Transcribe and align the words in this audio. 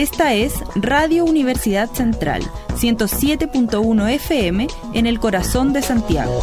Esta 0.00 0.32
es 0.32 0.54
Radio 0.76 1.26
Universidad 1.26 1.90
Central, 1.92 2.40
107.1 2.74 4.08
FM 4.14 4.66
en 4.94 5.04
el 5.04 5.20
corazón 5.20 5.74
de 5.74 5.82
Santiago. 5.82 6.42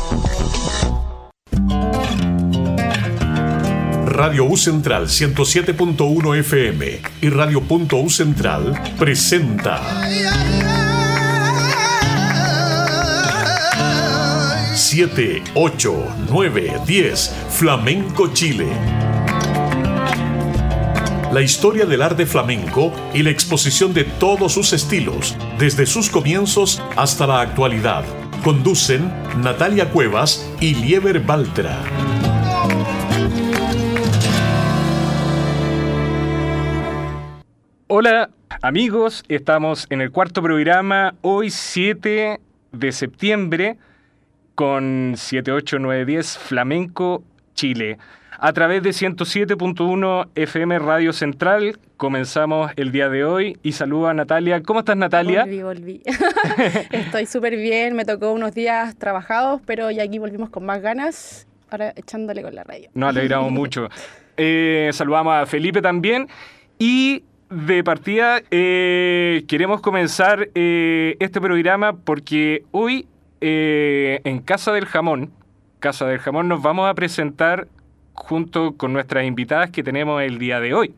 Radio 4.05 4.46
U 4.46 4.55
Central 4.57 5.07
107.1 5.07 6.38
FM 6.38 7.02
y 7.20 7.30
Radio 7.30 7.64
U 7.68 8.09
Central 8.12 8.80
presenta 9.00 9.82
7, 14.76 15.42
8, 15.55 16.16
9, 16.30 16.74
10 16.86 17.36
Flamenco 17.50 18.32
Chile 18.34 18.68
la 21.38 21.44
historia 21.44 21.86
del 21.86 22.02
arte 22.02 22.26
flamenco 22.26 22.91
y 23.14 23.22
la 23.22 23.30
exposición 23.30 23.94
de 23.94 24.05
todos 24.05 24.54
sus 24.54 24.73
estilos, 24.73 25.36
desde 25.59 25.86
sus 25.86 26.09
comienzos 26.09 26.82
hasta 26.95 27.28
la 27.28 27.41
actualidad. 27.41 28.04
Conducen 28.44 29.14
Natalia 29.44 29.92
Cuevas 29.92 30.52
y 30.59 30.73
Lieber 30.73 31.20
Baltra. 31.20 31.80
Hola 37.86 38.31
amigos, 38.64 39.23
estamos 39.28 39.86
en 39.92 40.02
el 40.02 40.09
cuarto 40.09 40.42
programa, 40.42 41.14
hoy 41.22 41.52
7 41.52 42.40
de 42.72 42.92
septiembre, 42.92 43.78
con 44.56 45.14
78910 45.16 46.36
Flamenco 46.40 47.23
Chile. 47.54 48.00
A 48.40 48.54
través 48.54 48.84
de 48.84 48.91
107.1 48.91 50.27
FM 50.36 50.78
Radio 50.78 51.12
Central 51.12 51.80
comenzamos 51.98 52.72
el 52.76 52.91
día 52.91 53.09
de 53.09 53.26
hoy 53.26 53.58
y 53.64 53.72
saludo 53.72 54.09
a 54.09 54.14
Natalia. 54.14 54.61
¿Cómo 54.61 54.81
estás 54.81 54.95
Natalia? 54.95 55.42
Volví, 55.42 55.64
volví. 55.64 56.02
Estoy 56.92 57.26
súper 57.26 57.56
bien, 57.56 57.95
me 57.95 58.06
tocó 58.06 58.34
unos 58.34 58.53
días 58.53 58.95
trabajados, 58.95 59.59
pero 59.66 59.89
ya 59.89 60.03
aquí 60.03 60.20
volvimos 60.20 60.52
con 60.52 60.64
más 60.67 60.84
ganas, 60.84 61.48
ahora 61.72 61.94
echándole 61.95 62.44
con 62.44 62.53
la 62.53 62.64
radio. 62.64 62.92
Nos 62.94 63.09
alegramos 63.09 63.52
mucho. 63.52 63.89
Eh, 64.38 64.92
saludamos 64.94 65.33
a 65.33 65.48
Felipe 65.48 65.81
también 65.81 66.28
y 66.78 67.23
de 67.50 67.83
partida 67.83 68.44
eh, 68.52 69.45
queremos 69.48 69.81
comenzar 69.81 70.50
eh, 70.54 71.17
este 71.20 71.42
programa 71.42 71.94
porque 71.94 72.66
hoy 72.70 73.08
en 73.42 74.39
Casa 74.42 74.73
del 74.73 74.86
Jamón, 74.86 75.31
Casa 75.80 76.06
del 76.06 76.20
Jamón 76.20 76.48
nos 76.48 76.61
vamos 76.61 76.88
a 76.88 76.94
presentar 76.94 77.67
junto 78.18 78.76
con 78.76 78.92
nuestras 78.94 79.26
invitadas 79.26 79.70
que 79.70 79.84
tenemos 79.84 80.22
el 80.22 80.38
día 80.38 80.60
de 80.60 80.73
hoy. 80.73 80.94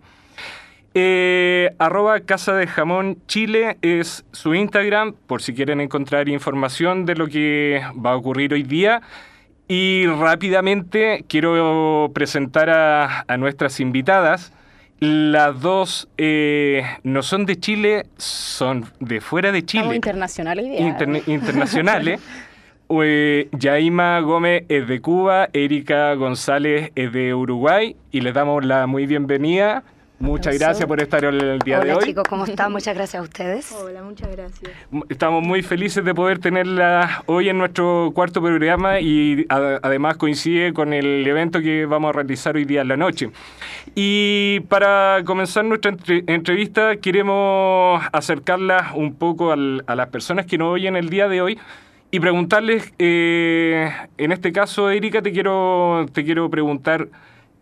Eh, 0.95 1.75
arroba 1.78 2.20
Casa 2.22 2.56
de 2.56 2.66
Jamón 2.66 3.20
Chile 3.28 3.78
es 3.81 4.25
su 4.31 4.56
Instagram, 4.56 5.14
por 5.28 5.42
si 5.42 5.53
quieren 5.53 5.81
encontrar 5.81 6.28
información 6.30 7.06
de 7.06 7.16
lo 7.16 7.28
que 7.28 7.81
va 8.03 8.12
a 8.12 8.16
ocurrir 8.16 8.53
hoy 8.53 8.64
día. 8.64 9.02
Y 9.67 10.08
rápidamente 10.08 11.25
quiero 11.28 12.09
presentar 12.14 12.72
a, 12.72 13.38
nuestras 13.38 13.80
invitadas. 13.80 14.52
Las 15.00 15.62
dos 15.62 16.09
eh, 16.17 16.84
no 17.03 17.22
son 17.22 17.45
de 17.45 17.59
Chile, 17.59 18.08
son 18.17 18.86
de 19.00 19.22
fuera 19.22 19.52
de 19.52 19.64
Chile. 19.64 19.95
internacionales. 19.95 20.66
internacionales. 21.28 22.20
Yaima 22.89 24.19
Gómez 24.21 24.63
es 24.67 24.87
de 24.87 24.99
Cuba, 24.99 25.47
Erika 25.53 26.15
González 26.15 26.91
es 26.95 27.13
de 27.13 27.35
Uruguay 27.35 27.95
y 28.11 28.21
les 28.21 28.33
damos 28.33 28.65
la 28.65 28.87
muy 28.87 29.05
bienvenida. 29.05 29.83
Muchas 30.17 30.57
gracias 30.57 30.87
por 30.87 30.99
estar 30.99 31.23
el 31.23 31.59
día 31.59 31.79
de 31.81 31.91
hoy. 31.91 31.97
Hola 31.97 32.05
chicos, 32.07 32.23
¿cómo 32.27 32.45
están? 32.45 32.71
Muchas 32.71 32.95
gracias 32.95 33.21
a 33.21 33.23
ustedes. 33.23 33.71
Hola, 33.71 34.01
muchas 34.01 34.35
gracias. 34.35 34.71
Estamos 35.07 35.43
muy 35.43 35.61
felices 35.61 36.03
de 36.03 36.15
poder 36.15 36.39
tenerla 36.39 37.23
hoy 37.28 37.49
en 37.49 37.59
nuestro 37.59 38.11
cuarto 38.16 38.41
programa 38.41 38.99
y 38.99 39.45
además 39.49 40.17
coincide 40.17 40.73
con 40.73 40.91
el 40.91 41.25
evento 41.28 41.61
que 41.61 41.85
vamos 41.85 42.09
a 42.09 42.13
realizar 42.13 42.55
hoy 42.55 42.66
día 42.66 42.81
en 42.81 42.88
la 42.88 42.97
noche. 42.97 43.29
Y 43.94 44.61
para 44.61 45.22
comenzar 45.25 45.63
nuestra 45.63 45.95
entrevista 46.25 46.97
queremos 46.97 48.01
acercarla 48.11 48.94
un 48.95 49.13
poco 49.13 49.51
a 49.51 49.55
las 49.55 50.07
personas 50.07 50.47
que 50.47 50.57
nos 50.57 50.73
oyen 50.73 50.95
el 50.95 51.09
día 51.09 51.28
de 51.28 51.41
hoy 51.44 51.59
y 52.12 52.20
preguntarles, 52.20 52.92
eh, 52.97 53.92
en 54.18 54.31
este 54.31 54.52
caso, 54.52 54.90
Erika, 54.90 55.22
te 55.22 55.31
quiero, 55.31 56.08
te 56.12 56.24
quiero 56.24 56.50
preguntar, 56.50 57.08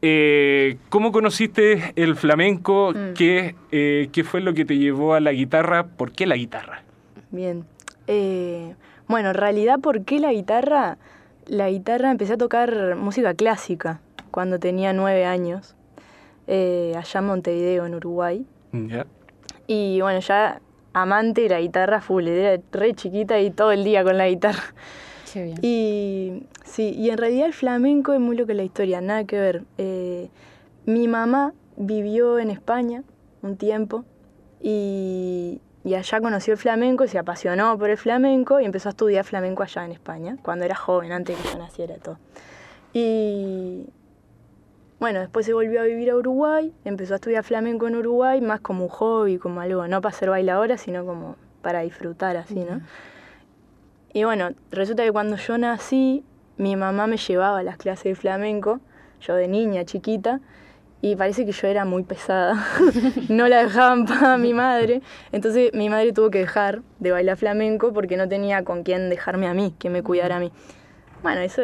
eh, 0.02 0.78
¿cómo 0.90 1.12
conociste 1.12 1.92
el 1.98 2.16
flamenco? 2.16 2.94
Mm. 2.96 3.14
¿Qué, 3.14 3.56
eh, 3.72 4.10
¿Qué 4.14 4.24
fue 4.24 4.40
lo 4.40 4.54
que 4.54 4.64
te 4.64 4.78
llevó 4.78 5.16
a 5.16 5.20
la 5.20 5.34
guitarra? 5.34 5.88
¿Por 5.88 6.14
qué 6.14 6.26
la 6.26 6.36
guitarra? 6.36 6.84
Bien. 7.32 7.66
bueno, 9.08 9.30
en 9.30 9.36
realidad, 9.36 9.80
¿por 9.80 10.06
qué 10.06 10.20
la 10.20 10.32
guitarra? 10.32 10.98
La 11.46 11.70
guitarra 11.70 12.12
empecé 12.12 12.34
a 12.34 12.38
tocar 12.38 12.96
música 12.96 13.34
clásica 13.34 14.00
cuando 14.32 14.60
tenía 14.60 14.94
nueve 14.94 15.26
años, 15.26 15.76
allá 16.48 17.20
en 17.20 17.26
Montevideo, 17.26 17.86
en 17.86 17.96
Uruguay. 17.96 18.46
Y 19.68 20.00
bueno, 20.00 20.20
ya 20.22 20.62
amante 21.02 21.42
de 21.42 21.50
la 21.50 21.62
guitarra 21.62 22.02
full, 22.02 22.28
era 22.28 22.62
re 22.72 22.94
chiquita 22.94 23.40
y 23.40 23.52
todo 23.52 23.72
el 23.72 23.84
día 23.84 24.04
con 24.04 24.18
la 24.18 24.28
guitarra. 24.28 24.64
Qué 25.32 25.44
bien. 25.44 25.58
Y 25.62 26.44
sí, 26.64 26.94
y 26.98 27.10
en 27.10 27.18
realidad 27.18 27.48
el 27.48 27.54
flamenco 27.54 28.14
es 28.14 28.20
muy 28.20 28.36
lo 28.36 28.46
que 28.46 28.54
la 28.54 28.64
historia, 28.64 29.02
nada 29.02 29.24
que 29.26 29.40
ver. 29.40 29.64
Eh, 29.78 30.30
mi 30.86 31.08
mamá 31.08 31.54
vivió 31.76 32.40
en 32.40 32.50
España 32.50 33.04
un 33.42 33.58
tiempo 33.58 34.06
y, 34.62 35.62
y, 35.84 35.94
allá 35.94 36.20
conoció 36.22 36.54
el 36.54 36.60
flamenco 36.60 37.04
y 37.04 37.08
se 37.08 37.20
apasionó 37.20 37.78
por 37.78 37.90
el 37.90 37.98
flamenco 37.98 38.60
y 38.60 38.66
empezó 38.66 38.90
a 38.90 38.92
estudiar 38.92 39.24
flamenco 39.26 39.64
allá 39.64 39.86
en 39.86 39.92
España, 39.92 40.38
cuando 40.42 40.66
era 40.66 40.76
joven, 40.76 41.12
antes 41.12 41.38
de 41.38 41.44
que 41.44 41.50
yo 41.50 41.60
naciera 41.60 41.96
todo. 41.98 42.18
Y, 42.94 43.86
bueno, 45.00 45.20
después 45.20 45.46
se 45.46 45.54
volvió 45.54 45.82
a 45.82 45.84
vivir 45.84 46.10
a 46.10 46.16
Uruguay, 46.16 46.74
empezó 46.84 47.14
a 47.14 47.18
estudiar 47.18 47.44
flamenco 47.44 47.88
en 47.88 47.96
Uruguay, 47.96 48.42
más 48.42 48.62
como 48.62 48.84
un 48.84 48.90
hobby, 48.90 49.38
como 49.38 49.62
algo, 49.62 49.88
no 49.88 50.02
para 50.02 50.16
ser 50.16 50.30
bailadora, 50.30 50.78
sino 50.78 51.06
como 51.06 51.36
para 51.62 51.82
disfrutar 51.82 52.36
así, 52.38 52.56
¿no? 52.56 52.82
Y 54.14 54.24
bueno, 54.24 54.50
resulta 54.72 55.04
que 55.04 55.12
cuando 55.12 55.36
yo 55.36 55.58
nací, 55.58 56.24
mi 56.58 56.76
mamá 56.76 57.06
me 57.06 57.18
llevaba 57.18 57.60
a 57.60 57.64
las 57.64 57.78
clases 57.78 58.06
de 58.06 58.16
flamenco, 58.16 58.80
yo 59.22 59.36
de 59.36 59.48
niña, 59.48 59.86
chiquita, 59.86 60.40
y 61.02 61.16
parece 61.16 61.46
que 61.46 61.52
yo 61.52 61.68
era 61.68 61.86
muy 61.86 62.04
pesada. 62.04 62.66
no 63.30 63.48
la 63.48 63.64
dejaban 63.64 64.06
para 64.06 64.38
mi 64.38 64.54
madre. 64.54 65.02
Entonces 65.32 65.72
mi 65.74 65.90
madre 65.90 66.12
tuvo 66.14 66.32
que 66.32 66.40
dejar 66.40 66.82
de 67.00 67.12
bailar 67.12 67.38
flamenco 67.38 67.94
porque 67.94 68.18
no 68.18 68.28
tenía 68.28 68.64
con 68.64 68.84
quién 68.84 69.10
dejarme 69.10 69.48
a 69.48 69.54
mí, 69.54 69.76
que 69.78 69.92
me 69.92 70.02
cuidara 70.02 70.38
a 70.38 70.40
mí. 70.40 70.52
Bueno, 71.22 71.42
eso 71.42 71.62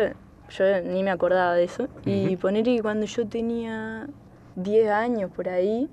yo 0.50 0.82
ni 0.82 1.04
me 1.04 1.12
acordaba 1.12 1.54
de 1.56 1.64
eso. 1.64 1.88
Y 2.06 2.36
poner 2.38 2.64
que 2.64 2.82
cuando 2.82 3.06
yo 3.06 3.28
tenía 3.28 4.08
10 4.56 4.90
años 4.90 5.32
por 5.32 5.50
ahí, 5.50 5.90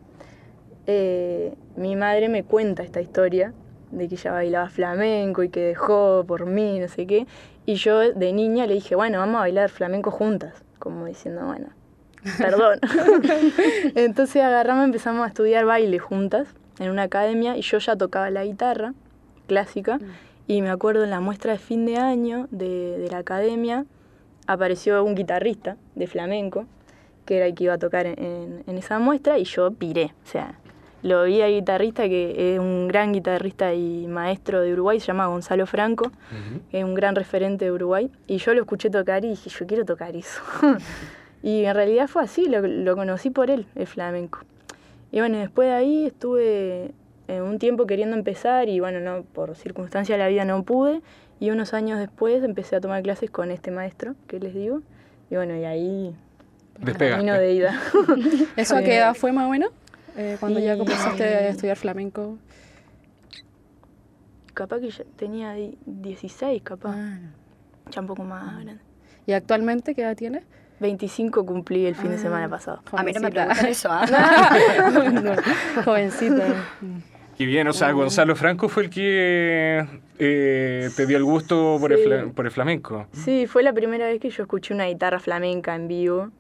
eh, 0.87 1.55
mi 1.77 1.97
madre 1.97 2.29
me 2.29 2.45
cuenta 2.45 2.83
esta 2.83 3.01
historia 3.01 3.53
de 3.91 4.09
que 4.09 4.15
ella 4.15 4.33
bailaba 4.33 4.69
flamenco 4.69 5.43
y 5.43 5.49
que 5.49 5.61
dejó 5.61 6.25
por 6.27 6.47
mí, 6.47 6.79
no 6.79 6.89
sé 6.89 7.07
qué. 7.07 7.27
Y 7.67 7.75
yo 7.75 7.99
de 7.99 8.33
niña 8.33 8.67
le 8.67 8.75
dije, 8.75 8.95
bueno, 8.95 9.19
vamos 9.19 9.37
a 9.37 9.41
bailar 9.41 9.69
flamenco 9.69 10.11
juntas, 10.11 10.65
como 10.79 11.07
diciendo, 11.07 11.45
bueno, 11.47 11.69
perdón. 12.39 12.81
Entonces 13.95 14.43
agarramos, 14.43 14.85
empezamos 14.85 15.25
a 15.25 15.29
estudiar 15.29 15.65
baile 15.65 15.99
juntas 15.99 16.49
en 16.79 16.91
una 16.91 17.03
academia 17.03 17.57
y 17.57 17.63
yo 17.63 17.79
ya 17.79 17.97
tocaba 17.97 18.31
la 18.31 18.45
guitarra 18.45 18.95
clásica. 19.47 19.99
Mm. 19.99 20.03
Y 20.47 20.63
me 20.63 20.71
acuerdo 20.71 21.05
en 21.05 21.11
la 21.11 21.21
muestra 21.21 21.53
de 21.53 21.59
fin 21.59 21.87
de 21.87 21.97
año 21.97 22.49
de, 22.51 22.99
de 22.99 23.09
la 23.09 23.19
academia, 23.19 23.87
apareció 24.53 25.05
un 25.05 25.15
guitarrista 25.15 25.77
de 25.95 26.07
flamenco, 26.09 26.67
que 27.25 27.37
era 27.37 27.47
el 27.47 27.55
que 27.55 27.65
iba 27.65 27.75
a 27.75 27.79
tocar 27.79 28.07
en, 28.07 28.65
esa 28.67 28.99
muestra, 28.99 29.39
y 29.39 29.45
yo 29.45 29.71
piré. 29.71 30.13
O 30.25 30.27
sea, 30.27 30.59
lo 31.03 31.23
vi 31.25 31.41
al 31.41 31.53
guitarrista, 31.53 32.09
que 32.09 32.55
es 32.55 32.59
un 32.59 32.89
gran 32.89 33.13
guitarrista 33.13 33.73
y 33.75 34.09
maestro 34.09 34.61
de 34.61 34.73
Uruguay, 34.73 34.99
se 34.99 35.07
llama 35.07 35.27
Gonzalo 35.27 35.67
Franco, 35.67 36.11
es 36.73 36.83
un 36.83 36.95
gran 36.95 37.15
referente 37.15 37.67
de 37.67 37.73
Uruguay, 37.73 38.11
y 38.27 38.39
yo 38.39 38.53
lo 38.53 38.63
escuché 38.63 38.91
tocar 38.91 39.25
y 39.25 39.29
dije, 39.29 39.51
yo 39.51 39.67
quiero 39.67 39.85
tocar 39.85 40.17
eso. 40.17 40.43
y 41.45 41.65
en 41.65 41.75
realidad 41.75 42.09
fue 42.09 42.25
así, 42.25 42.47
lo, 42.47 42.61
lo 42.61 42.97
conocí 42.97 43.31
por 43.31 43.51
él, 43.51 43.67
el 43.77 43.87
flamenco. 43.87 44.41
Y 45.13 45.21
bueno, 45.21 45.39
después 45.39 45.69
de 45.69 45.75
ahí 45.75 46.07
estuve 46.07 46.93
un 47.29 47.61
tiempo 47.61 47.87
queriendo 47.87 48.17
empezar 48.17 48.69
y 48.69 48.81
bueno, 48.81 48.99
no, 48.99 49.23
por 49.23 49.55
circunstancias 49.55 50.19
de 50.19 50.25
la 50.25 50.29
vida 50.29 50.45
no 50.45 50.65
pude 50.65 51.01
y 51.41 51.51
unos 51.51 51.73
años 51.73 51.99
después 51.99 52.45
empecé 52.45 52.77
a 52.77 52.81
tomar 52.81 53.03
clases 53.03 53.31
con 53.31 53.51
este 53.51 53.71
maestro 53.71 54.15
que 54.29 54.39
les 54.39 54.55
digo. 54.55 54.83
Y 55.31 55.37
bueno, 55.37 55.57
y 55.57 55.65
ahí 55.65 56.15
camino 56.99 57.35
de 57.35 57.55
ida. 57.55 57.81
¿Eso 58.57 58.77
a 58.77 58.83
qué 58.83 58.97
edad 58.97 59.15
fue 59.15 59.33
más 59.33 59.47
o 59.47 59.49
menos? 59.49 59.71
Eh, 60.17 60.37
cuando 60.39 60.61
ya 60.61 60.77
comenzaste 60.77 61.25
a 61.25 61.49
estudiar 61.49 61.79
flamenco. 61.79 62.39
Capaz 64.53 64.81
que 64.81 64.91
ya 64.91 65.05
tenía 65.17 65.55
16, 65.87 66.63
capaz. 66.63 66.95
Ah. 66.95 67.19
Ya 67.91 68.03
un 68.03 68.07
poco 68.07 68.23
más 68.23 68.45
grande. 68.63 68.83
¿Y 69.27 69.33
actualmente 69.33 69.95
qué 69.95 70.03
edad 70.03 70.17
tienes? 70.17 70.45
25 70.81 71.47
cumplí 71.47 71.87
el 71.87 71.95
fin 71.95 72.11
de 72.11 72.19
semana 72.19 72.47
ah, 72.47 72.51
pasado. 72.51 72.83
A 72.93 73.03
mí 73.03 73.13
no 73.13 73.21
me 73.21 73.31
preguntan 73.31 73.67
eso, 73.67 73.89
¿ah? 73.91 74.07
Jovencita. 75.85 76.67
Qué 77.39 77.47
bien, 77.47 77.67
o 77.69 77.73
sea, 77.73 77.93
Gonzalo 77.93 78.37
Franco 78.37 78.69
fue 78.69 78.85
el 78.85 78.91
que 78.91 79.87
eh, 80.21 80.89
te 80.97 81.07
dio 81.07 81.17
el 81.17 81.25
gusto 81.25 81.77
por, 81.81 81.95
Sí. 81.97 82.03
el 82.11 82.31
por 82.31 82.45
el 82.47 82.53
flamenco. 82.53 83.07
Sí, 83.13 83.47
fue 83.47 83.63
la 83.63 83.73
primera 83.73 84.07
vez 84.07 84.21
que 84.21 84.31
yo 84.31 84.43
escuché 84.45 84.75
una 84.75 84.87
guitarra 84.87 85.19
flamenca 85.19 85.75
en 85.75 85.89
vivo. 85.89 86.31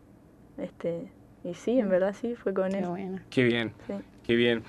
Este, 0.58 1.08
y 1.44 1.54
sí, 1.54 1.78
en 1.78 1.88
verdad 1.88 2.14
sí, 2.20 2.34
fue 2.34 2.52
con 2.54 2.70
Qué 2.70 2.78
él. 2.78 2.86
bueno. 2.86 3.18
Qué 3.30 3.44
bien, 3.44 3.72
Sí. 3.86 3.94
qué 4.26 4.36
bien. 4.36 4.62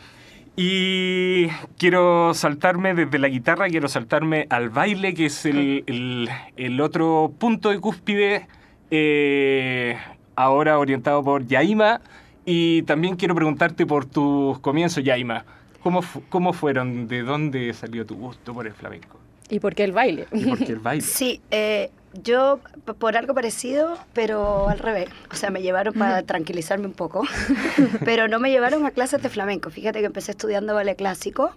Y 0.56 1.48
quiero 1.78 2.34
saltarme 2.34 2.94
desde 2.94 3.19
la 3.19 3.30
guitarra, 3.30 3.68
quiero 3.69 3.88
saltarme 3.88 4.48
al 4.50 4.69
baile, 4.69 5.13
que 5.13 5.25
es 5.28 5.46
el, 5.46 5.84
el- 5.88 6.30
el 6.58 6.81
otro 6.81 7.31
punto 7.40 7.69
de 7.69 7.80
cúspide, 7.80 8.48
eh, 8.92 9.98
ahora 10.36 10.78
orientado 10.78 11.24
por 11.24 11.46
Yaima. 11.46 12.02
Y 12.46 12.81
también 12.84 13.16
quiero 13.16 13.36
preguntarte 13.36 13.86
por 13.86 14.06
tus 14.06 14.60
comienzos, 14.60 15.04
Yaima. 15.04 15.46
¿Cómo, 15.83 16.01
fu- 16.01 16.22
¿Cómo 16.30 16.54
fueron? 16.54 17.07
¿De 17.07 17.22
dónde 17.24 17.74
salió 17.74 18.06
tu 18.06 18.16
gusto 18.16 18.54
por 18.54 18.68
el 18.68 18.74
flamenco? 18.74 19.18
¿Y 19.50 19.60
por 19.60 19.75
qué 19.75 19.83
el 19.83 19.92
baile? 19.92 20.28
¿Y 20.31 20.45
por 20.45 20.60
qué 20.60 20.72
el 20.74 20.80
baile? 20.80 21.01
Sí, 21.06 21.42
eh, 21.51 21.89
yo 22.24 22.60
por 23.00 23.18
algo 23.18 23.33
parecido, 23.33 23.98
pero 24.13 24.69
al 24.69 24.80
revés. 24.80 25.10
O 25.31 25.36
sea, 25.36 25.50
me 25.50 25.62
llevaron 25.62 25.94
para 25.94 26.24
tranquilizarme 26.24 26.86
un 26.88 26.94
poco, 26.94 27.24
pero 28.06 28.28
no 28.28 28.39
me 28.39 28.50
llevaron 28.51 28.86
a 28.86 28.92
clases 28.92 29.22
de 29.22 29.30
flamenco. 29.30 29.69
Fíjate 29.69 30.00
que 30.00 30.06
empecé 30.06 30.31
estudiando 30.31 30.74
ballet 30.74 30.95
clásico 30.98 31.51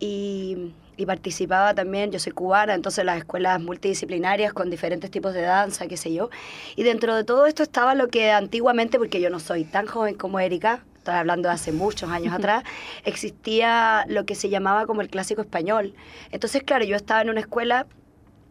y, 0.00 0.72
y 0.96 1.06
participaba 1.06 1.74
también, 1.74 2.10
yo 2.10 2.18
soy 2.18 2.32
cubana, 2.32 2.74
entonces 2.74 3.04
las 3.04 3.18
escuelas 3.18 3.60
multidisciplinarias 3.60 4.52
con 4.52 4.70
diferentes 4.70 5.10
tipos 5.10 5.34
de 5.34 5.42
danza, 5.42 5.86
qué 5.86 5.96
sé 5.96 6.12
yo. 6.12 6.30
Y 6.76 6.82
dentro 6.84 7.14
de 7.14 7.24
todo 7.24 7.46
esto 7.46 7.62
estaba 7.62 7.94
lo 7.94 8.08
que 8.08 8.30
antiguamente, 8.30 8.98
porque 8.98 9.20
yo 9.20 9.30
no 9.30 9.40
soy 9.40 9.64
tan 9.64 9.86
joven 9.86 10.14
como 10.14 10.38
Erika, 10.40 10.84
estoy 11.08 11.20
hablando 11.20 11.48
de 11.48 11.54
hace 11.54 11.72
muchos 11.72 12.10
años 12.10 12.34
atrás, 12.34 12.64
existía 13.04 14.04
lo 14.08 14.26
que 14.26 14.34
se 14.34 14.50
llamaba 14.50 14.84
como 14.86 15.00
el 15.00 15.08
clásico 15.08 15.40
español. 15.40 15.94
Entonces, 16.32 16.62
claro, 16.62 16.84
yo 16.84 16.96
estaba 16.96 17.22
en 17.22 17.30
una 17.30 17.40
escuela 17.40 17.86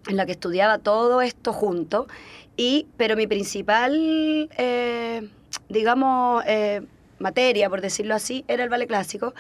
en 0.08 0.18
la 0.18 0.26
que 0.26 0.32
estudiaba 0.32 0.80
todo 0.80 1.22
esto 1.22 1.54
junto, 1.54 2.08
y, 2.56 2.88
pero 2.98 3.16
mi 3.16 3.28
principal, 3.28 4.50
eh, 4.58 5.30
digamos, 5.70 6.44
eh, 6.48 6.82
materia, 7.20 7.70
por 7.70 7.82
decirlo 7.82 8.16
así, 8.16 8.44
era 8.48 8.64
el 8.64 8.70
ballet 8.70 8.88
clásico, 8.88 9.36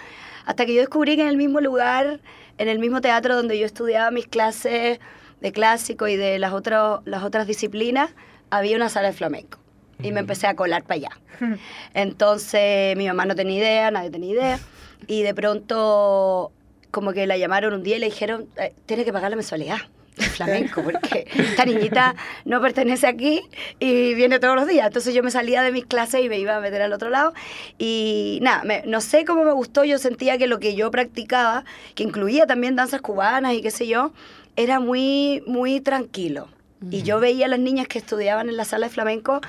hasta 0.45 0.67
que 0.67 0.75
yo 0.75 0.81
descubrí 0.81 1.15
que 1.15 1.23
en 1.23 1.29
el 1.29 1.37
mismo 1.37 1.59
lugar, 1.59 2.19
en 2.59 2.67
el 2.67 2.77
mismo 2.77 3.01
teatro 3.01 3.35
donde 3.35 3.57
yo 3.57 3.65
estudiaba 3.65 4.11
mis 4.11 4.27
clases 4.27 4.99
de 5.41 5.51
clásico 5.51 6.07
y 6.07 6.17
de 6.17 6.37
las, 6.37 6.53
otros 6.53 7.01
las 7.05 7.23
otras 7.23 7.47
disciplinas, 7.47 8.11
había 8.51 8.75
una 8.75 8.89
sala 8.89 9.07
de 9.07 9.13
flamenco. 9.13 9.57
Y 10.03 10.11
me 10.11 10.19
empecé 10.19 10.47
a 10.47 10.55
colar 10.55 10.83
para 10.83 10.95
allá. 10.95 11.09
Entonces 11.93 12.95
mi 12.97 13.07
mamá 13.07 13.25
no 13.25 13.35
tenía 13.35 13.57
idea, 13.57 13.91
nadie 13.91 14.09
tenía 14.09 14.31
idea. 14.33 14.59
Y 15.07 15.23
de 15.23 15.33
pronto 15.33 16.51
como 16.91 17.13
que 17.13 17.27
la 17.27 17.37
llamaron 17.37 17.73
un 17.73 17.83
día 17.83 17.97
y 17.97 17.99
le 17.99 18.05
dijeron, 18.07 18.47
eh, 18.57 18.73
tiene 18.85 19.05
que 19.05 19.11
pagar 19.13 19.29
la 19.29 19.35
mensualidad 19.35 19.77
de 20.15 20.25
flamenco, 20.25 20.81
porque 20.81 21.27
esta 21.35 21.63
niñita 21.65 22.15
no 22.45 22.59
pertenece 22.59 23.05
aquí 23.05 23.41
y 23.79 24.15
viene 24.15 24.39
todos 24.39 24.55
los 24.55 24.67
días. 24.67 24.87
Entonces 24.87 25.13
yo 25.13 25.21
me 25.21 25.29
salía 25.29 25.61
de 25.61 25.71
mis 25.71 25.85
clases 25.85 26.23
y 26.23 26.29
me 26.29 26.39
iba 26.39 26.55
a 26.55 26.59
meter 26.59 26.81
al 26.81 26.93
otro 26.93 27.09
lado. 27.09 27.33
Y 27.77 28.39
nada, 28.41 28.63
me- 28.63 28.83
no 28.87 28.99
sé 29.01 29.25
cómo 29.25 29.43
me 29.43 29.51
gustó, 29.51 29.83
yo 29.83 29.99
sentía 29.99 30.37
que 30.39 30.47
lo 30.47 30.59
que 30.59 30.73
yo 30.75 30.89
practicaba, 30.89 31.65
que 31.93 32.03
incluía 32.03 32.47
también 32.47 32.75
danzas 32.75 33.01
cubanas 33.01 33.53
y 33.53 33.61
qué 33.61 33.69
sé 33.69 33.85
yo, 33.87 34.11
era 34.55 34.79
muy, 34.79 35.43
muy 35.45 35.81
tranquilo. 35.81 36.47
Y 36.91 37.01
yo 37.01 37.19
veía 37.19 37.45
a 37.47 37.49
las 37.49 37.59
niñas 37.59 37.87
que 37.87 37.97
estudiaban 37.97 38.49
en 38.49 38.57
la 38.57 38.63
sala 38.63 38.87
de 38.87 38.93
flamenco 38.93 39.41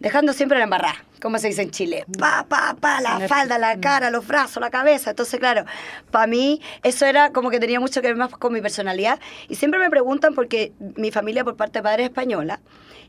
dejando 0.00 0.32
siempre 0.32 0.58
la 0.58 0.64
embarrada, 0.64 1.04
como 1.20 1.38
se 1.38 1.48
dice 1.48 1.62
en 1.62 1.70
Chile. 1.70 2.04
Pa, 2.18 2.46
pa, 2.48 2.76
pa, 2.80 3.00
la 3.00 3.26
falda, 3.28 3.58
la 3.58 3.80
cara, 3.80 4.10
los 4.10 4.26
brazos, 4.26 4.60
la 4.60 4.70
cabeza. 4.70 5.10
Entonces, 5.10 5.38
claro, 5.38 5.64
para 6.10 6.26
mí 6.26 6.60
eso 6.82 7.06
era 7.06 7.30
como 7.32 7.50
que 7.50 7.60
tenía 7.60 7.80
mucho 7.80 8.00
que 8.00 8.08
ver 8.08 8.16
más 8.16 8.30
con 8.30 8.52
mi 8.52 8.60
personalidad. 8.60 9.18
Y 9.48 9.56
siempre 9.56 9.80
me 9.80 9.90
preguntan, 9.90 10.34
porque 10.34 10.72
mi 10.96 11.10
familia 11.10 11.44
por 11.44 11.56
parte 11.56 11.80
de 11.80 11.82
padre 11.82 12.02
es 12.04 12.08
española, 12.10 12.60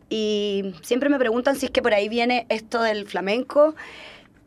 y 0.09 0.73
siempre 0.81 1.09
me 1.09 1.19
preguntan 1.19 1.55
si 1.55 1.67
es 1.67 1.71
que 1.71 1.81
por 1.81 1.93
ahí 1.93 2.09
viene 2.09 2.47
esto 2.49 2.81
del 2.81 3.07
flamenco. 3.07 3.75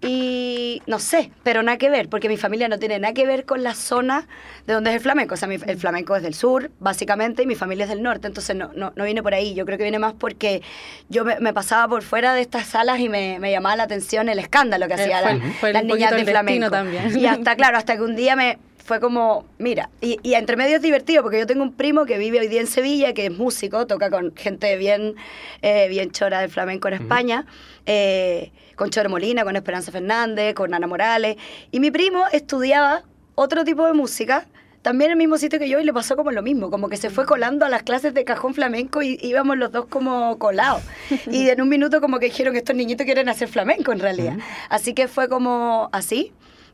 Y 0.05 0.83
no 0.89 0.99
sé, 0.99 1.31
pero 1.45 1.63
nada 1.63 1.79
que 1.79 1.89
ver, 1.89 2.09
porque 2.09 2.29
mi 2.29 2.37
familia 2.37 2.67
no 2.69 2.79
tiene 2.79 2.99
nada 2.99 3.15
que 3.15 3.25
ver 3.25 3.45
con 3.45 3.63
la 3.63 3.75
zona 3.75 4.27
de 4.67 4.75
donde 4.75 4.91
es 4.91 4.97
el 4.97 5.03
flamenco. 5.03 5.35
O 5.35 5.37
sea, 5.37 5.47
mi- 5.47 5.59
el 5.65 5.77
flamenco 5.79 6.17
es 6.17 6.23
del 6.25 6.35
sur, 6.35 6.71
básicamente, 6.81 7.45
y 7.45 7.47
mi 7.47 7.55
familia 7.55 7.85
es 7.85 7.89
del 7.91 8.03
norte, 8.03 8.27
entonces 8.27 8.57
no, 8.57 8.71
no, 8.75 8.93
no 8.97 9.05
viene 9.05 9.23
por 9.23 9.33
ahí. 9.33 9.55
Yo 9.55 9.65
creo 9.65 9.79
que 9.79 9.85
viene 9.85 10.01
más 10.01 10.13
porque 10.15 10.61
yo 11.09 11.25
me, 11.25 11.39
me 11.39 11.55
pasaba 11.55 11.87
por 11.89 12.03
fuera 12.03 12.35
de 12.35 12.41
estas 12.41 12.67
salas 12.67 12.99
y 12.99 13.09
me, 13.09 13.39
me 13.39 13.53
llamaba 13.53 13.77
la 13.77 13.85
atención 13.85 14.29
el 14.29 14.41
escándalo 14.41 14.89
que 14.89 14.95
Eh, 14.95 15.03
hacían 15.03 15.41
fue- 15.61 15.73
las, 15.73 15.85
niñas 15.85 16.11
de 16.11 16.25
flamenco. 16.25 16.71
también. 16.71 17.17
Y 17.19 17.27
hasta, 17.27 17.55
claro, 17.55 17.79
hasta 17.79 17.95
que 17.97 18.03
un 18.03 18.17
día 18.17 18.35
me 18.35 18.59
fue 18.85 19.01
como, 19.01 19.45
mira, 19.59 19.91
y, 20.01 20.19
y 20.23 20.35
entre 20.35 20.57
medio 20.57 20.77
es 20.77 20.83
divertido 20.83 21.23
porque 21.23 21.39
yo 21.39 21.47
tengo 21.47 21.63
un 21.63 21.73
primo 21.73 22.05
que 22.05 22.19
vive 22.19 22.41
hoy 22.41 22.49
día 22.49 22.61
en 22.61 22.67
Sevilla, 22.67 23.13
que 23.15 23.27
es 23.27 23.33
músico, 23.33 23.87
toca 23.87 24.11
con 24.11 24.35
gente 24.35 24.77
bien, 24.77 25.15
eh, 25.63 25.89
bien 25.89 26.11
chora 26.11 26.41
del 26.41 26.51
flamenco 26.51 26.89
en 26.89 26.95
España, 26.95 27.47
eh, 27.87 28.51
con 28.77 28.91
Choro 28.91 29.09
Molina, 29.09 29.45
con 29.45 29.57
Esperanza 29.57 29.93
Fernández, 29.93 30.55
con 30.55 30.75
Ana 30.75 30.87
Morales, 30.87 31.37
y 31.71 31.81
mi 31.81 31.91
primo 31.91 32.25
estudiaba 32.33 33.05
otro 33.35 33.65
tipo 33.65 33.87
de 33.87 33.93
música, 33.93 34.47
también 34.83 35.11
en 35.11 35.13
el 35.13 35.19
mismo 35.19 35.39
sitio 35.39 35.61
que 35.61 35.69
yo, 35.69 35.79
y 35.79 35.85
le 35.85 35.93
pasó 35.93 36.17
como 36.17 36.33
lo 36.33 36.43
mismo, 36.43 36.69
como 36.69 36.89
que 36.89 36.97
se 36.97 37.09
fue 37.09 37.25
colando 37.25 37.65
a 37.65 37.69
las 37.69 37.85
clases 37.85 38.15
de 38.15 38.25
cajón 38.25 38.53
flamenco 38.53 39.01
y 39.01 39.17
íbamos 39.23 39.57
los 39.57 39.71
dos 39.71 39.87
como 39.87 40.39
colados. 40.39 40.83
Y 41.31 41.49
en 41.49 41.61
un 41.61 41.69
minuto 41.69 42.01
como 42.01 42.19
que 42.19 42.27
dijeron 42.27 42.53
que 42.53 42.59
estos 42.59 42.75
niñitos 42.75 43.05
quieren 43.05 43.29
hacer 43.29 43.49
flamenco 43.49 43.93
en 43.93 44.01
realidad. 44.01 44.37
Así 44.69 44.93
que 44.93 45.07
fue 45.07 45.29
como 45.29 45.89
así. 45.93 46.33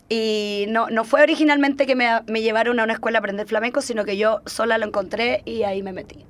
Y 0.08 0.66
no, 0.68 0.88
no 0.88 1.04
fue 1.04 1.22
originalmente 1.22 1.86
que 1.86 1.94
me, 1.94 2.08
me 2.26 2.40
llevaron 2.40 2.80
a 2.80 2.84
una 2.84 2.94
escuela 2.94 3.18
a 3.18 3.20
aprender 3.20 3.46
flamenco, 3.46 3.82
sino 3.82 4.04
que 4.04 4.16
yo 4.16 4.40
sola 4.46 4.78
lo 4.78 4.86
encontré 4.86 5.42
y 5.44 5.64
ahí 5.64 5.82
me 5.82 5.92
metí. 5.92 6.24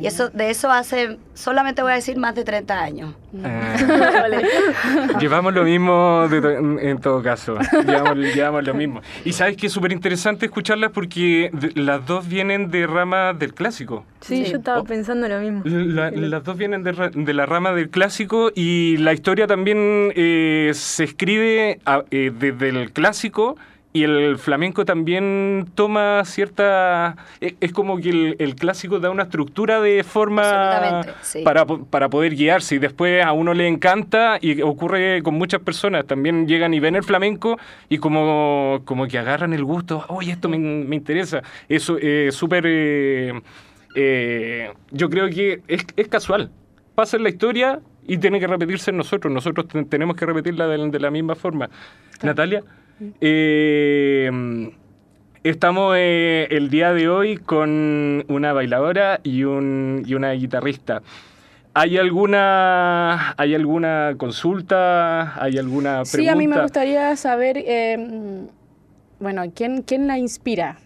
Y 0.00 0.06
eso 0.06 0.28
de 0.30 0.50
eso 0.50 0.70
hace, 0.70 1.18
solamente 1.34 1.82
voy 1.82 1.92
a 1.92 1.96
decir, 1.96 2.16
más 2.16 2.34
de 2.34 2.44
30 2.44 2.80
años. 2.82 3.14
Eh, 3.34 3.72
llevamos 5.20 5.52
lo 5.54 5.64
mismo 5.64 6.26
de 6.28 6.40
to- 6.40 6.50
en, 6.78 6.98
todo 7.00 7.22
caso. 7.22 7.58
Llevamos, 7.86 8.16
llevamos 8.34 8.64
lo 8.66 8.74
mismo. 8.74 9.00
Y 9.24 9.32
sabes 9.32 9.56
que 9.56 9.66
es 9.66 9.72
súper 9.72 9.92
interesante 9.92 10.46
escucharlas 10.46 10.92
porque 10.92 11.50
las 11.74 12.06
dos 12.06 12.26
vienen 12.28 12.70
de 12.70 12.86
rama 12.86 13.32
del 13.34 13.54
clásico. 13.54 14.04
Sí, 14.20 14.44
Sí. 14.44 14.52
yo 14.52 14.58
estaba 14.58 14.80
Oh. 14.80 14.84
pensando 14.84 15.28
lo 15.28 15.38
mismo. 15.40 15.62
La- 15.64 16.10
las 16.10 16.44
dos 16.44 16.56
vienen 16.56 16.82
de, 16.82 17.34
la 17.34 17.46
rama 17.46 17.72
del 17.72 17.90
clásico 17.90 18.50
y 18.54 18.96
la 18.98 19.12
historia 19.12 19.46
también 19.46 20.12
eh, 20.14 20.70
se 20.74 21.04
escribe 21.04 21.80
a- 21.84 22.04
eh, 22.10 22.32
desde 22.36 22.68
el 22.70 22.92
clásico 22.92 23.56
y 23.96 24.04
el 24.04 24.38
flamenco 24.38 24.84
también 24.84 25.66
toma 25.74 26.22
cierta... 26.24 27.16
Es, 27.40 27.54
es 27.60 27.72
como 27.72 27.98
que 27.98 28.10
el, 28.10 28.36
el 28.38 28.54
clásico 28.54 28.98
da 29.00 29.10
una 29.10 29.24
estructura 29.24 29.80
de 29.80 30.04
forma 30.04 31.02
sí. 31.22 31.42
para, 31.42 31.66
para 31.66 32.08
poder 32.08 32.34
guiarse 32.34 32.76
y 32.76 32.78
después 32.78 33.24
a 33.24 33.32
uno 33.32 33.54
le 33.54 33.66
encanta 33.68 34.38
y 34.40 34.60
ocurre 34.62 35.22
con 35.22 35.34
muchas 35.34 35.60
personas. 35.60 36.06
También 36.06 36.46
llegan 36.46 36.74
y 36.74 36.80
ven 36.80 36.96
el 36.96 37.02
flamenco 37.02 37.58
y 37.88 37.98
como, 37.98 38.82
como 38.84 39.06
que 39.06 39.18
agarran 39.18 39.52
el 39.52 39.64
gusto, 39.64 40.04
oye, 40.08 40.32
esto 40.32 40.48
me, 40.48 40.58
me 40.58 40.96
interesa. 40.96 41.42
Eso 41.68 41.98
es 41.98 42.34
súper... 42.34 42.64
eh, 42.66 43.32
eh, 43.94 44.70
yo 44.90 45.08
creo 45.08 45.28
que 45.30 45.62
es, 45.68 45.86
es 45.96 46.08
casual. 46.08 46.50
Pasa 46.94 47.16
en 47.16 47.22
la 47.22 47.30
historia 47.30 47.80
y 48.06 48.18
tiene 48.18 48.38
que 48.38 48.46
repetirse 48.46 48.90
en 48.90 48.98
nosotros. 48.98 49.32
Nosotros 49.32 49.68
ten- 49.68 49.86
tenemos 49.86 50.16
que 50.16 50.26
repetirla 50.26 50.66
de, 50.66 50.90
de 50.90 51.00
la 51.00 51.10
misma 51.10 51.34
forma. 51.34 51.68
Natalia, 52.22 52.62
eh, 53.20 54.30
estamos 55.42 55.94
eh, 55.96 56.48
el 56.50 56.70
día 56.70 56.92
de 56.92 57.08
hoy 57.08 57.36
con 57.36 58.24
una 58.28 58.52
bailadora 58.52 59.20
y, 59.22 59.44
un, 59.44 60.02
y 60.06 60.14
una 60.14 60.32
guitarrista. 60.32 61.02
¿Hay 61.74 61.98
alguna, 61.98 63.34
¿Hay 63.36 63.54
alguna 63.54 64.14
consulta? 64.16 65.40
¿Hay 65.40 65.58
alguna 65.58 66.02
pregunta? 66.04 66.16
Sí, 66.16 66.28
a 66.28 66.34
mí 66.34 66.48
me 66.48 66.60
gustaría 66.60 67.14
saber, 67.16 67.58
eh, 67.58 67.98
mm, 67.98 69.22
bueno, 69.22 69.42
¿quién, 69.54 69.82
¿quién 69.82 70.06
la 70.06 70.16
inspira 70.16 70.78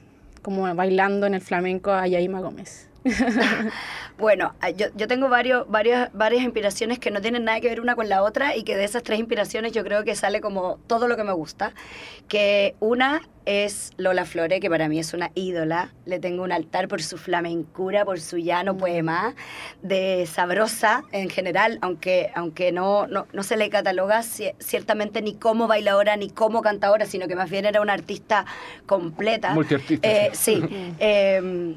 como 0.43 0.75
bailando 0.75 1.26
en 1.26 1.35
el 1.35 1.40
flamenco 1.40 1.93
a 1.93 2.09
Yaima 2.09 2.40
Gómez? 2.40 2.89
Bueno, 4.19 4.54
ah, 4.61 4.69
yo, 4.69 4.88
yo 4.97 5.09
tengo 5.09 5.30
varios, 5.30 5.66
varias, 5.71 6.11
varias 6.12 6.42
inspiraciones 6.42 6.99
que 6.99 7.11
no 7.11 7.23
tienen 7.23 7.45
nada 7.45 7.59
que 7.61 7.69
ver 7.69 7.80
una 7.80 7.95
con 7.97 8.11
la 8.11 8.23
otra 8.23 8.54
y 8.54 8.64
que 8.64 8.76
de 8.76 8.85
esas 8.85 9.02
tres 9.02 9.19
inspiraciones 9.19 9.73
yo 9.73 9.83
creo 9.83 10.04
que 10.04 10.14
sale 10.14 10.42
como 10.42 10.78
todo 10.87 11.09
lo 11.09 11.16
que 11.16 11.25
me 11.25 11.33
gusta. 11.33 11.73
Que 12.28 12.75
una 12.80 13.23
es 13.47 13.92
Lola 13.97 14.26
Flore, 14.26 14.61
que 14.61 14.69
para 14.69 14.88
mí 14.90 14.99
es 14.99 15.14
una 15.14 15.30
ídola. 15.35 15.95
Le 16.04 16.19
tengo 16.19 16.42
un 16.42 16.52
altar 16.52 16.87
por 16.87 17.02
su 17.02 17.16
flamencura, 17.16 18.04
por 18.04 18.21
su 18.21 18.37
llano 18.37 18.76
poema, 18.76 19.35
de 19.80 20.28
sabrosa 20.30 21.02
en 21.12 21.30
general, 21.30 21.78
aunque, 21.80 22.30
aunque 22.35 22.73
no, 22.73 23.07
no, 23.07 23.26
no 23.33 23.42
se 23.42 23.57
le 23.57 23.71
cataloga 23.71 24.21
ci- 24.21 24.54
ciertamente 24.59 25.23
ni 25.23 25.35
como 25.35 25.66
bailadora 25.66 26.16
ni 26.16 26.28
como 26.28 26.61
cantadora, 26.61 27.07
sino 27.07 27.26
que 27.26 27.37
más 27.37 27.49
bien 27.49 27.64
era 27.64 27.80
una 27.80 27.95
artista 27.95 28.45
completa. 28.85 29.54
Multiartista, 29.54 30.07
Eh, 30.07 30.30
sí. 30.35 30.57
sí. 30.69 30.92
Eh, 31.00 31.76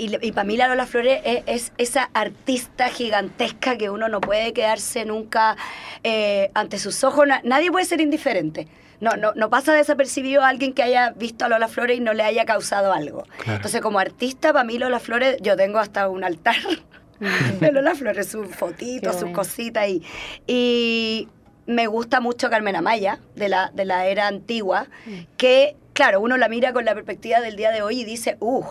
y, 0.00 0.32
para 0.32 0.44
mí 0.44 0.56
la 0.56 0.68
Lola 0.68 0.86
Flores 0.86 1.20
es, 1.24 1.72
esa 1.76 2.10
artista 2.14 2.88
gigantesca 2.88 3.76
que 3.76 3.90
uno 3.90 4.08
no 4.08 4.20
puede 4.20 4.52
quedarse 4.52 5.04
nunca 5.04 5.56
eh, 6.02 6.50
ante 6.54 6.78
sus 6.78 7.04
ojos. 7.04 7.26
nadie 7.44 7.70
puede 7.70 7.84
ser 7.84 8.00
indiferente. 8.00 8.68
No, 9.00 9.16
no, 9.16 9.32
no 9.34 9.48
pasa 9.48 9.72
desapercibido 9.72 10.42
a 10.42 10.48
alguien 10.48 10.74
que 10.74 10.82
haya 10.82 11.10
visto 11.10 11.44
a 11.46 11.48
Lola 11.48 11.68
Flores 11.68 11.98
y 11.98 12.00
no 12.00 12.12
le 12.12 12.22
haya 12.22 12.44
causado 12.44 12.92
algo. 12.92 13.24
Entonces, 13.46 13.80
como 13.80 13.98
artista, 13.98 14.52
para 14.52 14.64
mí 14.64 14.78
Lola 14.78 15.00
Flores, 15.00 15.36
yo 15.40 15.56
tengo 15.56 15.78
hasta 15.78 16.08
un 16.08 16.22
altar 16.22 16.56
de 17.60 17.72
Lola 17.72 17.94
Flores, 17.94 18.28
sus 18.28 18.54
fotitos, 18.54 19.16
sus 19.18 19.30
cositas. 19.30 19.88
Y, 19.88 20.02
y 20.46 21.28
me 21.66 21.86
gusta 21.86 22.20
mucho 22.20 22.50
Carmen 22.50 22.76
Amaya, 22.76 23.20
de 23.36 23.48
la, 23.48 23.70
de 23.72 23.84
la 23.84 24.06
era 24.06 24.26
antigua, 24.26 24.86
mm. 25.06 25.18
que 25.36 25.76
claro, 26.00 26.22
uno 26.22 26.38
la 26.38 26.48
mira 26.48 26.72
con 26.72 26.86
la 26.86 26.94
perspectiva 26.94 27.40
del 27.40 27.56
día 27.56 27.72
de 27.72 27.82
hoy 27.82 28.00
y 28.00 28.04
dice, 28.06 28.38
uh, 28.40 28.64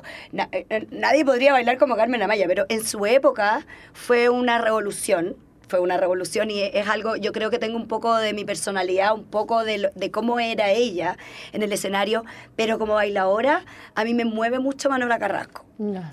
nadie 0.89 1.23
podría 1.23 1.51
bailar 1.51 1.77
como 1.77 1.95
Carmen 1.95 2.23
Amaya, 2.23 2.47
pero 2.47 2.65
en 2.69 2.83
su 2.83 3.05
época 3.05 3.67
fue 3.93 4.29
una 4.29 4.57
revolución 4.57 5.35
fue 5.67 5.79
una 5.79 5.97
revolución 5.97 6.49
y 6.49 6.61
es 6.61 6.87
algo, 6.87 7.15
yo 7.15 7.31
creo 7.31 7.51
que 7.51 7.59
tengo 7.59 7.77
un 7.77 7.87
poco 7.87 8.17
de 8.17 8.33
mi 8.33 8.43
personalidad, 8.43 9.13
un 9.13 9.25
poco 9.25 9.63
de, 9.63 9.91
de 9.93 10.09
cómo 10.09 10.39
era 10.39 10.71
ella 10.71 11.15
en 11.53 11.61
el 11.61 11.71
escenario, 11.71 12.25
pero 12.55 12.79
como 12.79 12.95
bailadora, 12.95 13.63
a 13.93 14.03
mí 14.03 14.15
me 14.15 14.25
mueve 14.25 14.57
mucho 14.57 14.89
Manuela 14.89 15.19
Carrasco. 15.19 15.65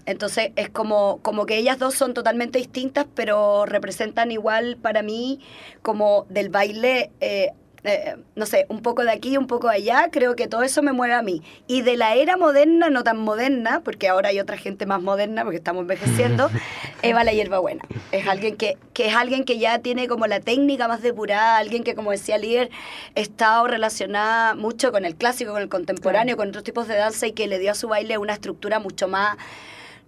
Entonces 0.05 0.53
es 0.57 0.69
como, 0.69 1.21
como 1.23 1.47
que 1.47 1.57
ellas 1.57 1.79
dos 1.79 1.95
son 1.95 2.13
totalmente 2.13 2.59
distintas, 2.59 3.07
pero 3.15 3.65
representan 3.65 4.31
igual 4.31 4.77
para 4.77 5.03
mí 5.03 5.41
como 5.81 6.27
del 6.29 6.51
baile 6.51 7.11
eh, 7.21 7.53
eh, 7.87 8.17
no 8.35 8.47
sé, 8.47 8.67
un 8.69 8.83
poco 8.83 9.05
de 9.05 9.13
aquí, 9.13 9.37
un 9.37 9.47
poco 9.47 9.69
de 9.69 9.77
allá, 9.77 10.09
creo 10.11 10.35
que 10.35 10.49
todo 10.49 10.65
eso 10.65 10.83
me 10.83 10.93
mueve 10.93 11.15
a 11.15 11.23
mí. 11.23 11.43
Y 11.69 11.83
de 11.83 11.97
la 11.97 12.17
era 12.17 12.37
moderna, 12.37 12.91
no 12.91 13.05
tan 13.05 13.17
moderna, 13.17 13.81
porque 13.85 14.09
ahora 14.09 14.31
hay 14.31 14.41
otra 14.41 14.57
gente 14.57 14.87
más 14.87 15.01
moderna, 15.01 15.45
porque 15.45 15.59
estamos 15.59 15.83
envejeciendo, 15.83 16.51
Eva 17.03 17.23
la 17.23 17.33
hierbabuena. 17.33 17.85
Es 18.11 18.27
alguien 18.27 18.57
que, 18.57 18.77
que 18.93 19.07
es 19.07 19.15
alguien 19.15 19.45
que 19.45 19.59
ya 19.59 19.79
tiene 19.79 20.09
como 20.09 20.27
la 20.27 20.41
técnica 20.41 20.89
más 20.89 21.01
depurada, 21.01 21.59
alguien 21.59 21.85
que, 21.85 21.95
como 21.95 22.11
decía 22.11 22.39
Líder, 22.39 22.71
está 23.15 23.63
relacionada 23.63 24.57
mucho 24.57 24.91
con 24.91 25.05
el 25.05 25.15
clásico, 25.15 25.53
con 25.53 25.63
el 25.63 25.69
contemporáneo, 25.69 26.37
con 26.37 26.49
otros 26.49 26.65
tipos 26.65 26.89
de 26.89 26.97
danza 26.97 27.29
y 27.29 27.33
que 27.33 27.47
le 27.47 27.61
dio 27.61 27.71
a 27.71 27.75
su 27.75 27.87
baile 27.87 28.19
una 28.19 28.33
estructura 28.33 28.81
mucho 28.81 29.07
más 29.07 29.37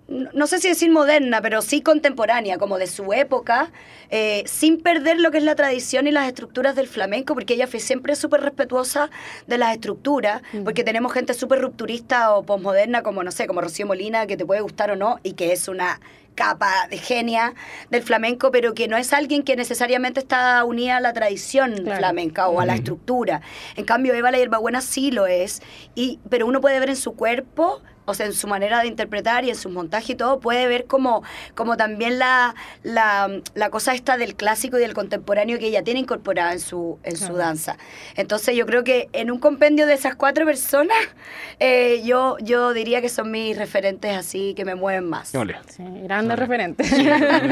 no 0.09 0.47
sé 0.47 0.59
si 0.59 0.69
decir 0.69 0.91
moderna, 0.91 1.43
pero 1.43 1.61
sí 1.61 1.83
contemporánea, 1.83 2.57
como 2.57 2.79
de 2.79 2.87
su 2.87 3.13
época, 3.13 3.71
eh, 4.09 4.43
sin 4.47 4.81
perder 4.81 5.21
lo 5.21 5.31
que 5.31 5.39
es 5.39 5.45
la 5.45 5.55
tradición 5.55 6.07
y 6.07 6.13
las 6.13 6.27
estructuras 6.27 6.75
del 6.75 6.89
flamenco, 6.89 7.35
porque 7.35 7.55
ella 7.55 7.67
fue 7.67 7.79
siempre 7.79 8.17
súper 8.17 8.41
respetuosa 8.41 9.11
de 9.47 9.59
las 9.59 9.75
estructuras, 9.75 10.41
mm. 10.53 10.65
porque 10.65 10.83
tenemos 10.83 11.13
gente 11.13 11.35
súper 11.35 11.61
rupturista 11.61 12.35
o 12.35 12.43
posmoderna, 12.43 13.03
como 13.03 13.23
no 13.23 13.31
sé, 13.31 13.47
como 13.47 13.61
Rocío 13.61 13.87
Molina, 13.87 14.27
que 14.27 14.39
te 14.39 14.47
puede 14.47 14.63
gustar 14.63 14.91
o 14.91 14.97
no, 14.97 15.21
y 15.23 15.35
que 15.35 15.53
es 15.53 15.69
una 15.69 16.01
capa 16.35 16.87
de 16.89 16.97
genia 16.97 17.55
del 17.91 18.03
flamenco, 18.03 18.51
pero 18.51 18.73
que 18.73 18.89
no 18.89 18.97
es 18.97 19.13
alguien 19.13 19.43
que 19.43 19.57
necesariamente 19.57 20.21
está 20.21 20.65
unida 20.65 20.99
a 20.99 21.01
la 21.01 21.13
tradición 21.13 21.75
flamenca 21.85 22.49
o 22.49 22.61
a 22.61 22.67
la 22.67 22.77
estructura. 22.77 23.43
En 23.77 23.85
cambio, 23.85 24.15
Eva 24.15 24.31
la 24.31 24.39
Hierbabuena 24.39 24.81
sí 24.81 25.11
lo 25.11 25.27
es, 25.27 25.61
y, 25.97 26.21
pero 26.31 26.47
uno 26.47 26.61
puede 26.61 26.79
ver 26.79 26.91
en 26.91 26.97
su 26.97 27.15
cuerpo 27.15 27.83
o 28.09 28.15
sea, 28.15 28.27
en 28.27 28.33
su 28.33 28.47
manera 28.47 28.81
de 28.81 28.89
interpretar 28.89 29.45
y 29.45 29.51
en 29.51 29.57
su 29.57 29.69
montaje 29.69 30.13
y 30.13 30.17
todo, 30.17 30.41
puede 30.41 30.67
ver 30.67 30.87
como, 30.87 31.23
como 31.55 31.77
también 31.77 32.19
la, 32.19 32.55
la, 32.83 33.71
cosa 33.71 33.95
esta 33.95 34.17
del 34.17 34.35
clásico 34.35 34.79
y 34.79 34.81
del 34.81 34.95
contemporáneo 34.95 35.59
que 35.59 35.67
ella 35.67 35.83
tiene 35.83 36.01
incorporada 36.01 36.53
en 36.53 36.61
su, 36.61 36.99
en 37.03 37.17
su 37.17 37.35
danza. 37.35 37.77
Entonces 38.17 38.57
yo 38.57 38.67
creo 38.67 38.83
que 38.85 39.09
en 39.13 39.31
un 39.31 39.39
compendio 39.39 39.87
de 39.87 39.95
esas 39.95 40.17
cuatro 40.17 40.47
personas, 40.47 40.97
eh, 41.61 42.03
yo, 42.05 42.37
yo 42.41 42.73
diría 42.73 43.01
que 43.01 43.09
son 43.09 43.31
mis 43.31 43.57
referentes 43.57 44.17
así 44.17 44.55
que 44.55 44.65
me 44.65 44.75
mueven 44.75 45.05
más. 45.05 45.35
Sí, 45.69 45.83
grandes 46.05 46.39
referentes. 46.39 46.91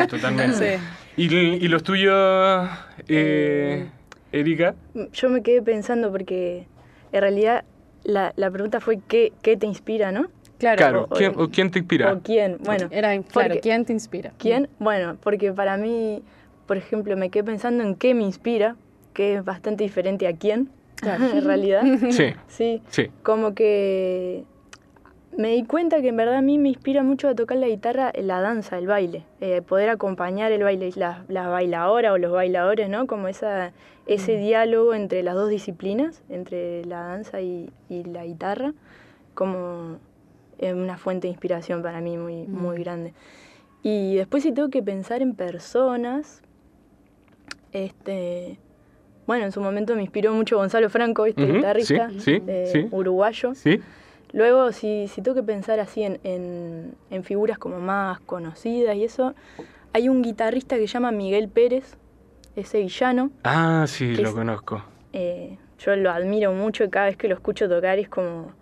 totalmente. 0.09 0.81
¿Y, 1.17 1.69
los 1.69 1.83
tuyos, 1.83 2.69
eh, 3.09 3.87
Erika? 4.33 4.75
Yo 5.13 5.29
me 5.29 5.43
quedé 5.43 5.63
pensando 5.63 6.11
porque 6.11 6.67
en 7.13 7.21
realidad 7.21 7.65
la, 8.05 8.33
la 8.37 8.51
pregunta 8.51 8.81
fue 8.81 9.01
¿qué, 9.07 9.33
qué 9.43 9.57
te 9.57 9.67
inspira, 9.67 10.13
¿no? 10.13 10.29
Claro, 10.59 11.09
¿quién, 11.51 11.71
te 11.71 11.79
inspira? 11.79 12.13
O 12.13 12.21
quién, 12.21 12.59
bueno. 12.65 12.89
Era, 12.91 13.21
claro, 13.23 13.57
¿quién 13.61 13.85
te 13.85 13.93
inspira? 13.93 14.33
¿Quién? 14.39 14.69
Bueno, 14.79 15.17
porque 15.23 15.53
para 15.53 15.77
mí, 15.77 16.23
por 16.67 16.77
ejemplo, 16.77 17.17
me 17.17 17.31
quedé 17.31 17.45
pensando 17.45 17.85
en 17.85 17.95
qué 17.95 18.15
me 18.15 18.23
inspira, 18.23 18.77
que 19.13 19.35
es 19.35 19.45
bastante 19.45 19.85
diferente 19.85 20.27
a 20.27 20.35
quién, 20.35 20.71
en 21.03 21.45
realidad. 21.45 21.83
Sí. 22.11 22.33
sí. 22.49 22.83
Sí. 22.89 23.11
Como 23.23 23.55
que 23.55 24.45
me 25.37 25.51
di 25.51 25.65
cuenta 25.65 26.01
que 26.01 26.09
en 26.09 26.17
verdad 26.17 26.37
a 26.37 26.43
mí 26.43 26.57
me 26.57 26.71
inspira 26.71 27.03
mucho 27.03 27.29
a 27.29 27.35
tocar 27.35 27.59
la 27.59 27.69
guitarra 27.69 28.13
la 28.17 28.41
danza, 28.41 28.79
el 28.79 28.87
baile, 28.87 29.25
eh, 29.41 29.61
poder 29.61 29.91
acompañar 29.91 30.53
el 30.53 30.63
baile, 30.63 30.91
las 30.97 31.29
la 31.29 31.49
bailadoras 31.49 32.13
o 32.13 32.19
los 32.19 32.33
bailadores, 32.33 32.89
¿no? 32.89 33.07
Como 33.07 33.29
esa, 33.29 33.73
ese 34.07 34.37
mm. 34.37 34.41
diálogo 34.41 34.95
entre 34.95 35.23
las 35.23 35.35
dos 35.35 35.51
disciplinas, 35.51 36.23
entre 36.31 36.85
la 36.87 37.01
danza 37.01 37.43
y, 37.43 37.71
y 37.91 38.05
la 38.05 38.25
guitarra, 38.25 38.73
como 39.35 39.99
es 40.59 40.75
una 40.75 40.97
fuente 40.99 41.27
de 41.27 41.33
inspiración 41.33 41.83
para 41.83 42.01
mí 42.01 42.17
muy, 42.17 42.47
muy 42.47 42.79
grande. 42.79 43.15
Y 43.83 44.17
después 44.17 44.43
si 44.43 44.53
tengo 44.53 44.69
que 44.69 44.83
pensar 44.83 45.23
en 45.23 45.35
personas, 45.35 46.43
este, 47.73 48.59
bueno, 49.27 49.45
en 49.45 49.53
su 49.53 49.61
momento 49.61 49.95
me 49.95 50.03
inspiró 50.03 50.33
mucho 50.33 50.57
Gonzalo 50.57 50.89
Franco, 50.91 51.27
este 51.27 51.47
guitarrista 51.47 52.11
uruguayo. 52.91 53.53
Luego, 54.33 54.73
si, 54.73 55.09
si 55.09 55.23
tengo 55.23 55.35
que 55.35 55.43
pensar 55.43 55.79
así 55.81 56.03
en, 56.03 56.19
en, 57.11 57.25
figuras 57.25 57.59
como 57.59 57.79
más 57.79 58.21
conocidas 58.21 58.97
y 58.97 59.05
eso, 59.05 59.35
hay 59.93 60.09
un 60.09 60.23
guitarrista 60.23 60.77
que 60.77 60.83
se 60.83 60.95
llama 60.95 61.13
Miguel 61.13 61.49
Pérez, 61.49 61.97
ese 62.55 62.81
villano. 62.81 63.31
Ah, 63.45 63.85
sí, 63.87 64.17
lo 64.17 64.35
conozco. 64.35 64.83
Eh, 65.13 65.59
yo 65.79 65.95
lo 65.97 66.11
admiro 66.11 66.53
mucho 66.53 66.85
y 66.85 66.91
cada 66.91 67.07
vez 67.07 67.17
que 67.17 67.29
lo 67.29 67.35
escucho 67.35 67.69
tocar 67.69 67.99
es 67.99 68.09
como 68.09 68.53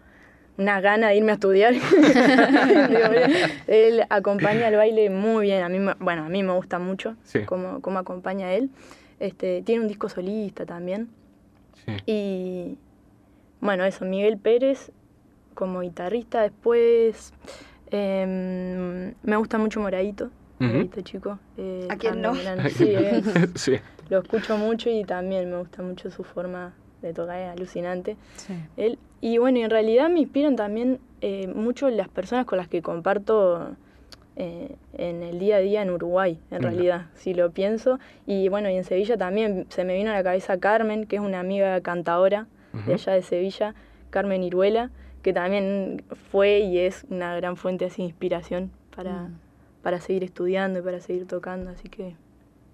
una 0.57 0.81
gana 0.81 1.09
de 1.09 1.17
irme 1.17 1.33
a 1.33 1.35
estudiar. 1.35 1.75
él 3.67 4.05
acompaña 4.09 4.69
el 4.69 4.77
baile 4.77 5.11
muy 5.11 5.47
bien. 5.47 5.63
A 5.63 5.69
mí, 5.69 5.79
bueno, 5.99 6.25
a 6.25 6.29
mí 6.29 6.43
me 6.43 6.53
gusta 6.53 6.79
mucho 6.79 7.17
cómo, 7.47 7.81
cómo, 7.81 7.99
acompaña 7.99 8.53
él. 8.53 8.71
Este, 9.21 9.63
tiene 9.63 9.83
un 9.83 9.89
disco 9.89 10.09
solista 10.09 10.65
también. 10.65 11.09
Y 12.07 12.79
bueno, 13.61 13.85
eso, 13.85 14.05
Miguel 14.05 14.39
Pérez 14.39 14.91
como 15.55 15.81
guitarrista. 15.81 16.43
Después 16.43 17.33
em, 17.91 19.15
me 19.23 19.37
gusta 19.37 19.59
mucho 19.59 19.81
Moradito. 19.81 20.31
Moradito 20.59 21.01
chico. 21.03 21.39
Eh, 21.57 21.89
¿A 21.91 21.97
quién 21.97 22.21
no? 22.21 22.33
Eh, 22.81 23.23
sí, 23.55 23.77
Lo 24.09 24.21
escucho 24.21 24.57
mucho 24.57 24.91
y 24.91 25.05
también 25.05 25.51
me 25.51 25.59
gusta 25.59 25.83
mucho 25.83 26.11
su 26.11 26.25
forma 26.25 26.75
de 27.07 27.15
tocar, 27.15 27.39
es 27.39 27.51
alucinante. 27.51 28.17
Él 28.77 28.99
y 29.25 29.39
bueno, 29.39 29.59
en 29.61 29.71
realidad 29.71 30.11
me 30.11 30.21
inspiran 30.21 30.55
también 30.55 31.01
eh, 31.23 31.47
mucho 31.47 31.89
las 31.89 32.11
personas 32.11 32.45
con 32.45 32.59
las 32.59 32.69
que 32.69 32.83
comparto 32.83 33.75
eh, 34.37 34.77
en 34.93 35.23
el 35.23 35.39
día 35.39 35.57
a 35.57 35.61
día 35.61 35.81
en 35.81 35.89
Uruguay, 35.89 36.39
en 36.51 36.63
realidad, 36.63 37.07
si 37.15 37.33
lo 37.33 37.51
pienso. 37.51 37.99
Y 38.27 38.51
bueno, 38.51 38.69
y 38.69 38.77
en 38.77 38.85
Sevilla 38.85 39.17
también 39.17 39.65
se 39.71 39.85
me 39.85 39.95
vino 39.95 40.11
a 40.11 40.13
la 40.13 40.23
cabeza 40.23 40.59
Carmen, 40.61 41.07
que 41.07 41.17
es 41.17 41.23
una 41.23 41.41
amiga 41.41 41.81
cantadora 41.81 42.49
de 42.87 42.93
allá 42.93 43.15
de 43.15 43.23
Sevilla, 43.23 43.75
Carmen 44.11 44.43
Iruela, 44.43 44.91
que 45.23 45.33
también 45.33 46.05
fue 46.31 46.59
y 46.59 46.81
es 46.81 47.07
una 47.09 47.35
gran 47.35 47.57
fuente 47.57 47.89
de 47.89 48.03
inspiración 48.03 48.73
para, 48.95 49.23
mm. 49.23 49.39
para 49.83 50.03
seguir 50.03 50.23
estudiando 50.23 50.81
y 50.81 50.83
para 50.83 51.01
seguir 51.01 51.27
tocando, 51.27 51.71
así 51.71 51.89
que... 51.89 52.15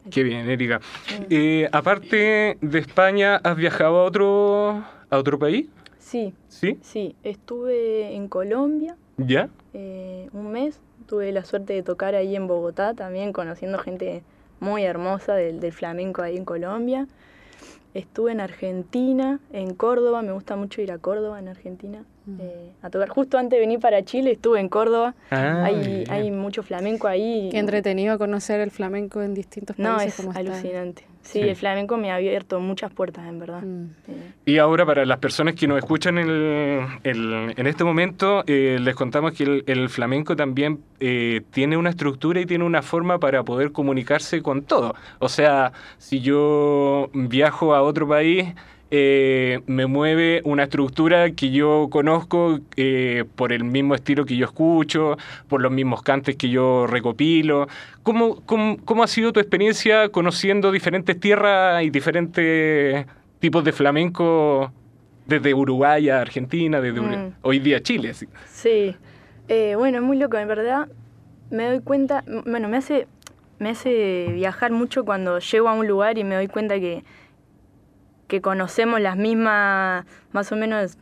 Qué 0.09 0.23
bien, 0.23 0.49
Erika. 0.49 0.81
Eh, 1.29 1.69
aparte 1.73 2.57
de 2.61 2.79
España, 2.79 3.37
¿has 3.37 3.57
viajado 3.57 3.99
a 3.99 4.05
otro, 4.05 4.85
a 5.11 5.19
otro 5.19 5.39
país? 5.39 5.67
Sí. 5.99 6.33
¿Sí? 6.49 6.79
Sí, 6.83 7.15
estuve 7.23 8.15
en 8.15 8.29
Colombia. 8.29 8.97
¿Ya? 9.19 9.49
Eh, 9.75 10.29
un 10.33 10.51
mes. 10.53 10.81
Tuve 11.07 11.33
la 11.33 11.45
suerte 11.45 11.73
de 11.73 11.83
tocar 11.83 12.15
ahí 12.15 12.37
en 12.37 12.47
Bogotá 12.47 12.95
también, 12.95 13.33
conociendo 13.33 13.79
gente 13.79 14.23
muy 14.61 14.85
hermosa 14.85 15.35
del, 15.35 15.61
del 15.61 15.73
flamenco 15.73 16.23
ahí 16.23 16.37
en 16.37 16.45
Colombia. 16.45 17.07
Estuve 17.93 18.33
en 18.33 18.41
Argentina, 18.41 19.41
en 19.53 19.75
Córdoba, 19.75 20.23
me 20.23 20.33
gusta 20.33 20.55
mucho 20.55 20.81
ir 20.81 20.93
a 20.93 20.99
Córdoba, 20.99 21.41
en 21.41 21.49
Argentina. 21.49 22.05
Eh, 22.39 22.71
a 22.83 22.91
tocar. 22.91 23.09
Justo 23.09 23.39
antes 23.39 23.57
de 23.57 23.61
venir 23.61 23.81
para 23.81 24.05
Chile 24.05 24.33
estuve 24.33 24.61
en 24.61 24.69
Córdoba. 24.69 25.15
Ah, 25.31 25.65
hay, 25.65 26.05
hay 26.09 26.31
mucho 26.31 26.63
flamenco 26.63 27.09
ahí. 27.09 27.49
Qué 27.51 27.59
entretenido 27.59 28.19
conocer 28.19 28.61
el 28.61 28.71
flamenco 28.71 29.23
en 29.23 29.35
distintos 29.35 29.77
países. 29.77 30.25
No, 30.25 30.31
es 30.31 30.37
alucinante. 30.37 31.05
Sí, 31.23 31.41
el 31.41 31.55
flamenco 31.55 31.97
me 31.97 32.11
ha 32.11 32.17
abierto 32.17 32.61
muchas 32.61 32.93
puertas, 32.93 33.27
en 33.29 33.39
verdad. 33.39 33.63
Mm. 33.63 33.91
Y 34.47 34.59
ahora, 34.59 34.87
para 34.87 35.05
las 35.05 35.19
personas 35.19 35.55
que 35.55 35.69
nos 35.69 35.79
escuchan 35.79 36.19
en, 36.19 36.87
en 37.05 37.67
este 37.67 37.85
momento, 37.85 38.43
eh, 38.47 38.79
les 38.81 38.95
contamos 38.95 39.33
que 39.33 39.63
el, 39.67 39.89
flamenco 39.91 40.35
también 40.35 40.81
eh, 40.99 41.43
tiene 41.51 41.77
una 41.77 41.91
estructura 41.91 42.41
y 42.41 42.47
tiene 42.47 42.65
una 42.65 42.83
forma 42.83 43.19
para 43.19 43.45
poder 43.45 43.71
comunicarse 43.71 44.43
con 44.43 44.63
todo. 44.63 44.95
O 45.19 45.29
sea, 45.29 45.73
si 45.99 46.21
yo 46.21 47.11
viajo 47.13 47.75
a 47.75 47.83
otro 47.83 48.09
país 48.09 48.55
eh, 48.91 49.61
me 49.67 49.87
mueve 49.87 50.41
una 50.45 50.65
estructura 50.65 51.31
que 51.33 51.51
yo 51.51 51.89
conozco 51.91 52.59
eh, 52.77 53.25
por 53.37 53.53
el 53.53 53.65
mismo 53.65 53.95
estilo 53.95 54.25
que 54.25 54.37
yo 54.37 54.47
escucho, 54.47 55.17
por 55.49 55.61
los 55.63 55.71
mismos 55.71 56.03
cantes 56.03 56.37
que 56.37 56.49
yo 56.49 56.87
recopilo. 56.87 57.69
¿Cómo, 58.03 58.41
cómo, 58.47 58.77
cómo 58.85 59.03
ha 59.03 59.07
sido 59.07 59.33
tu 59.33 59.41
experiencia 59.41 60.09
conociendo 60.09 60.73
diferentes 60.73 61.19
tierras 61.21 61.83
y 61.85 61.91
diferentes 61.91 63.07
tipos 63.39 63.63
de 63.65 63.73
flamenco 63.73 64.73
desde 65.27 65.55
Uruguay 65.55 66.09
a 66.09 66.21
Argentina, 66.21 66.81
desde 66.81 67.01
Mm. 67.01 67.35
hoy 67.43 67.59
día 67.61 67.81
Chile? 67.83 68.11
así? 68.11 68.27
Sí, 68.47 68.97
Eh, 69.49 69.75
bueno, 69.77 69.99
es 69.99 70.05
muy 70.05 70.17
loco, 70.17 70.37
en 70.37 70.47
verdad 70.47 70.87
me 71.51 71.65
doy 71.67 71.81
cuenta, 71.81 72.23
bueno, 72.47 72.69
me 72.69 72.77
hace, 72.77 73.09
me 73.59 73.71
hace 73.71 74.31
viajar 74.35 74.71
mucho 74.71 75.05
cuando 75.05 75.41
llego 75.41 75.69
a 75.69 75.75
un 75.75 75.89
lugar 75.89 76.19
y 76.19 76.25
me 76.25 76.37
doy 76.37 76.47
cuenta 76.47 76.79
que, 76.79 77.03
que 78.31 78.41
conocemos 78.41 79.01
las 79.01 79.17
mismas, 79.17 80.07
más 80.31 80.53
o 80.53 80.57
menos 80.57 80.97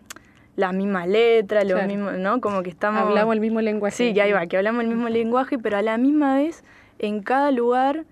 las 0.57 0.73
mismas 0.73 1.07
letras, 1.07 1.69
los 1.69 1.87
mismos, 1.87 2.15
¿no? 2.15 2.41
Como 2.41 2.63
que 2.63 2.71
estamos... 2.71 3.03
Hablamos 3.03 3.35
el 3.35 3.41
mismo 3.41 3.61
lenguaje. 3.61 3.95
Sí, 3.95 4.15
que 4.15 4.23
ahí 4.23 4.33
va, 4.33 4.47
que 4.47 4.57
hablamos 4.57 4.83
el 4.83 4.89
mismo 4.89 5.11
lenguaje, 5.11 5.59
pero 5.59 5.77
a 5.77 5.83
la 5.83 5.99
misma 5.99 6.37
vez, 6.37 6.65
en 6.99 7.23
cada 7.23 7.51
lugar 7.51 8.07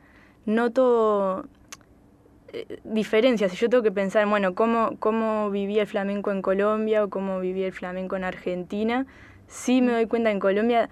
noto 0.44 1.46
eh, 2.52 2.78
diferencias. 2.84 3.50
Si 3.50 3.56
yo 3.56 3.70
tengo 3.70 3.82
que 3.82 3.90
pensar, 3.90 4.26
bueno, 4.26 4.54
cómo, 4.54 4.96
cómo 4.98 5.50
vivía 5.50 5.80
el 5.82 5.88
flamenco 5.88 6.30
en 6.30 6.42
Colombia 6.42 7.02
o 7.02 7.08
cómo 7.08 7.40
vivía 7.40 7.66
el 7.66 7.72
flamenco 7.72 8.16
en 8.16 8.24
Argentina, 8.24 9.06
sí 9.48 9.80
me 9.80 9.92
doy 9.92 10.06
cuenta 10.06 10.30
en 10.30 10.40
Colombia 10.40 10.90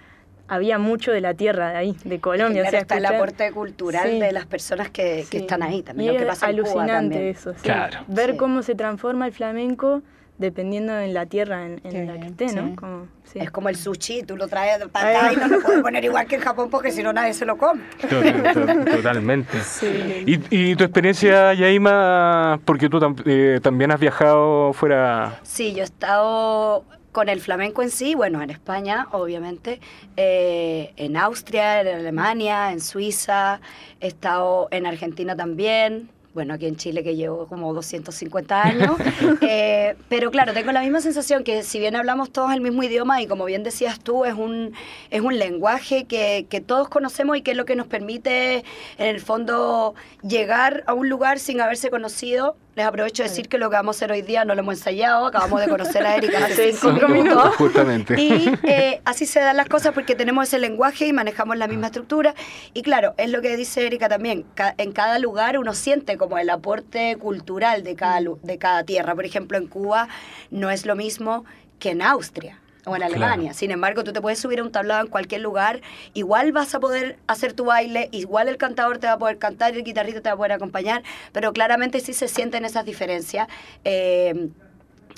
había 0.49 0.79
mucho 0.79 1.11
de 1.13 1.21
la 1.21 1.35
tierra 1.35 1.71
de 1.71 1.77
ahí, 1.77 1.97
de 2.05 2.21
Colombia. 2.21 2.63
Claro, 2.63 2.69
o 2.69 2.71
sea, 2.71 2.81
está 2.81 2.97
el 2.99 3.07
aporte 3.07 3.51
cultural 3.53 4.09
Sí. 4.11 4.21
de 4.21 4.33
las 4.33 4.47
personas 4.47 4.91
que, 4.91 5.25
que 5.31 5.39
están 5.39 5.63
ahí, 5.63 5.83
también 5.83 6.11
Y 6.11 6.13
lo 6.13 6.19
que 6.19 6.25
es 6.25 6.29
pasa 6.29 6.51
en 6.51 6.57
Cuba 6.59 6.69
alucinante 6.71 7.15
también. 7.15 7.23
eso, 7.35 7.53
sí. 7.55 7.61
Claro. 7.63 7.99
Ver 8.09 8.33
Sí. 8.33 8.37
cómo 8.37 8.63
se 8.63 8.75
transforma 8.75 9.27
el 9.27 9.33
flamenco 9.33 10.03
dependiendo 10.37 10.99
en 10.99 11.15
la 11.15 11.27
tierra 11.27 11.65
en, 11.65 11.81
en 11.85 12.09
la 12.09 12.19
que 12.19 12.27
esté, 12.27 12.47
¿no? 12.47 12.67
sí. 12.71 12.75
Como- 12.75 13.07
sí. 13.23 13.39
Es 13.39 13.53
como 13.53 13.69
el 13.69 13.77
sushi, 13.77 14.25
tú 14.25 14.37
lo 14.37 14.49
traes 14.49 14.85
para 14.89 15.11
acá 15.29 15.33
y 15.33 15.37
no 15.37 15.47
lo 15.47 15.61
puedes 15.61 15.81
poner 15.81 16.05
igual 16.05 16.27
que 16.27 16.35
en 16.35 16.41
Japón 16.41 16.71
porque 16.71 16.91
si 16.91 17.05
no 17.05 17.13
nadie 17.13 17.33
se 17.35 17.47
lo 17.47 17.57
come. 17.57 17.81
Total- 18.01 18.53
to- 18.53 18.97
Totalmente. 18.97 19.61
Sí. 19.61 20.25
¿Y, 20.27 20.71
y 20.73 20.75
tu 20.77 20.83
experiencia, 20.83 21.55
Yaima, 21.55 22.59
porque 22.65 22.89
tú 22.89 22.99
tam- 22.99 23.23
eh, 23.25 23.61
también 23.63 23.93
has 23.93 24.01
viajado 24.01 24.73
fuera? 24.73 25.39
Sí, 25.45 25.73
yo 25.73 25.83
he 25.83 25.85
estado 25.85 26.85
con 27.15 27.29
el 27.29 27.41
flamenco 27.41 27.81
en 27.81 27.91
sí, 27.91 28.17
bueno, 28.17 28.43
en 28.43 28.51
España, 28.51 29.07
obviamente, 29.13 29.81
eh, 30.17 30.93
en 30.97 31.17
Austria, 31.17 31.81
en 31.81 31.87
Alemania, 31.87 32.73
en 32.73 32.81
Suiza, 32.81 33.61
he 34.01 34.09
estado 34.09 34.67
en 34.73 34.85
Argentina 34.85 35.37
también, 35.37 36.11
bueno, 36.35 36.55
aquí 36.55 36.67
en 36.67 36.75
Chile 36.75 37.05
que 37.05 37.15
llevo 37.15 37.47
como 37.47 37.73
250 37.73 38.63
años, 38.63 38.97
Eh, 39.41 39.95
pero 40.09 40.31
claro, 40.33 40.53
tengo 40.53 40.73
la 40.73 40.81
misma 40.81 41.01
sensación 41.01 41.45
que 41.45 41.63
si 41.63 41.79
bien 41.79 41.95
hablamos 41.95 42.33
todos 42.33 42.53
el 42.53 42.61
mismo 42.61 42.83
idioma 42.83 43.23
y 43.23 43.29
como 43.29 43.45
bien 43.45 43.63
decías 43.63 44.01
tú, 44.01 44.25
es 44.25 44.35
un, 44.35 44.73
es 45.11 45.21
un 45.21 45.39
lenguaje 45.39 46.05
que, 46.07 46.47
que 46.49 46.61
todos 46.61 46.89
conocemos 46.89 47.37
y 47.37 47.43
que 47.43 47.53
es 47.53 47.57
lo 47.57 47.65
que 47.65 47.77
nos 47.77 47.87
permite 47.87 48.65
en 48.99 49.07
el 49.07 49.21
fondo 49.21 49.95
llegar 50.23 50.83
a 50.87 50.95
un 50.95 51.09
lugar 51.09 51.39
sin 51.39 51.61
haberse 51.61 51.91
conocido. 51.91 52.57
Les 52.77 52.85
aprovecho 52.85 53.23
de 53.23 53.29
decir 53.29 53.49
que 53.49 53.57
lo 53.59 53.71
que 53.71 53.77
vamos 53.77 53.95
a 53.95 53.99
hacer 53.99 54.11
hoy 54.13 54.23
día 54.23 54.45
no 54.45 54.55
lo 54.55 54.61
hemos 54.63 54.75
ensayado, 54.79 55.27
acabamos 55.27 55.61
de 55.61 55.69
conocer 55.69 56.05
a 56.05 56.17
Erika 56.17 56.45
hace 56.47 56.73
cinco 56.81 57.07
minutos. 57.07 57.55
Justamente. 57.57 58.21
Y 58.21 58.51
eh, 58.65 59.01
así 59.05 59.27
se 59.27 59.39
dan 59.41 59.57
las 59.57 59.69
cosas 59.69 59.93
porque 59.95 60.17
tenemos 60.17 60.49
ese 60.49 60.59
lenguaje 60.59 61.07
y 61.07 61.13
manejamos 61.13 61.57
la 61.57 61.69
misma 61.69 61.87
estructura. 61.87 62.35
Y 62.73 62.83
claro, 62.83 63.15
es 63.17 63.31
lo 63.31 63.41
que 63.43 63.57
dice 63.57 63.87
Erika 63.87 64.09
también, 64.09 64.45
ca- 64.55 64.75
en 64.79 64.91
cada 64.93 65.21
lugar 65.21 65.57
uno 65.59 65.73
siente 65.73 66.17
como 66.17 66.37
el 66.39 66.51
aporte 66.51 67.17
cultural 67.17 67.85
de 67.85 67.95
cada, 67.95 68.21
de 68.43 68.59
cada 68.59 68.83
tierra. 68.83 69.15
Por 69.15 69.25
ejemplo, 69.25 69.57
en 69.57 69.69
Cuba 69.69 70.09
no 70.51 70.71
es 70.71 70.85
lo 70.85 70.97
mismo 70.97 71.45
que 71.79 71.91
en 71.91 72.03
Austria 72.03 72.59
o 72.87 72.95
en 72.97 73.03
Claro. 73.03 73.15
Alemania. 73.15 73.55
Sin 73.55 73.71
embargo, 73.71 74.05
tú 74.05 74.13
te 74.13 74.21
puedes 74.21 74.39
subir 74.39 74.61
a 74.61 74.63
un 74.63 74.71
tablado 74.73 75.03
en 75.03 75.09
cualquier 75.09 75.41
lugar, 75.41 75.81
igual 76.13 76.53
vas 76.53 76.75
a 76.75 76.81
poder 76.81 77.19
hacer 77.27 77.53
tu 77.53 77.65
baile, 77.65 78.09
igual 78.13 78.49
el 78.49 78.57
cantador 78.57 78.99
te 78.99 79.07
va 79.07 79.15
a 79.15 79.19
poder 79.19 79.39
cantar 79.39 79.75
y 79.75 79.79
el 79.79 79.85
guitarrista 79.85 80.21
te 80.21 80.29
va 80.29 80.35
a 80.35 80.37
poder 80.37 80.53
acompañar, 80.53 81.03
pero 81.33 81.53
claramente 81.53 82.01
sí 82.01 82.13
se 82.13 82.29
sienten 82.29 82.65
esas 82.65 82.85
diferencias. 82.85 83.49
Eh, 83.85 84.49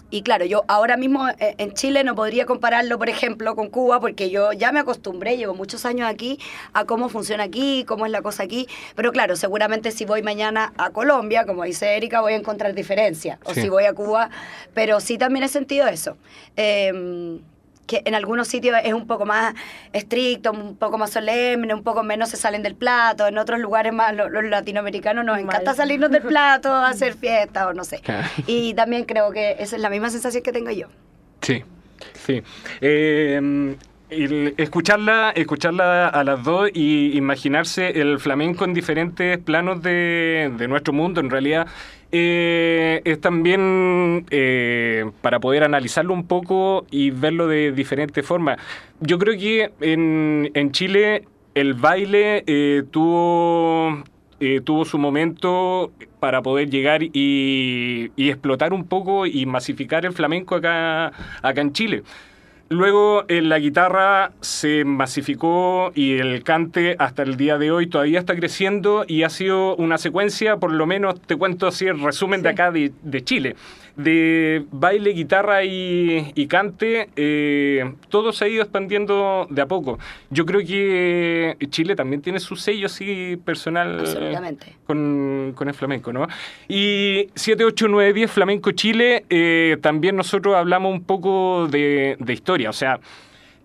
y 0.08 0.22
claro, 0.22 0.44
yo 0.44 0.62
ahora 0.68 0.96
mismo 0.96 1.28
eh, 1.30 1.56
en 1.58 1.72
Chile 1.72 2.04
no 2.04 2.14
podría 2.14 2.46
compararlo, 2.46 2.96
por 2.96 3.08
ejemplo, 3.08 3.56
con 3.56 3.68
Cuba, 3.70 3.98
porque 3.98 4.30
yo 4.30 4.52
ya 4.52 4.70
me 4.70 4.78
acostumbré, 4.78 5.36
llevo 5.36 5.52
muchos 5.54 5.84
años 5.84 6.08
aquí, 6.08 6.38
a 6.74 6.84
cómo 6.84 7.08
funciona 7.08 7.42
aquí, 7.42 7.84
cómo 7.88 8.06
es 8.06 8.12
la 8.12 8.22
cosa 8.22 8.44
aquí. 8.44 8.68
Pero 8.94 9.10
claro, 9.10 9.34
seguramente 9.34 9.90
si 9.90 10.04
voy 10.04 10.22
mañana 10.22 10.72
a 10.78 10.90
Colombia, 10.90 11.44
como 11.44 11.64
dice 11.64 11.96
Erika, 11.96 12.20
voy 12.20 12.34
a 12.34 12.36
encontrar 12.36 12.72
diferencias. 12.72 13.40
O 13.46 13.52
Sí. 13.52 13.62
si 13.62 13.68
voy 13.68 13.82
a 13.84 13.94
Cuba, 13.94 14.30
pero 14.74 15.00
sí 15.00 15.18
también 15.18 15.42
he 15.44 15.48
sentido 15.48 15.88
eso. 15.88 16.16
Eh, 16.56 17.40
que 17.86 18.02
en 18.04 18.14
algunos 18.14 18.48
sitios 18.48 18.76
es 18.84 18.92
un 18.92 19.06
poco 19.06 19.24
más 19.26 19.54
estricto, 19.92 20.52
un 20.52 20.76
poco 20.76 20.98
más 20.98 21.10
solemne, 21.10 21.72
un 21.74 21.82
poco 21.82 22.02
menos 22.02 22.28
se 22.30 22.36
salen 22.36 22.62
del 22.62 22.74
plato, 22.74 23.26
en 23.26 23.38
otros 23.38 23.60
lugares 23.60 23.92
más 23.92 24.14
lo- 24.14 24.28
los, 24.28 24.44
latinoamericanos 24.44 25.24
nos 25.24 25.36
Mal. 25.36 25.44
encanta 25.44 25.74
salirnos 25.74 26.10
del 26.10 26.22
plato, 26.22 26.74
hacer 26.74 27.14
fiestas 27.14 27.66
o 27.66 27.72
no 27.74 27.84
sé. 27.84 28.00
Y 28.46 28.74
también 28.74 29.04
creo 29.04 29.30
que 29.30 29.56
esa 29.58 29.76
es 29.76 29.82
la 29.82 29.90
misma 29.90 30.10
sensación 30.10 30.42
que 30.42 30.52
tengo 30.52 30.70
yo. 30.70 30.88
Sí, 31.40 31.62
sí. 32.26 32.42
Eh, 32.80 33.76
el 34.08 34.54
escucharla, 34.56 35.32
escucharla 35.34 36.08
a 36.08 36.22
las 36.22 36.42
dos 36.44 36.70
y 36.72 37.16
imaginarse 37.16 38.00
el 38.00 38.20
flamenco 38.20 38.64
en 38.64 38.72
diferentes 38.72 39.36
planos 39.38 39.82
de, 39.82 40.52
de 40.56 40.68
nuestro 40.68 40.92
mundo, 40.92 41.20
en 41.20 41.28
realidad, 41.28 41.66
eh, 42.16 43.02
es 43.04 43.20
también 43.20 44.26
eh, 44.30 45.04
para 45.20 45.40
poder 45.40 45.64
analizarlo 45.64 46.14
un 46.14 46.26
poco 46.26 46.86
y 46.90 47.10
verlo 47.10 47.46
de 47.46 47.72
diferentes 47.72 48.24
formas. 48.24 48.58
Yo 49.00 49.18
creo 49.18 49.38
que 49.38 49.70
en, 49.80 50.50
en 50.54 50.72
Chile 50.72 51.24
el 51.54 51.74
baile 51.74 52.44
eh, 52.46 52.82
tuvo, 52.90 54.02
eh, 54.40 54.60
tuvo 54.62 54.84
su 54.84 54.98
momento 54.98 55.92
para 56.20 56.42
poder 56.42 56.68
llegar 56.68 57.02
y, 57.02 58.10
y 58.14 58.28
explotar 58.30 58.72
un 58.72 58.84
poco 58.84 59.26
y 59.26 59.46
masificar 59.46 60.04
el 60.04 60.12
flamenco 60.12 60.54
acá, 60.54 61.12
acá 61.42 61.60
en 61.60 61.72
Chile. 61.72 62.02
Luego 62.68 63.24
en 63.28 63.48
la 63.48 63.60
guitarra 63.60 64.32
se 64.40 64.84
masificó 64.84 65.92
y 65.94 66.18
el 66.18 66.42
cante 66.42 66.96
hasta 66.98 67.22
el 67.22 67.36
día 67.36 67.58
de 67.58 67.70
hoy 67.70 67.86
todavía 67.86 68.18
está 68.18 68.34
creciendo 68.34 69.04
y 69.06 69.22
ha 69.22 69.30
sido 69.30 69.76
una 69.76 69.98
secuencia, 69.98 70.56
por 70.56 70.72
lo 70.72 70.84
menos 70.84 71.20
te 71.20 71.36
cuento 71.36 71.68
así 71.68 71.86
el 71.86 72.00
resumen 72.00 72.42
de 72.42 72.48
acá 72.48 72.72
de, 72.72 72.90
de 73.02 73.22
Chile, 73.22 73.54
de 73.96 74.64
baile, 74.70 75.10
guitarra 75.10 75.64
y, 75.64 76.32
y 76.34 76.46
cante, 76.46 77.08
eh, 77.16 77.92
todo 78.08 78.32
se 78.32 78.44
ha 78.44 78.48
ido 78.48 78.62
expandiendo 78.62 79.46
de 79.50 79.62
a 79.62 79.66
poco. 79.66 79.98
Yo 80.30 80.44
creo 80.44 80.60
que 80.60 81.56
Chile 81.70 81.96
también 81.96 82.22
tiene 82.22 82.40
su 82.40 82.56
sello 82.56 82.86
así 82.86 83.38
personal 83.44 84.02
con, 84.86 85.52
con 85.54 85.68
el 85.68 85.74
flamenco, 85.74 86.12
¿no? 86.12 86.26
Y 86.68 87.28
7, 87.34 87.64
8, 87.64 87.86
9, 87.88 88.12
10 88.12 88.30
Flamenco 88.30 88.72
Chile, 88.72 89.24
eh, 89.30 89.78
también 89.80 90.16
nosotros 90.16 90.54
hablamos 90.54 90.92
un 90.92 91.02
poco 91.02 91.66
de, 91.68 92.16
de 92.18 92.32
historia, 92.32 92.70
o 92.70 92.74
sea, 92.74 93.00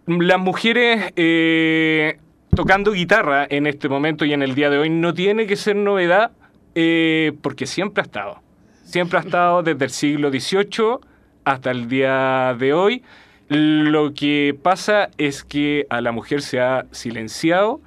las 0.07 0.39
mujeres 0.39 1.11
eh, 1.15 2.17
tocando 2.55 2.91
guitarra 2.91 3.45
en 3.49 3.67
este 3.67 3.89
momento 3.89 4.25
y 4.25 4.33
en 4.33 4.41
el 4.41 4.55
día 4.55 4.69
de 4.69 4.77
hoy 4.77 4.89
no 4.89 5.13
tiene 5.13 5.47
que 5.47 5.55
ser 5.55 5.75
novedad 5.75 6.31
eh, 6.75 7.33
porque 7.41 7.65
siempre 7.65 8.01
ha 8.01 8.05
estado, 8.05 8.41
siempre 8.91 9.17
ha 9.19 9.21
estado 9.21 9.63
desde 9.63 9.85
el 9.85 9.91
siglo 9.91 10.29
XVIII 10.29 10.97
hasta 11.45 11.71
el 11.71 11.87
día 11.87 12.55
de 12.59 12.73
hoy. 12.73 13.03
Lo 13.47 14.13
que 14.13 14.55
pasa 14.61 15.09
es 15.17 15.43
que 15.43 15.85
a 15.89 16.01
la 16.01 16.11
mujer 16.11 16.41
se 16.41 16.59
ha 16.59 16.85
silenciado 16.91 17.81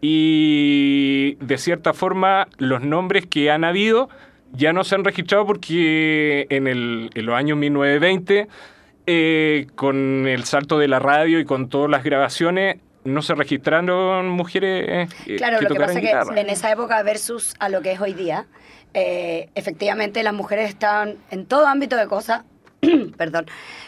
y 0.00 1.36
de 1.40 1.58
cierta 1.58 1.92
forma 1.92 2.48
los 2.58 2.82
nombres 2.82 3.26
que 3.26 3.50
han 3.50 3.64
habido 3.64 4.08
ya 4.52 4.72
no 4.72 4.82
se 4.82 4.94
han 4.96 5.04
registrado 5.04 5.46
porque 5.46 6.46
en, 6.50 6.66
el- 6.66 7.10
en 7.14 7.26
los 7.26 7.34
años 7.36 7.56
1920, 7.58 8.48
eh, 9.06 9.66
con 9.76 10.26
el 10.26 10.44
salto 10.44 10.78
de 10.78 10.88
la 10.88 10.98
radio 10.98 11.38
y 11.38 11.44
con 11.44 11.68
todas 11.68 11.88
las 11.90 12.02
grabaciones, 12.02 12.78
no 13.04 13.22
se 13.22 13.34
registraron 13.34 14.28
mujeres 14.28 15.08
eh, 15.26 15.36
Claro, 15.36 15.58
que 15.58 15.64
lo 15.64 15.70
que 15.70 15.80
pasa 15.80 15.92
es 16.00 16.00
que 16.34 16.40
en 16.40 16.50
esa 16.50 16.70
época 16.72 17.02
versus 17.02 17.54
a 17.60 17.68
lo 17.68 17.80
que 17.80 17.92
es 17.92 18.00
hoy 18.00 18.12
día, 18.14 18.46
eh, 18.94 19.48
efectivamente 19.54 20.22
las 20.22 20.34
mujeres 20.34 20.68
estaban 20.68 21.16
en 21.30 21.46
todo 21.46 21.66
ámbito 21.66 21.96
de 21.96 22.06
cosas, 22.06 22.42
perdón, 23.16 23.46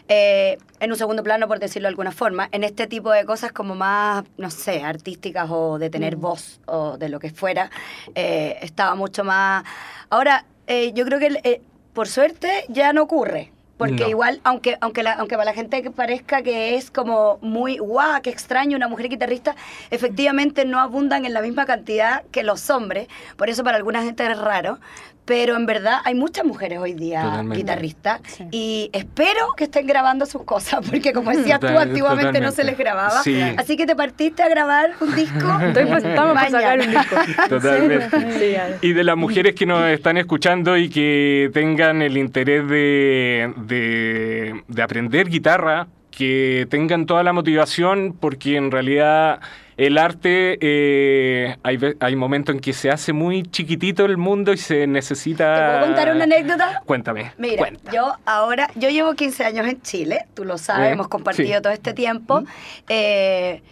eh, 0.09 0.59
en 0.81 0.93
un 0.93 0.99
segundo 0.99 1.23
plano, 1.23 1.49
por 1.49 1.59
decirlo 1.59 1.87
de 1.87 1.91
alguna 1.91 2.12
forma, 2.12 2.49
en 2.53 2.65
este 2.65 2.87
tipo 2.87 3.11
de 3.11 3.25
cosas 3.25 3.53
como 3.53 3.75
más, 3.75 4.25
no 4.37 4.51
sé, 4.51 4.83
artísticas 4.83 5.49
o 5.51 5.79
de 5.79 5.91
tener 5.91 6.17
voz 6.17 6.61
o 6.67 6.99
de 6.99 7.09
lo 7.09 7.19
que 7.19 7.31
fuera, 7.31 7.71
eh, 8.15 8.59
estaba 8.61 8.95
mucho 8.95 9.25
más... 9.25 9.65
Ahora, 10.11 10.45
eh, 10.67 10.93
yo 10.95 11.05
creo 11.05 11.19
que 11.19 11.41
eh, 11.45 11.61
por 11.93 12.09
suerte 12.09 12.65
ya 12.69 12.93
no 12.93 13.03
ocurre. 13.03 13.53
Porque 13.79 14.03
No. 14.05 14.09
igual, 14.09 14.41
aunque, 14.45 14.77
aunque, 14.81 15.03
la- 15.03 15.15
aunque 15.15 15.35
para 15.37 15.47
la 15.47 15.55
gente 15.55 15.83
que 15.83 15.91
parezca 15.91 16.43
que 16.43 16.77
es 16.77 16.91
como 16.91 17.39
muy 17.41 17.79
guau, 17.79 18.21
qué 18.23 18.31
extraño 18.31 18.77
una 18.77 18.87
mujer 18.87 19.09
guitarrista, 19.09 19.57
efectivamente 19.91 20.65
no 20.65 20.79
abundan 20.79 21.25
en 21.25 21.33
la 21.33 21.41
misma 21.41 21.65
cantidad 21.65 22.23
que 22.31 22.43
los 22.43 22.71
hombres. 22.71 23.09
Por 23.37 23.49
eso 23.49 23.65
para 23.65 23.77
alguna 23.79 24.03
gente 24.03 24.25
es 24.31 24.39
raro. 24.39 24.79
Pero 25.25 25.57
en 25.57 25.67
verdad 25.67 25.99
hay 26.05 26.15
muchas 26.15 26.45
mujeres 26.45 26.79
hoy 26.81 26.95
día 26.95 27.23
Totalmente. 27.23 27.59
guitarristas 27.59 28.21
Sí. 28.27 28.45
y 28.51 28.91
espero 28.93 29.53
que 29.57 29.65
estén 29.65 29.87
grabando 29.87 30.27
sus 30.27 30.43
cosas, 30.45 30.85
porque 30.91 31.13
como 31.13 31.31
decías 31.31 31.61
tú, 31.61 31.67
antiguamente 31.69 32.41
no 32.41 32.51
se 32.51 32.65
les 32.65 32.77
grababa. 32.77 33.23
Sí. 33.23 33.41
Así 33.57 33.77
que 33.77 33.87
te 33.87 33.95
partiste 33.95 34.43
a 34.43 34.49
grabar 34.49 34.91
un 35.01 35.15
disco. 35.15 35.39
Estoy 35.63 35.87
pues, 35.87 36.05
estamos 36.05 36.37
por 36.39 36.51
sacar 36.51 36.81
un 36.81 36.91
disco. 36.91 37.17
Totalmente. 37.49 38.79
Y 38.83 38.93
de 38.93 39.05
las 39.05 39.17
mujeres 39.17 39.55
que 39.55 39.67
nos 39.67 39.85
están 39.87 40.17
escuchando 40.17 40.77
y 40.77 40.89
que 40.89 41.51
tengan 41.55 42.03
el 42.03 42.17
interés 42.17 42.67
de, 42.69 43.53
de, 43.57 44.63
de 44.67 44.83
aprender 44.83 45.29
guitarra, 45.29 45.87
que 46.11 46.67
tengan 46.69 47.07
toda 47.07 47.23
la 47.23 47.33
motivación, 47.33 48.17
porque 48.19 48.57
en 48.57 48.71
realidad 48.71 49.41
el 49.77 49.99
arte, 49.99 50.59
eh, 50.61 51.57
hay, 51.63 51.79
hay 51.99 52.17
momentos 52.17 52.55
en 52.55 52.61
que 52.61 52.73
se 52.73 52.91
hace 52.91 53.13
muy 53.13 53.43
chiquitito 53.43 54.05
el 54.05 54.17
mundo 54.17 54.53
y 54.53 54.59
se 54.59 54.87
necesita... 54.87 55.55
¿Te 55.55 55.79
puedo 55.79 55.87
contar 55.87 56.15
una 56.15 56.25
anécdota? 56.25 56.83
Cuéntame. 56.85 57.33
Mira, 57.39 57.57
cuenta. 57.57 57.91
yo 57.91 58.15
ahora, 58.27 58.71
yo 58.75 58.91
llevo 58.91 59.15
15 59.15 59.45
años 59.45 59.67
en 59.67 59.81
Chile, 59.83 60.27
tú 60.35 60.45
lo 60.45 60.59
sabes, 60.59 60.91
Eh, 60.91 60.93
hemos 60.93 61.09
compartido 61.09 61.57
sí. 61.57 61.63
todo 61.63 61.73
este 61.73 61.95
tiempo. 61.95 62.43
Eh, 62.89 63.63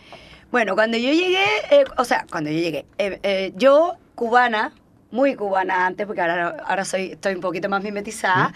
bueno, 0.50 0.74
cuando 0.74 0.96
yo 0.96 1.12
llegué, 1.12 1.44
eh, 1.70 1.84
o 1.96 2.04
sea, 2.04 2.26
cuando 2.30 2.50
yo 2.50 2.58
llegué, 2.58 2.84
yo, 3.56 3.96
cubana, 4.14 4.72
muy 5.10 5.34
cubana 5.34 5.86
antes, 5.86 6.06
porque 6.06 6.20
ahora, 6.20 6.56
ahora 6.66 6.84
soy, 6.84 7.12
estoy 7.12 7.34
un 7.34 7.40
poquito 7.40 7.68
más 7.68 7.82
mimetizada, 7.82 8.52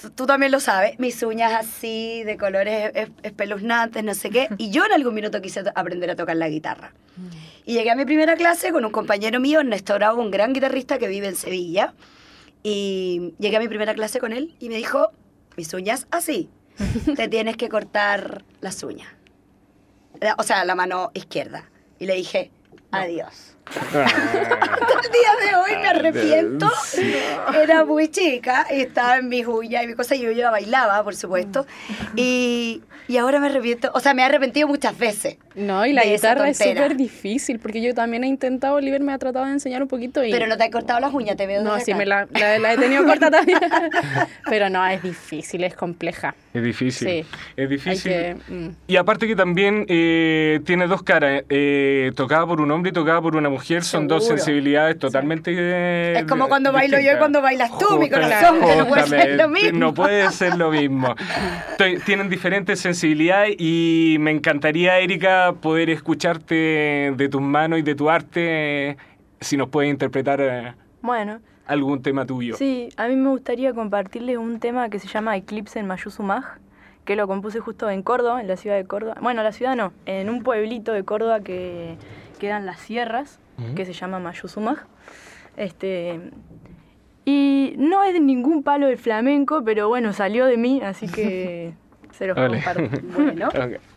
tú, 0.00 0.10
tú 0.10 0.26
también 0.26 0.52
lo 0.52 0.60
sabes, 0.60 0.98
mis 0.98 1.22
uñas 1.22 1.52
así, 1.54 2.22
de 2.24 2.36
colores 2.36 2.90
es- 2.94 3.08
espeluznantes, 3.22 4.02
no 4.04 4.14
sé 4.14 4.30
qué, 4.30 4.48
y 4.58 4.70
yo 4.70 4.84
en 4.84 4.92
algún 4.92 5.14
minuto 5.14 5.40
quise 5.42 5.62
aprender 5.74 6.10
a 6.10 6.16
tocar 6.16 6.36
la 6.36 6.48
guitarra. 6.48 6.92
Y 7.64 7.72
llegué 7.74 7.90
a 7.90 7.96
mi 7.96 8.04
primera 8.04 8.36
clase 8.36 8.70
con 8.72 8.84
un 8.84 8.92
compañero 8.92 9.40
mío, 9.40 9.60
Ernesto 9.60 9.94
Bravo, 9.94 10.20
un 10.22 10.30
gran 10.30 10.52
guitarrista 10.52 10.98
que 10.98 11.08
vive 11.08 11.26
en 11.28 11.34
Sevilla. 11.36 11.94
Y 12.62 13.32
llegué 13.38 13.56
a 13.56 13.60
mi 13.60 13.68
primera 13.68 13.94
clase 13.94 14.18
con 14.20 14.32
él 14.32 14.54
y 14.60 14.68
me 14.68 14.76
dijo, 14.76 15.10
mis 15.56 15.72
uñas 15.74 16.06
así, 16.10 16.48
te 17.16 17.28
tienes 17.28 17.56
que 17.56 17.68
cortar 17.68 18.44
las 18.60 18.82
uñas. 18.82 19.08
O 20.38 20.42
sea, 20.42 20.64
la 20.64 20.74
mano 20.74 21.10
izquierda. 21.14 21.68
Y 21.98 22.06
le 22.06 22.14
dije, 22.14 22.50
adiós. 22.90 23.55
Hasta 23.76 24.02
el 24.02 25.12
día 25.12 25.50
de 25.50 25.56
hoy 25.56 25.82
me 25.82 25.88
arrepiento. 25.88 26.70
Era 27.60 27.84
muy 27.84 28.08
chica 28.08 28.66
y 28.70 28.80
estaba 28.82 29.16
en 29.18 29.28
mis 29.28 29.46
uñas 29.46 29.84
y 29.84 29.86
mi 29.88 29.94
cosa. 29.94 30.14
y 30.14 30.20
Yo 30.22 30.30
ya 30.30 30.50
bailaba, 30.50 31.02
por 31.02 31.14
supuesto. 31.14 31.66
Y, 32.14 32.82
y 33.08 33.16
ahora 33.16 33.40
me 33.40 33.46
arrepiento. 33.48 33.90
O 33.94 34.00
sea, 34.00 34.14
me 34.14 34.22
he 34.22 34.24
arrepentido 34.24 34.68
muchas 34.68 34.96
veces. 34.96 35.36
No, 35.54 35.86
y 35.86 35.92
la 35.94 36.04
guitarra 36.04 36.50
es 36.50 36.58
súper 36.58 36.96
difícil, 36.96 37.58
porque 37.58 37.80
yo 37.80 37.94
también 37.94 38.24
he 38.24 38.26
intentado, 38.26 38.74
Oliver 38.74 39.00
me 39.00 39.14
ha 39.14 39.18
tratado 39.18 39.46
de 39.46 39.52
enseñar 39.52 39.80
un 39.80 39.88
poquito 39.88 40.22
y... 40.22 40.30
Pero 40.30 40.46
no 40.46 40.58
te 40.58 40.64
he 40.64 40.70
cortado 40.70 41.00
las 41.00 41.14
uñas, 41.14 41.34
te 41.38 41.46
veo 41.46 41.62
No, 41.62 41.80
sí, 41.80 41.92
acá. 41.92 41.98
me 41.98 42.04
la, 42.04 42.28
la- 42.30 42.58
la 42.58 42.74
he 42.74 42.76
tenido 42.76 43.04
corta 43.06 43.30
también. 43.30 43.58
Pero 44.50 44.68
no, 44.68 44.86
es 44.86 45.02
difícil, 45.02 45.64
es 45.64 45.74
compleja. 45.74 46.34
Es 46.52 46.62
difícil. 46.62 47.08
Sí. 47.08 47.26
Es 47.56 47.70
difícil. 47.70 48.12
que... 48.12 48.36
mm. 48.48 48.68
Y 48.86 48.96
aparte 48.96 49.26
que 49.26 49.34
también 49.34 49.86
eh, 49.88 50.60
tiene 50.66 50.86
dos 50.88 51.02
caras, 51.02 51.42
eh, 51.48 52.12
tocada 52.14 52.46
por 52.46 52.60
un 52.60 52.70
hombre 52.70 52.90
y 52.90 52.92
tocada 52.92 53.22
por 53.22 53.34
una 53.34 53.48
mujer, 53.48 53.55
son 53.82 54.08
dos 54.08 54.26
sensibilidades 54.26 54.98
totalmente 54.98 55.52
eh, 55.54 56.18
Es 56.18 56.24
como 56.24 56.48
cuando 56.48 56.72
bailo 56.72 56.98
yo 56.98 57.12
y 57.12 57.18
cuando 57.18 57.40
bailas 57.42 57.76
tú, 57.78 57.98
mi 57.98 58.08
corazón, 58.08 58.60
que 58.60 58.76
no 58.76 58.86
puede 58.86 59.06
ser 59.06 59.36
lo 59.36 59.48
mismo. 59.48 59.78
No 59.78 59.94
puede 59.94 60.30
ser 60.30 60.56
lo 60.56 60.70
mismo. 60.70 61.14
Tienen 62.04 62.28
diferentes 62.28 62.80
sensibilidades 62.80 63.56
y 63.58 64.16
me 64.20 64.30
encantaría, 64.30 64.98
Erika, 64.98 65.54
poder 65.60 65.90
escucharte 65.90 67.12
de 67.16 67.28
tus 67.28 67.40
manos 67.40 67.78
y 67.78 67.82
de 67.82 67.94
tu 67.94 68.10
arte, 68.10 68.96
si 69.40 69.56
nos 69.56 69.68
puedes 69.68 69.90
interpretar 69.90 70.40
eh, 70.40 70.74
Bueno, 71.02 71.40
algún 71.66 72.02
tema 72.02 72.24
tuyo. 72.24 72.56
sí, 72.56 72.88
a 72.96 73.08
mí 73.08 73.16
me 73.16 73.28
gustaría 73.30 73.72
compartirles 73.72 74.36
un 74.38 74.60
tema 74.60 74.88
que 74.88 74.98
se 74.98 75.08
llama 75.08 75.36
Eclipse 75.36 75.78
en 75.78 75.86
Mayuzumaj, 75.86 76.58
que 77.04 77.16
lo 77.16 77.26
compuse 77.28 77.60
justo 77.60 77.88
en 77.88 78.02
Córdoba, 78.02 78.40
en 78.40 78.48
la 78.48 78.56
ciudad 78.56 78.76
de 78.76 78.84
Córdoba. 78.84 79.16
Bueno, 79.20 79.42
la 79.42 79.52
ciudad 79.52 79.76
no, 79.76 79.92
en 80.06 80.28
un 80.28 80.42
pueblito 80.42 80.92
de 80.92 81.04
Córdoba 81.04 81.40
que 81.40 81.96
quedan 82.38 82.66
las 82.66 82.80
sierras, 82.80 83.38
que 83.74 83.84
se 83.84 83.92
llama 83.92 84.18
Mayuzumaj. 84.18 84.84
Este, 85.56 86.20
y 87.24 87.74
no 87.78 88.04
es 88.04 88.12
de 88.12 88.20
ningún 88.20 88.62
palo 88.62 88.86
del 88.86 88.98
flamenco, 88.98 89.62
pero 89.64 89.88
bueno, 89.88 90.12
salió 90.12 90.46
de 90.46 90.56
mí, 90.56 90.80
así 90.82 91.08
que 91.08 91.72
se 92.12 92.26
los 92.26 92.36
Vale. 92.36 92.62
comparto. 92.62 93.02
Bueno. 93.14 93.48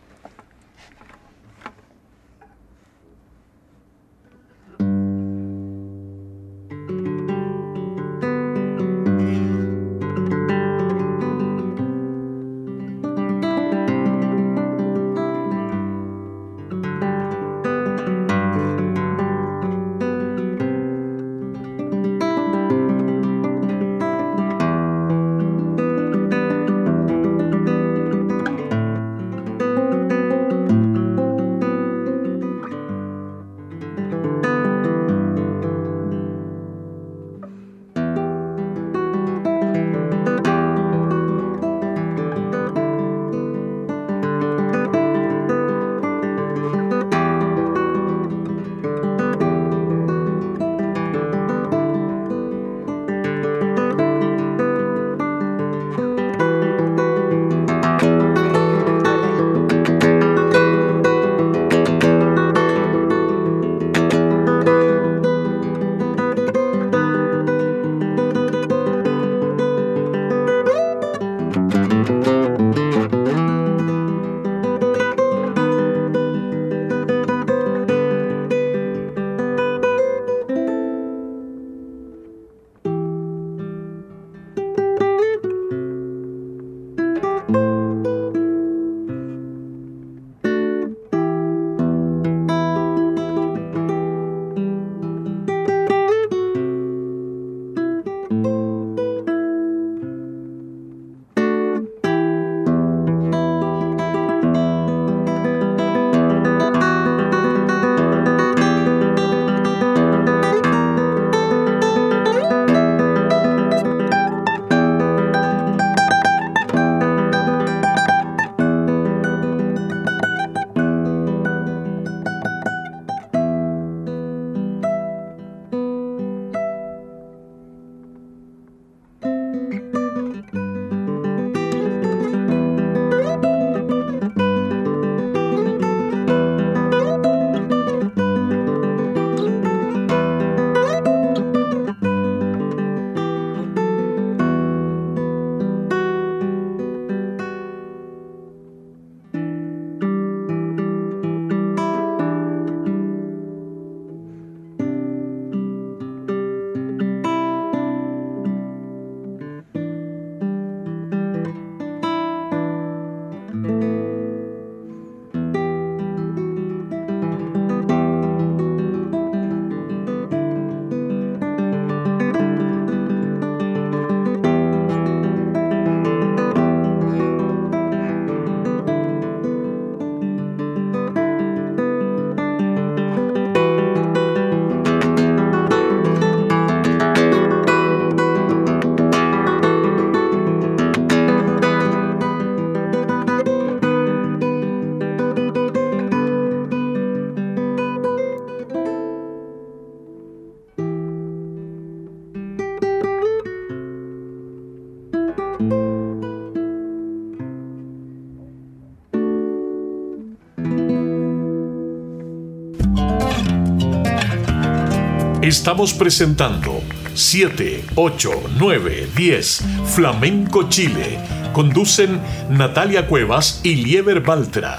Estamos 215.60 215.92
presentando 215.92 216.80
7, 217.12 217.84
8, 217.94 218.30
9, 218.58 219.08
10 219.14 219.62
Flamenco 219.94 220.70
Chile. 220.70 221.18
Conducen 221.52 222.18
Natalia 222.48 223.06
Cuevas 223.06 223.60
y 223.62 223.74
Lieber 223.74 224.22
Baltra. 224.22 224.78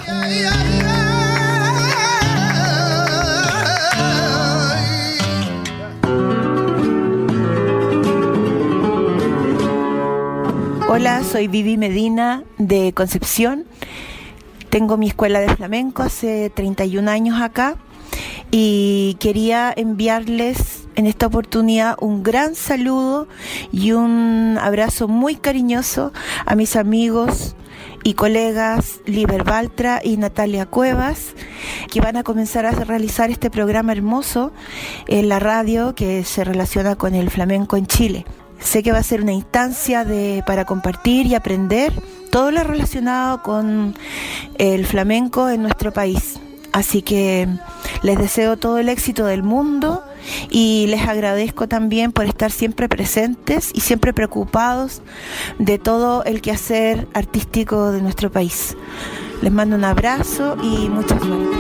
Hola, 10.90 11.24
soy 11.24 11.48
Vivi 11.48 11.78
Medina 11.78 12.44
de 12.58 12.92
Concepción. 12.94 13.66
Tengo 14.72 14.98
mi 14.98 15.10
escuela 15.10 15.42
de 15.42 15.56
flamenco 15.56 16.02
hace 16.02 16.50
31 16.50 17.12
años 17.12 17.40
acá 17.40 17.76
y 18.52 19.16
quería 19.20 19.74
enviarles 19.76 20.71
en 20.96 21.08
esta 21.08 21.28
oportunidad 21.28 21.96
un 22.00 22.24
gran 22.24 22.56
saludo 22.56 23.28
y 23.72 23.92
un 23.92 24.58
abrazo 24.60 25.08
muy 25.08 25.36
cariñoso 25.36 26.12
a 26.46 26.56
mis 26.56 26.76
amigos 26.76 27.56
y 28.04 28.14
colegas 28.16 29.00
Liber 29.06 29.44
Baltra 29.44 30.02
y 30.04 30.18
Natalia 30.18 30.66
Cuevas, 30.66 31.34
que 31.92 32.02
van 32.02 32.18
a 32.18 32.24
comenzar 32.24 32.66
a 32.66 32.72
realizar 32.72 33.30
este 33.30 33.50
programa 33.50 33.92
hermoso 33.92 34.52
en 35.08 35.30
la 35.30 35.40
radio 35.40 35.94
que 35.96 36.24
se 36.24 36.44
relaciona 36.44 36.96
con 36.96 37.16
el 37.16 37.30
flamenco 37.30 37.78
en 37.78 37.86
Chile. 37.86 38.26
Sé 38.60 38.84
que 38.84 38.92
va 38.92 39.00
a 39.00 39.04
ser 39.04 39.22
una 39.22 39.34
instancia 39.34 40.06
de, 40.06 40.44
para 40.46 40.66
compartir 40.66 41.26
y 41.26 41.36
aprender 41.36 41.92
todo 42.30 42.52
lo 42.52 42.64
relacionado 42.64 43.42
con 43.42 43.96
el 44.58 44.86
flamenco 44.86 45.50
en 45.50 45.64
nuestro 45.64 45.92
país. 45.92 46.40
Así 46.72 47.02
que 47.02 47.48
les 48.04 48.18
deseo 48.18 48.58
todo 48.58 48.78
el 48.78 48.88
éxito 48.88 49.26
del 49.26 49.44
mundo 49.44 50.04
y 50.50 50.88
les 50.88 51.08
agradezco 51.08 51.68
también 51.68 52.12
por 52.12 52.26
estar 52.26 52.52
siempre 52.52 52.90
presentes 52.90 53.72
y 53.74 53.82
siempre 53.82 54.14
preocupados 54.14 55.02
de 55.60 55.80
todo 55.80 56.24
el 56.24 56.42
quehacer 56.42 57.08
artístico 57.14 57.92
de 57.92 58.02
nuestro 58.02 58.32
país. 58.32 58.76
Les 59.42 59.52
mando 59.52 59.76
un 59.76 59.86
abrazo 59.86 60.58
y 60.62 60.90
mucha 60.90 61.20
suerte. 61.20 61.58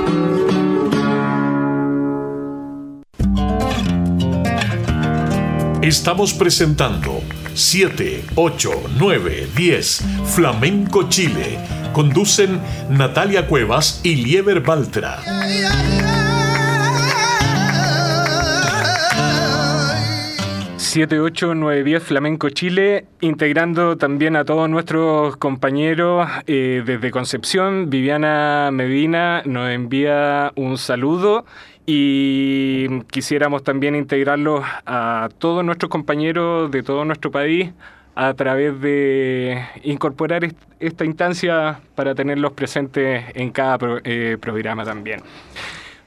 Estamos 5.81 6.35
presentando 6.35 7.21
7, 7.55 8.23
8, 8.35 8.71
9, 8.99 9.47
10 9.57 10.03
Flamenco 10.35 11.09
Chile. 11.09 11.57
Conducen 11.91 12.61
Natalia 12.89 13.47
Cuevas 13.47 13.99
y 14.03 14.15
Lieber 14.15 14.61
Baltra. 14.61 15.19
7, 20.91 21.21
8, 21.21 21.55
9, 21.55 21.85
10 21.85 22.03
Flamenco 22.03 22.49
Chile, 22.49 23.05
integrando 23.21 23.97
también 23.97 24.35
a 24.35 24.43
todos 24.43 24.69
nuestros 24.69 25.37
compañeros 25.37 26.27
eh, 26.47 26.83
desde 26.85 27.11
Concepción. 27.11 27.89
Viviana 27.89 28.71
Medina 28.73 29.41
nos 29.45 29.69
envía 29.69 30.51
un 30.57 30.77
saludo 30.77 31.45
y 31.85 33.03
quisiéramos 33.03 33.63
también 33.63 33.95
integrarlos 33.95 34.65
a 34.85 35.29
todos 35.37 35.63
nuestros 35.63 35.89
compañeros 35.89 36.69
de 36.71 36.83
todo 36.83 37.05
nuestro 37.05 37.31
país 37.31 37.71
a 38.15 38.33
través 38.33 38.81
de 38.81 39.63
incorporar 39.83 40.45
esta 40.81 41.05
instancia 41.05 41.79
para 41.95 42.15
tenerlos 42.15 42.51
presentes 42.51 43.23
en 43.33 43.51
cada 43.51 43.77
eh, 44.03 44.37
programa 44.41 44.83
también. 44.83 45.21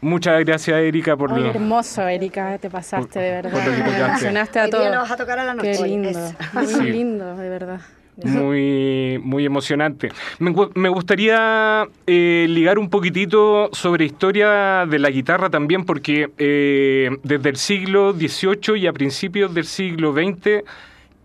Muchas 0.05 0.45
gracias, 0.45 0.77
Erika, 0.77 1.17
por 1.17 1.31
lo 1.31 1.51
hermoso, 1.51 2.07
Erika, 2.07 2.59
te 2.59 2.69
pasaste, 2.69 3.19
de 3.19 3.31
verdad. 3.31 3.67
Me 3.67 4.05
emocionaste 4.05 4.61
a 4.61 4.69
todos. 4.69 4.91
vas 4.91 5.11
a 5.11 5.17
tocar 5.17 5.39
a 5.39 5.45
la 5.45 5.55
noche. 5.55 5.73
Qué 5.79 5.89
lindo, 5.89 6.11
muy 6.53 6.91
lindo, 6.91 7.37
de 7.37 7.49
verdad 7.49 7.81
muy, 8.23 9.19
muy 9.23 9.45
emocionante. 9.45 10.11
Me, 10.39 10.89
gustaría 10.89 11.87
eh, 12.07 12.47
ligar 12.49 12.79
un 12.79 12.89
poquitito 12.89 13.71
sobre 13.73 14.05
historia 14.05 14.87
de 14.87 14.99
la 14.99 15.11
guitarra 15.11 15.51
también, 15.51 15.85
porque 15.85 16.31
eh, 16.39 17.11
desde 17.23 17.49
el 17.51 17.57
siglo 17.57 18.13
XVIII 18.13 18.79
y 18.79 18.87
a 18.87 18.93
principios 18.93 19.53
del 19.55 19.65
siglo 19.65 20.13
XX 20.13 20.65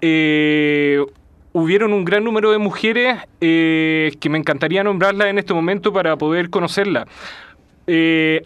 eh, 0.02 1.06
hubieron 1.54 1.94
un 1.94 2.06
gran 2.06 2.24
número 2.24 2.52
de 2.52 2.58
mujeres 2.58 3.18
que 3.40 4.30
me 4.30 4.38
encantaría 4.38 4.84
nombrarlas 4.84 5.28
en 5.28 5.40
este 5.40 5.54
momento 5.54 5.94
para 5.94 6.16
poder 6.18 6.50
conocerlas. 6.50 7.08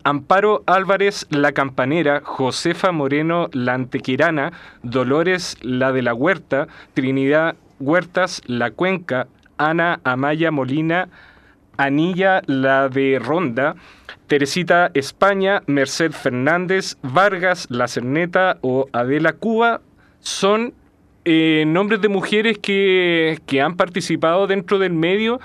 Amparo 0.04 0.64
Álvarez 0.68 1.28
la 1.30 1.52
Campanera, 1.52 2.22
Josefa 2.24 2.92
Moreno 2.92 3.50
la 3.52 3.74
Antequirana, 3.74 4.54
Dolores 4.84 5.58
la 5.62 5.92
de 5.92 6.02
la 6.02 6.14
Huerta, 6.14 6.68
Trinidad 6.94 7.56
Huertas, 7.80 8.42
La 8.46 8.72
Cuenca, 8.72 9.28
Ana 9.58 10.00
Amaya 10.04 10.52
Molina, 10.52 11.10
Anilla 11.78 12.42
La 12.46 12.90
de 12.90 13.20
Ronda, 13.20 13.76
Teresita 14.28 14.92
España, 14.94 15.64
Merced 15.68 16.12
Fernández, 16.12 16.98
Vargas 17.02 17.68
La 17.70 17.88
Cerneta 17.88 18.58
o 18.62 18.88
Adela 18.94 19.34
Cuba 19.34 19.82
son 20.20 20.74
eh, 21.26 21.66
nombres 21.68 22.02
de 22.02 22.10
mujeres 22.10 22.58
que, 22.58 23.40
han 23.62 23.76
participado 23.76 24.48
dentro 24.48 24.80
del 24.80 24.94
medio 24.94 25.40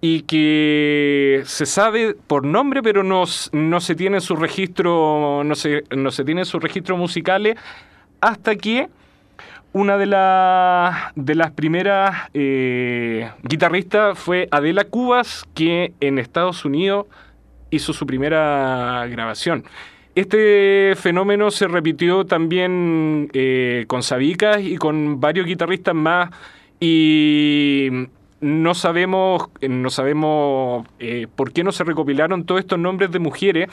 y 0.00 0.22
que 0.22 1.42
se 1.44 1.66
sabe 1.66 2.14
por 2.26 2.44
nombre, 2.44 2.82
pero 2.82 3.02
no, 3.02 3.24
no 3.52 3.80
se 3.80 3.94
tiene 3.94 4.20
su 4.20 4.36
registro, 4.36 5.42
no 5.44 5.54
se, 5.54 5.84
no 5.94 6.10
se 6.10 6.24
tiene 6.24 6.44
sus 6.44 6.62
registros 6.62 6.98
hasta 8.20 8.56
que 8.56 8.88
una 9.72 9.98
de, 9.98 10.06
de 11.14 11.34
las 11.34 11.50
primeras 11.52 12.28
eh, 12.34 13.30
guitarristas 13.42 14.18
fue 14.18 14.48
Adela 14.50 14.84
Cubas, 14.84 15.44
que 15.54 15.92
en 16.00 16.18
Estados 16.18 16.64
Unidos 16.64 17.06
hizo 17.70 17.92
su 17.92 18.06
primera 18.06 19.06
grabación. 19.06 19.64
Este 20.14 20.94
fenómeno 20.96 21.50
se 21.50 21.68
repitió 21.68 22.26
también 22.26 23.30
eh, 23.32 23.84
con 23.86 24.02
Sabicas 24.02 24.60
y 24.60 24.76
con 24.76 25.20
varios 25.20 25.46
guitarristas 25.46 25.94
más 25.94 26.30
y 26.80 28.08
no 28.40 28.74
sabemos, 28.74 29.48
no 29.60 29.90
sabemos 29.90 30.86
eh, 30.98 31.26
por 31.34 31.52
qué 31.52 31.62
no 31.62 31.72
se 31.72 31.84
recopilaron 31.84 32.44
todos 32.44 32.60
estos 32.60 32.78
nombres 32.78 33.10
de 33.10 33.18
mujeres, 33.18 33.68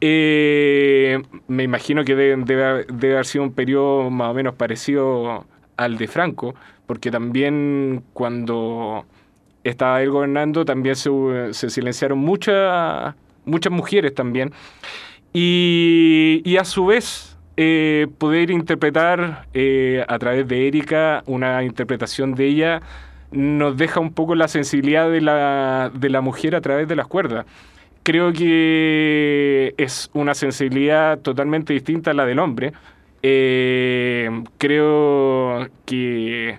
eh, 0.00 1.22
me 1.46 1.62
imagino 1.62 2.04
que 2.04 2.14
debe, 2.16 3.14
haber 3.14 3.26
sido 3.26 3.44
un 3.44 3.52
periodo 3.52 4.10
más 4.10 4.30
o 4.30 4.34
menos 4.34 4.54
parecido 4.54 5.46
al 5.76 5.96
de 5.96 6.08
Franco, 6.08 6.54
porque 6.86 7.10
también 7.10 8.02
cuando 8.12 9.06
estaba 9.64 10.02
él 10.02 10.10
gobernando 10.10 10.64
también 10.64 10.96
se, 10.96 11.70
silenciaron 11.70 12.18
muchas 12.18 13.14
muchas 13.44 13.72
mujeres 13.72 14.14
también. 14.14 14.52
Y, 15.32 16.56
a 16.58 16.64
su 16.64 16.86
vez 16.86 17.38
eh, 17.56 18.08
poder 18.18 18.50
interpretar 18.50 19.46
a 20.08 20.18
través 20.18 20.46
de 20.48 20.68
Erika 20.68 21.22
una 21.26 21.62
interpretación 21.62 22.34
de 22.34 22.46
ella 22.46 22.82
nos 23.32 23.76
deja 23.76 24.00
un 24.00 24.12
poco 24.12 24.34
la 24.34 24.48
sensibilidad 24.48 25.10
de 25.10 25.20
la, 25.20 25.90
de 25.94 26.10
la 26.10 26.20
mujer 26.20 26.54
a 26.54 26.60
través 26.60 26.88
de 26.88 26.96
las 26.96 27.06
cuerdas 27.06 27.46
creo 28.02 28.32
que 28.32 29.74
es 29.76 30.10
una 30.12 30.34
sensibilidad 30.34 31.18
totalmente 31.18 31.72
distinta 31.72 32.10
a 32.10 32.14
la 32.14 32.26
del 32.26 32.38
hombre. 32.38 32.72
Eh, 33.22 34.28
creo 34.58 35.68
que 35.84 36.58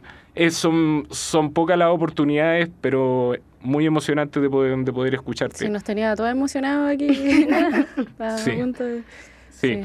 son, 0.51 1.07
son 1.11 1.53
pocas 1.53 1.77
las 1.77 1.89
oportunidades, 1.89 2.69
pero 2.81 3.35
muy 3.61 3.85
emocionante 3.85 4.39
de 4.39 4.49
poder, 4.49 4.77
de 4.77 4.93
poder 4.93 5.15
escucharte. 5.15 5.57
Sí, 5.57 5.69
nos 5.69 5.83
tenía 5.83 6.15
todo 6.15 6.27
emocionado 6.27 6.87
aquí. 6.87 7.13
sí. 9.49 9.81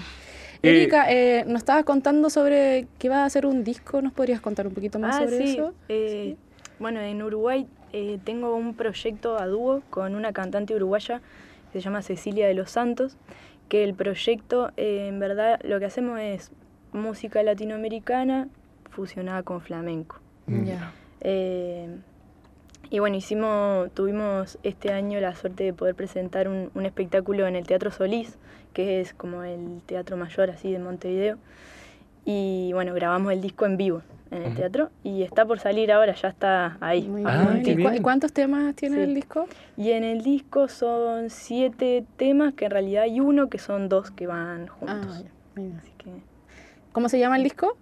Erika, 0.61 1.09
eh, 1.09 1.45
nos 1.47 1.59
estabas 1.59 1.85
contando 1.85 2.31
sobre 2.31 2.89
que 2.99 3.09
va 3.09 3.23
a 3.23 3.27
hacer 3.27 3.47
un 3.47 3.63
disco, 3.63 4.03
¿nos 4.03 4.13
podrías 4.13 4.41
contar 4.41 4.67
un 4.67 4.75
poquito 4.75 4.99
más 4.99 5.17
ah, 5.17 5.25
sobre 5.25 5.53
eso? 5.53 5.73
Eh, 5.89 6.37
bueno, 6.79 7.01
en 7.01 7.23
Uruguay 7.23 7.67
tengo 8.25 8.55
un 8.55 8.75
proyecto 8.75 9.39
a 9.39 9.47
dúo 9.47 9.83
con 9.91 10.15
una 10.15 10.33
cantante 10.33 10.75
uruguaya 10.75 11.23
se 11.73 11.81
llama 11.81 12.03
Cecilia 12.03 12.47
de 12.47 12.55
los 12.55 12.71
Santos, 12.71 13.17
que 13.69 13.85
el 13.85 13.95
proyecto 13.95 14.71
eh, 14.77 15.07
en 15.09 15.19
verdad 15.19 15.61
lo 15.65 15.79
que 15.79 15.87
hacemos 15.87 16.19
es 16.21 16.51
música 16.93 17.43
latinoamericana 17.43 18.49
fusionada 18.91 19.43
con 19.43 19.61
flamenco. 19.61 20.21
Mm. 20.47 20.69
Eh, 21.21 21.89
y 22.91 22.99
bueno, 23.01 23.17
hicimos, 23.17 23.91
tuvimos 23.93 24.59
este 24.63 24.93
año 24.93 25.21
la 25.21 25.35
suerte 25.35 25.65
de 25.65 25.73
poder 25.75 25.95
presentar 25.95 26.49
un, 26.49 26.71
un, 26.75 26.87
espectáculo 26.87 27.47
en 27.47 27.55
el 27.55 27.67
Teatro 27.67 27.91
Solís, 27.91 28.39
que 28.73 29.01
es 29.01 29.13
como 29.13 29.43
el 29.43 29.83
teatro 29.85 30.17
mayor 30.17 30.51
así 30.51 30.73
de 30.73 30.79
Montevideo. 30.79 31.37
Y 32.25 32.71
bueno, 32.73 32.95
grabamos 32.95 33.33
el 33.33 33.43
disco 33.43 33.67
en 33.67 33.77
vivo 33.77 34.03
en 34.31 34.43
el 34.43 34.55
teatro 34.55 34.91
y 35.03 35.23
está 35.23 35.45
por 35.45 35.59
salir 35.59 35.93
ahora, 35.93 36.15
ya 36.15 36.29
está 36.29 36.77
ahí. 36.81 37.11
Ah, 37.25 37.57
¿Cuántos 38.03 38.33
temas 38.33 38.75
tiene 38.75 39.05
el 39.05 39.15
disco? 39.15 39.47
Y 39.77 39.93
en 39.93 40.05
el 40.05 40.23
disco 40.23 40.69
son 40.69 41.31
siete 41.31 42.05
temas, 42.17 42.55
que 42.55 42.67
en 42.67 42.71
realidad 42.71 43.05
hay 43.05 43.21
uno 43.21 43.49
que 43.49 43.59
son 43.59 43.89
dos 43.89 44.11
que 44.11 44.27
van 44.27 44.67
juntos. 44.69 45.25
Ah, 45.25 45.61
Así 45.79 45.93
que 45.99 46.11
¿Cómo 46.93 47.09
se 47.09 47.19
llama 47.19 47.37
el 47.37 47.43
disco? 47.43 47.77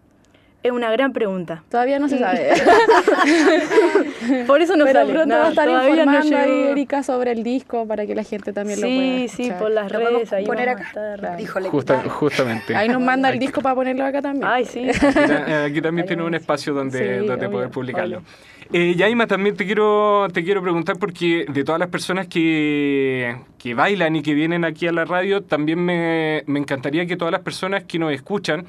Es 0.67 0.73
una 0.73 0.91
gran 0.91 1.13
pregunta. 1.13 1.63
Todavía 1.71 2.01
no 2.01 2.09
se 2.09 2.19
sabe. 2.19 2.51
Por 4.47 4.61
eso 4.61 4.77
no 4.77 4.85
Pero 4.85 5.01
sale. 5.01 5.13
pronto 5.13 5.35
No, 5.35 5.41
va 5.41 5.47
a 5.47 5.51
estar 5.51 5.69
no 5.69 5.89
informando 5.89 6.19
ahí 6.39 6.49
llegó. 6.51 6.71
Erika 6.71 7.03
sobre 7.03 7.33
el 7.33 7.43
disco 7.45 7.87
para 7.87 8.07
que 8.07 8.15
la 8.15 8.25
gente 8.25 8.53
también 8.53 8.81
lo 8.81 8.87
pueda 8.87 8.97
Sí, 8.97 9.29
sí, 9.29 9.53
por 9.59 9.71
las 9.71 9.93
Lo 9.93 9.99
redes 10.01 10.33
ahí 10.33 10.45
poner 10.45 10.69
acá. 10.71 10.83
estar. 10.89 11.41
Híjole, 11.41 11.69
Justa- 11.69 11.95
qué 11.97 12.01
tal. 12.03 12.11
justamente. 12.11 12.75
Ahí 12.77 12.89
nos 12.89 13.01
manda 13.01 13.31
el 13.31 13.39
disco 13.39 13.61
para 13.61 13.75
ponerlo 13.75 14.05
acá 14.05 14.21
también. 14.23 14.47
Ay, 14.47 14.65
sí. 14.65 14.89
Aquí, 14.91 15.01
ta- 15.15 15.65
aquí 15.67 15.81
también 15.81 16.07
tiene 16.07 16.23
un 16.25 16.35
espacio 16.35 16.75
donde, 16.75 17.21
Sí, 17.21 17.27
donde 17.27 17.47
obvio, 17.47 17.51
poder 17.59 17.71
publicarlo. 17.71 18.17
obvio. 18.19 18.27
Eh, 18.73 18.95
Yaima, 18.97 19.29
también 19.29 19.55
te 19.57 19.65
quiero, 19.65 20.27
te 20.33 20.43
quiero 20.43 20.61
preguntar 20.61 20.97
porque 20.99 21.47
de 21.49 21.63
todas 21.63 21.79
las 21.79 21.89
personas 21.89 22.27
que, 22.27 23.37
que 23.59 23.75
bailan 23.75 24.17
y 24.17 24.23
que 24.23 24.35
vienen 24.35 24.65
aquí 24.65 24.89
a 24.89 24.93
la 24.93 25.05
radio, 25.05 25.43
también 25.43 25.79
me, 25.79 26.43
me 26.47 26.59
encantaría 26.59 27.07
que 27.07 27.17
todas 27.17 27.31
las 27.31 27.43
personas 27.43 27.85
que 27.85 28.01
nos 28.01 28.13
escuchan, 28.13 28.67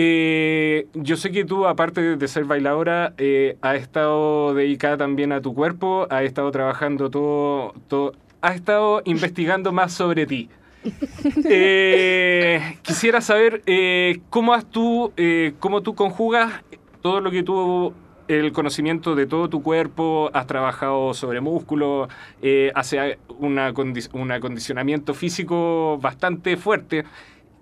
eh, 0.00 0.86
yo 0.94 1.16
sé 1.16 1.32
que 1.32 1.44
tú, 1.44 1.66
aparte 1.66 2.16
de- 2.16 2.28
ser 2.28 2.44
bailadora, 2.44 3.14
eh, 3.18 3.56
has 3.62 3.80
estado 3.80 4.54
dedicada 4.54 4.96
también 4.96 5.32
a 5.32 5.40
tu 5.40 5.54
cuerpo, 5.54 6.06
has 6.08 6.22
estado 6.22 6.52
trabajando 6.52 7.10
todo, 7.10 7.74
todo 7.88 8.12
has 8.40 8.54
estado 8.54 9.02
investigando 9.06 9.72
más 9.72 9.92
sobre 9.92 10.24
ti. 10.26 10.48
Eh, 11.50 12.78
quisiera 12.82 13.20
saber 13.20 13.62
eh, 13.66 14.20
cómo 14.30 14.54
has 14.54 14.64
tú, 14.70 15.12
eh, 15.16 15.54
cómo 15.58 15.82
tú 15.82 15.94
conjugas 15.96 16.62
todo 17.02 17.20
lo 17.20 17.30
que 17.32 17.42
tú, 17.42 17.92
el 18.28 18.52
conocimiento 18.52 19.14
de 19.16 19.26
todo 19.26 19.48
tu 19.48 19.62
cuerpo, 19.62 20.30
has 20.32 20.46
trabajado 20.46 21.14
sobre 21.14 21.40
músculo, 21.40 22.08
eh, 22.42 22.70
hace 22.74 23.18
una 23.40 23.72
condi- 23.74 24.08
un 24.12 24.30
acondicionamiento 24.30 25.12
físico 25.14 25.98
bastante 26.00 26.56
fuerte. 26.56 27.04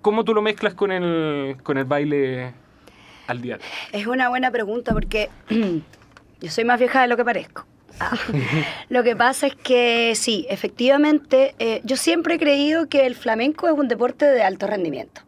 ¿Cómo 0.07 0.23
tú 0.23 0.35
lo 0.35 0.41
mezclas 0.41 0.73
con 0.75 0.93
el, 0.93 1.57
con 1.65 1.79
el 1.79 1.85
baile 1.85 2.55
al 3.27 3.43
día? 3.43 3.59
Es 3.91 4.07
una 4.07 4.29
buena 4.29 4.53
pregunta 4.53 4.93
porque 4.93 5.31
yo 6.41 6.49
soy 6.49 6.65
más 6.65 6.79
vieja 6.79 7.03
de 7.03 7.09
lo 7.09 7.17
que 7.17 7.25
parezco. 7.25 7.67
Ah. 7.99 8.17
Lo 8.89 9.03
que 9.03 9.17
pasa 9.17 9.49
es 9.49 9.57
que 9.57 10.13
sí, 10.15 10.47
efectivamente, 10.49 11.57
eh, 11.59 11.81
yo 11.83 11.97
siempre 11.97 12.35
he 12.37 12.39
creído 12.39 12.89
que 12.89 13.05
el 13.05 13.17
flamenco 13.17 13.67
es 13.67 13.73
un 13.73 13.89
deporte 13.89 14.27
de 14.27 14.45
alto 14.45 14.69
rendimiento. 14.69 15.23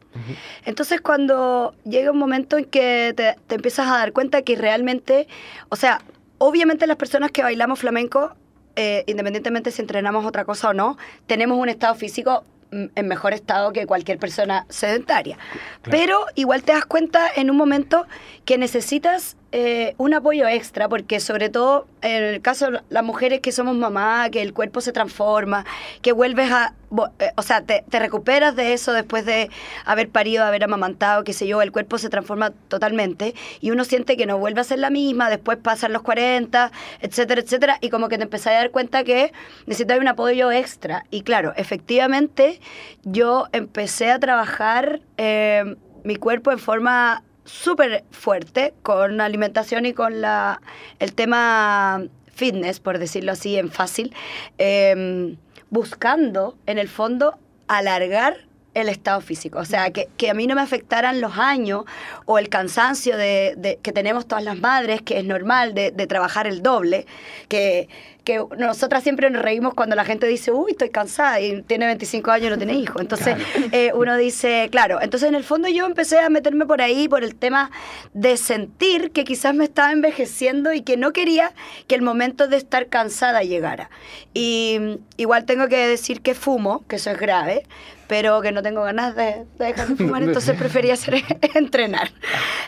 Entonces 0.64 1.00
cuando 1.00 1.74
llega 1.84 2.12
un 2.12 2.18
momento 2.18 2.56
en 2.56 2.64
que 2.64 3.14
te, 3.16 3.34
te 3.48 3.54
empiezas 3.56 3.88
a 3.88 3.98
dar 3.98 4.12
cuenta 4.12 4.42
que 4.42 4.54
realmente, 4.54 5.26
o 5.70 5.76
sea, 5.76 6.02
obviamente 6.38 6.86
las 6.86 6.98
personas 6.98 7.32
que 7.32 7.42
bailamos 7.42 7.80
flamenco, 7.80 8.36
eh, 8.76 9.02
independientemente 9.08 9.72
si 9.72 9.82
entrenamos 9.82 10.24
otra 10.24 10.44
cosa 10.44 10.68
o 10.68 10.72
no, 10.72 10.98
tenemos 11.26 11.58
un 11.58 11.68
estado 11.68 11.96
físico 11.96 12.44
en 12.70 13.08
mejor 13.08 13.32
estado 13.32 13.72
que 13.72 13.86
cualquier 13.86 14.18
persona 14.18 14.66
sedentaria. 14.68 15.38
Pero 15.82 16.26
igual 16.34 16.62
te 16.62 16.72
das 16.72 16.84
cuenta 16.84 17.26
en 17.34 17.50
un 17.50 17.56
momento 17.56 18.06
que 18.44 18.58
necesitas 18.58 19.36
eh, 19.50 19.94
un 19.96 20.12
apoyo 20.12 20.46
extra, 20.46 20.90
porque 20.90 21.20
sobre 21.20 21.48
todo 21.48 21.86
en 22.02 22.22
el 22.22 22.42
caso 22.42 22.70
de 22.70 22.80
las 22.90 23.02
mujeres 23.02 23.40
que 23.40 23.50
somos 23.50 23.74
mamá, 23.74 24.28
que 24.30 24.42
el 24.42 24.52
cuerpo 24.52 24.82
se 24.82 24.92
transforma, 24.92 25.64
que 26.02 26.12
vuelves 26.12 26.50
a, 26.52 26.74
eh, 27.18 27.30
o 27.34 27.40
sea, 27.40 27.62
te, 27.62 27.82
te 27.88 27.98
recuperas 27.98 28.56
de 28.56 28.74
eso 28.74 28.92
después 28.92 29.24
de 29.24 29.48
haber 29.86 30.10
parido, 30.10 30.44
haber 30.44 30.64
amamantado, 30.64 31.24
qué 31.24 31.32
sé 31.32 31.46
yo, 31.46 31.62
el 31.62 31.72
cuerpo 31.72 31.96
se 31.96 32.10
transforma 32.10 32.50
totalmente 32.68 33.34
y 33.62 33.70
uno 33.70 33.84
siente 33.84 34.18
que 34.18 34.26
no 34.26 34.36
vuelve 34.36 34.60
a 34.60 34.64
ser 34.64 34.80
la 34.80 34.90
misma, 34.90 35.30
después 35.30 35.56
pasan 35.56 35.94
los 35.94 36.02
40, 36.02 36.70
etcétera, 37.00 37.40
etcétera, 37.40 37.78
y 37.80 37.88
como 37.88 38.08
que 38.08 38.18
te 38.18 38.24
empezás 38.24 38.48
a 38.48 38.56
dar 38.56 38.70
cuenta 38.70 39.02
que 39.02 39.32
necesitas 39.66 39.98
un 39.98 40.08
apoyo 40.08 40.52
extra. 40.52 41.04
Y 41.10 41.22
claro, 41.22 41.54
efectivamente, 41.56 42.60
yo 43.02 43.46
empecé 43.52 44.10
a 44.10 44.18
trabajar 44.18 45.00
eh, 45.16 45.76
mi 46.04 46.16
cuerpo 46.16 46.52
en 46.52 46.58
forma 46.58 47.22
súper 47.48 48.04
fuerte 48.10 48.74
con 48.82 49.16
la 49.16 49.24
alimentación 49.24 49.86
y 49.86 49.92
con 49.92 50.20
la, 50.20 50.60
el 50.98 51.14
tema 51.14 52.02
fitness, 52.32 52.78
por 52.80 52.98
decirlo 52.98 53.32
así, 53.32 53.56
en 53.56 53.70
fácil, 53.70 54.14
eh, 54.58 55.36
buscando 55.70 56.56
en 56.66 56.78
el 56.78 56.88
fondo 56.88 57.38
alargar 57.66 58.47
el 58.80 58.88
estado 58.88 59.20
físico, 59.20 59.58
o 59.58 59.64
sea, 59.64 59.90
que, 59.90 60.08
que 60.16 60.30
a 60.30 60.34
mí 60.34 60.46
no 60.46 60.54
me 60.54 60.60
afectaran 60.62 61.20
los 61.20 61.36
años 61.38 61.84
o 62.24 62.38
el 62.38 62.48
cansancio 62.48 63.16
de, 63.16 63.54
de- 63.56 63.78
que 63.82 63.92
tenemos 63.92 64.26
todas 64.26 64.44
las 64.44 64.58
madres, 64.58 65.02
que 65.02 65.18
es 65.18 65.24
normal 65.24 65.74
de, 65.74 65.90
de 65.90 66.06
trabajar 66.06 66.46
el 66.46 66.62
doble, 66.62 67.06
que, 67.48 67.88
que 68.24 68.44
nosotras 68.58 69.02
siempre 69.02 69.30
nos 69.30 69.40
reímos 69.42 69.72
cuando 69.74 69.96
la 69.96 70.04
gente 70.04 70.26
dice, 70.26 70.52
uy, 70.52 70.72
estoy 70.72 70.90
cansada 70.90 71.40
y 71.40 71.62
tiene 71.62 71.86
25 71.86 72.30
años 72.30 72.48
y 72.48 72.50
no 72.50 72.58
tiene 72.58 72.74
hijos. 72.74 73.00
Entonces 73.00 73.36
eh, 73.72 73.90
uno 73.94 74.16
dice, 74.16 74.68
claro, 74.70 75.00
entonces 75.00 75.28
en 75.30 75.34
el 75.34 75.44
fondo 75.44 75.68
yo 75.68 75.86
empecé 75.86 76.18
a 76.18 76.28
meterme 76.28 76.66
por 76.66 76.82
ahí 76.82 77.08
por 77.08 77.24
el 77.24 77.34
tema 77.34 77.70
de 78.12 78.36
sentir 78.36 79.12
que 79.12 79.24
quizás 79.24 79.54
me 79.54 79.64
estaba 79.64 79.92
envejeciendo 79.92 80.72
y 80.74 80.82
que 80.82 80.96
no 80.98 81.12
quería 81.14 81.52
que 81.86 81.94
el 81.94 82.02
momento 82.02 82.48
de 82.48 82.58
estar 82.58 82.88
cansada 82.88 83.42
llegara. 83.42 83.88
Y 84.34 84.76
mm, 84.78 84.94
igual 85.16 85.44
tengo 85.46 85.68
que 85.68 85.76
decir 85.88 86.20
que 86.20 86.34
fumo, 86.34 86.84
que 86.86 86.96
eso 86.96 87.10
es 87.10 87.18
grave, 87.18 87.62
pero 88.08 88.40
que 88.40 88.50
no 88.50 88.62
tengo 88.62 88.82
ganas 88.82 89.14
de, 89.14 89.44
de 89.58 89.64
dejar 89.66 89.88
de 89.88 89.96
fumar, 89.96 90.22
entonces 90.24 90.56
prefería 90.56 90.94
hacer 90.94 91.22
entrenar. 91.54 92.10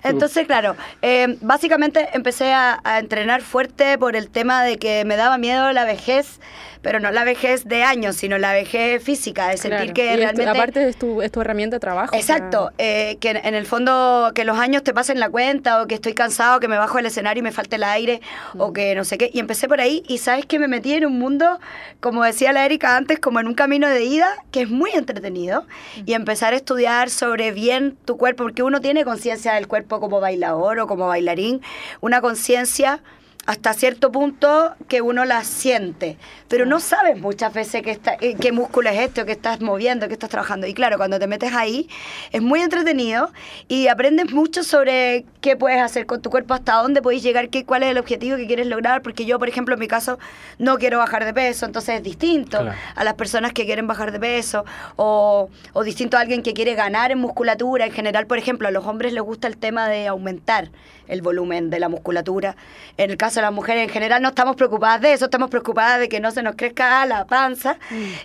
Entonces, 0.04 0.46
claro, 0.46 0.76
eh, 1.02 1.36
básicamente 1.40 2.08
empecé 2.12 2.52
a, 2.52 2.80
a 2.84 2.98
entrenar 2.98 3.42
fuerte 3.42 3.98
por 3.98 4.14
el 4.14 4.30
tema 4.30 4.62
de 4.62 4.78
que 4.78 5.04
me 5.04 5.16
daba 5.16 5.38
miedo 5.38 5.72
la 5.72 5.84
vejez, 5.84 6.40
pero 6.82 7.00
no 7.00 7.10
la 7.10 7.24
vejez 7.24 7.64
de 7.64 7.82
años, 7.82 8.16
sino 8.16 8.38
la 8.38 8.52
vejez 8.52 9.02
física, 9.02 9.48
de 9.48 9.56
sentir 9.56 9.92
Claro. 9.92 9.94
que 9.94 10.04
Y 10.04 10.08
es 10.08 10.14
tu- 10.14 10.20
realmente... 10.20 10.48
aparte 10.48 10.88
es 10.88 10.96
tu, 10.96 11.22
es 11.22 11.30
tu 11.30 11.40
herramienta 11.40 11.76
de 11.76 11.80
trabajo. 11.80 12.16
o 12.16 12.20
sea, 12.22 12.36
Exacto, 12.36 12.70
eh, 12.78 13.16
que 13.20 13.30
en, 13.30 13.36
en 13.38 13.54
el 13.54 13.66
fondo 13.66 14.32
que 14.34 14.44
los 14.44 14.58
años 14.58 14.82
te 14.82 14.94
pasen 14.94 15.20
la 15.20 15.28
cuenta 15.28 15.82
o 15.82 15.86
que 15.86 15.94
estoy 15.94 16.14
cansado, 16.14 16.60
que 16.60 16.68
me 16.68 16.78
bajo 16.78 16.96
del 16.96 17.06
escenario 17.06 17.40
y 17.40 17.44
me 17.44 17.52
falte 17.52 17.76
el 17.76 17.84
aire 17.84 18.20
o 18.56 18.72
que 18.72 18.94
no 18.94 19.04
sé 19.04 19.18
qué. 19.18 19.30
Y 19.32 19.40
empecé 19.40 19.68
por 19.68 19.80
ahí 19.80 20.02
y 20.08 20.18
sabes 20.18 20.46
que 20.46 20.58
me 20.58 20.68
metí 20.68 20.94
en 20.94 21.04
un 21.06 21.18
mundo, 21.18 21.58
como 22.00 22.24
decía 22.24 22.52
la 22.52 22.64
Erika 22.64 22.96
antes, 22.96 23.18
como 23.18 23.40
en 23.40 23.46
un 23.46 23.54
camino 23.54 23.88
de 23.88 24.02
ida 24.04 24.28
que 24.50 24.62
es 24.62 24.70
muy 24.70 24.90
entretenido 24.92 25.66
y 26.06 26.14
empezar 26.14 26.52
a 26.54 26.56
estudiar 26.56 27.10
sobre 27.10 27.52
bien 27.52 27.96
tu 28.04 28.16
cuerpo, 28.16 28.44
porque 28.44 28.62
uno 28.62 28.80
tiene 28.80 29.04
conciencia 29.04 29.52
del 29.54 29.68
cuerpo 29.68 30.00
como 30.00 30.20
bailador 30.20 30.78
o 30.80 30.86
como 30.86 31.06
bailarín, 31.08 31.60
una 32.00 32.20
conciencia 32.20 33.00
hasta 33.46 33.72
cierto 33.72 34.12
punto 34.12 34.74
que 34.86 35.00
uno 35.00 35.24
la 35.24 35.42
siente, 35.44 36.18
pero 36.46 36.66
no 36.66 36.78
sabes 36.78 37.18
muchas 37.18 37.52
veces 37.52 37.82
qué, 37.82 37.90
está, 37.90 38.16
eh, 38.20 38.36
qué 38.38 38.52
músculo 38.52 38.90
es 38.90 39.00
este, 39.00 39.22
o 39.22 39.26
qué 39.26 39.32
estás 39.32 39.60
moviendo, 39.60 40.06
qué 40.08 40.12
estás 40.12 40.30
trabajando. 40.30 40.66
Y 40.66 40.74
claro, 40.74 40.98
cuando 40.98 41.18
te 41.18 41.26
metes 41.26 41.52
ahí 41.54 41.88
es 42.32 42.42
muy 42.42 42.60
entretenido 42.60 43.30
y 43.66 43.88
aprendes 43.88 44.30
mucho 44.30 44.62
sobre 44.62 45.24
qué 45.40 45.56
puedes 45.56 45.80
hacer 45.80 46.06
con 46.06 46.20
tu 46.20 46.30
cuerpo, 46.30 46.54
hasta 46.54 46.74
dónde 46.74 47.00
puedes 47.02 47.22
llegar, 47.22 47.48
qué, 47.48 47.64
cuál 47.64 47.82
es 47.82 47.90
el 47.90 47.98
objetivo 47.98 48.36
que 48.36 48.46
quieres 48.46 48.66
lograr, 48.66 49.00
porque 49.02 49.24
yo, 49.24 49.38
por 49.38 49.48
ejemplo, 49.48 49.74
en 49.74 49.80
mi 49.80 49.88
caso, 49.88 50.18
no 50.58 50.76
quiero 50.78 50.98
bajar 50.98 51.24
de 51.24 51.32
peso, 51.32 51.66
entonces 51.66 51.96
es 51.96 52.02
distinto 52.02 52.58
Claro. 52.60 52.74
a 52.94 53.04
las 53.04 53.14
personas 53.14 53.52
que 53.52 53.64
quieren 53.64 53.86
bajar 53.86 54.12
de 54.12 54.20
peso 54.20 54.64
o, 54.96 55.48
o 55.72 55.82
distinto 55.82 56.16
a 56.16 56.20
alguien 56.20 56.42
que 56.42 56.52
quiere 56.52 56.74
ganar 56.74 57.10
en 57.10 57.18
musculatura. 57.18 57.86
En 57.86 57.92
general, 57.92 58.26
por 58.26 58.38
ejemplo, 58.38 58.68
a 58.68 58.70
los 58.70 58.84
hombres 58.86 59.12
les 59.12 59.22
gusta 59.22 59.48
el 59.48 59.56
tema 59.56 59.88
de 59.88 60.06
aumentar 60.06 60.70
el 61.10 61.22
volumen 61.22 61.70
de 61.70 61.80
la 61.80 61.88
musculatura. 61.88 62.56
En 62.96 63.10
el 63.10 63.16
caso 63.16 63.36
de 63.36 63.42
las 63.42 63.52
mujeres, 63.52 63.84
en 63.84 63.90
general, 63.90 64.22
no 64.22 64.28
estamos 64.28 64.56
preocupadas 64.56 65.00
de 65.00 65.12
eso, 65.12 65.26
estamos 65.26 65.50
preocupadas 65.50 66.00
de 66.00 66.08
que 66.08 66.20
no 66.20 66.30
se 66.30 66.42
nos 66.42 66.56
crezca 66.56 67.04
la 67.06 67.26
panza 67.26 67.78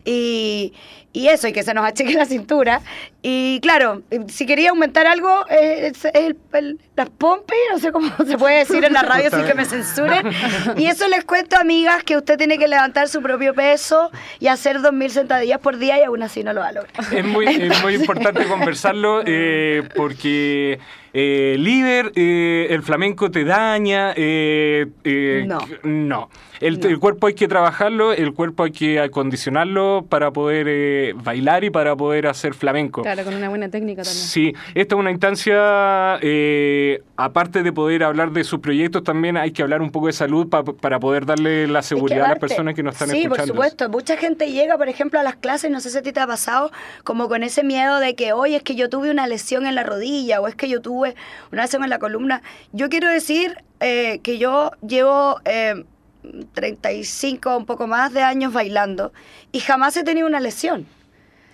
y, 0.05 0.73
y 1.15 1.27
eso, 1.29 1.47
y 1.47 1.53
que 1.53 1.63
se 1.63 1.73
nos 1.73 1.85
achique 1.85 2.13
la 2.13 2.25
cintura. 2.25 2.81
Y 3.21 3.59
claro, 3.61 4.03
si 4.27 4.45
quería 4.45 4.69
aumentar 4.69 5.07
algo, 5.07 5.29
eh, 5.49 5.91
es 5.91 6.05
el- 6.13 6.37
el- 6.53 6.79
las 6.95 7.09
pompis, 7.09 7.57
no 7.71 7.79
sé 7.79 7.91
cómo 7.91 8.09
se 8.27 8.37
puede 8.37 8.59
decir 8.59 8.83
en 8.83 8.93
la 8.93 9.01
radio 9.13 9.29
sin 9.31 9.45
que 9.45 9.53
me 9.55 9.65
censuren. 9.65 10.27
Y 10.77 10.85
eso 10.85 11.07
les 11.07 11.23
cuento, 11.25 11.57
amigas, 11.57 12.03
que 12.03 12.17
usted 12.17 12.37
tiene 12.37 12.57
que 12.59 12.67
levantar 12.67 13.07
su 13.07 13.21
propio 13.21 13.53
peso 13.55 14.11
y 14.39 14.47
hacer 14.47 14.77
2.000 14.81 15.09
sentadillas 15.09 15.59
por 15.59 15.77
día 15.77 15.97
y 15.99 16.03
aún 16.03 16.21
así 16.21 16.43
no 16.43 16.53
lo 16.53 16.61
va 16.61 16.67
a 16.67 16.71
lograr. 16.73 16.93
Es 17.13 17.25
muy, 17.25 17.45
es 17.47 17.81
muy 17.81 17.95
importante 17.95 18.43
conversarlo 18.45 19.23
eh, 19.25 19.83
porque 19.95 20.79
eh, 21.13 21.55
líder, 21.57 22.11
eh, 22.15 22.67
el 22.69 22.83
flamenco 22.83 23.31
te 23.31 23.43
daña. 23.45 24.13
eh, 24.15 24.85
eh, 25.03 25.43
No. 25.47 25.59
no. 25.83 26.29
El, 26.61 26.83
el 26.85 26.99
cuerpo 26.99 27.27
hay 27.27 27.33
que 27.33 27.47
trabajarlo, 27.49 28.13
el 28.13 28.33
cuerpo 28.33 28.63
hay 28.63 28.71
que 28.71 28.99
acondicionarlo 29.01 30.05
para 30.09 30.31
poder 30.31 30.67
bailar 31.13 31.63
y 31.63 31.69
para 31.69 31.95
poder 31.95 32.27
hacer 32.27 32.53
flamenco. 32.53 33.01
Claro, 33.03 33.23
con 33.23 33.33
una 33.35 33.49
buena 33.49 33.69
técnica 33.69 34.03
también. 34.03 34.25
Sí, 34.25 34.53
esta 34.73 34.95
es 34.95 34.99
una 34.99 35.11
instancia, 35.11 36.17
eh, 36.21 37.01
aparte 37.17 37.63
de 37.63 37.71
poder 37.71 38.03
hablar 38.03 38.31
de 38.31 38.43
sus 38.43 38.59
proyectos, 38.59 39.03
también 39.03 39.37
hay 39.37 39.51
que 39.51 39.61
hablar 39.61 39.81
un 39.81 39.91
poco 39.91 40.07
de 40.07 40.13
salud 40.13 40.47
pa- 40.49 40.63
para 40.63 40.99
poder 40.99 41.25
darle 41.25 41.67
la 41.67 41.79
Es 41.79 41.85
que 41.85 41.95
seguridad 41.95 42.25
a 42.25 42.29
las 42.29 42.39
personas 42.39 42.73
que 42.75 42.83
nos 42.83 42.93
están 42.93 43.09
sí, 43.09 43.23
escuchando. 43.23 43.53
por 43.53 43.55
supuesto. 43.65 43.89
Mucha 43.89 44.17
gente 44.17 44.51
llega, 44.51 44.77
por 44.77 44.89
ejemplo, 44.89 45.19
a 45.19 45.23
las 45.23 45.35
clases, 45.35 45.71
no 45.71 45.79
sé 45.79 45.89
si 45.89 45.97
a 45.97 46.01
ti 46.01 46.11
te 46.11 46.19
ha 46.19 46.27
pasado, 46.27 46.71
como 47.03 47.27
con 47.27 47.43
ese 47.43 47.63
miedo 47.63 47.99
de 47.99 48.15
que, 48.15 48.33
oye, 48.33 48.55
es 48.57 48.63
que 48.63 48.75
yo 48.75 48.89
tuve 48.89 49.11
una 49.11 49.27
lesión 49.27 49.65
en 49.65 49.75
la 49.75 49.83
rodilla 49.83 50.41
o 50.41 50.47
es 50.47 50.55
que 50.55 50.69
yo 50.69 50.81
tuve 50.81 51.15
una 51.51 51.63
lesión 51.63 51.83
en 51.83 51.89
la 51.89 51.99
columna. 51.99 52.41
Yo 52.71 52.89
quiero 52.89 53.09
decir 53.09 53.55
eh, 53.79 54.19
que 54.23 54.37
yo 54.37 54.71
llevo 54.87 55.39
eh, 55.45 55.83
35, 56.53 57.57
un 57.57 57.65
poco 57.65 57.87
más 57.87 58.13
de 58.13 58.21
años 58.21 58.53
bailando 58.53 59.13
y 59.51 59.59
jamás 59.59 59.95
he 59.97 60.03
tenido 60.03 60.27
una 60.27 60.39
lesión. 60.39 60.85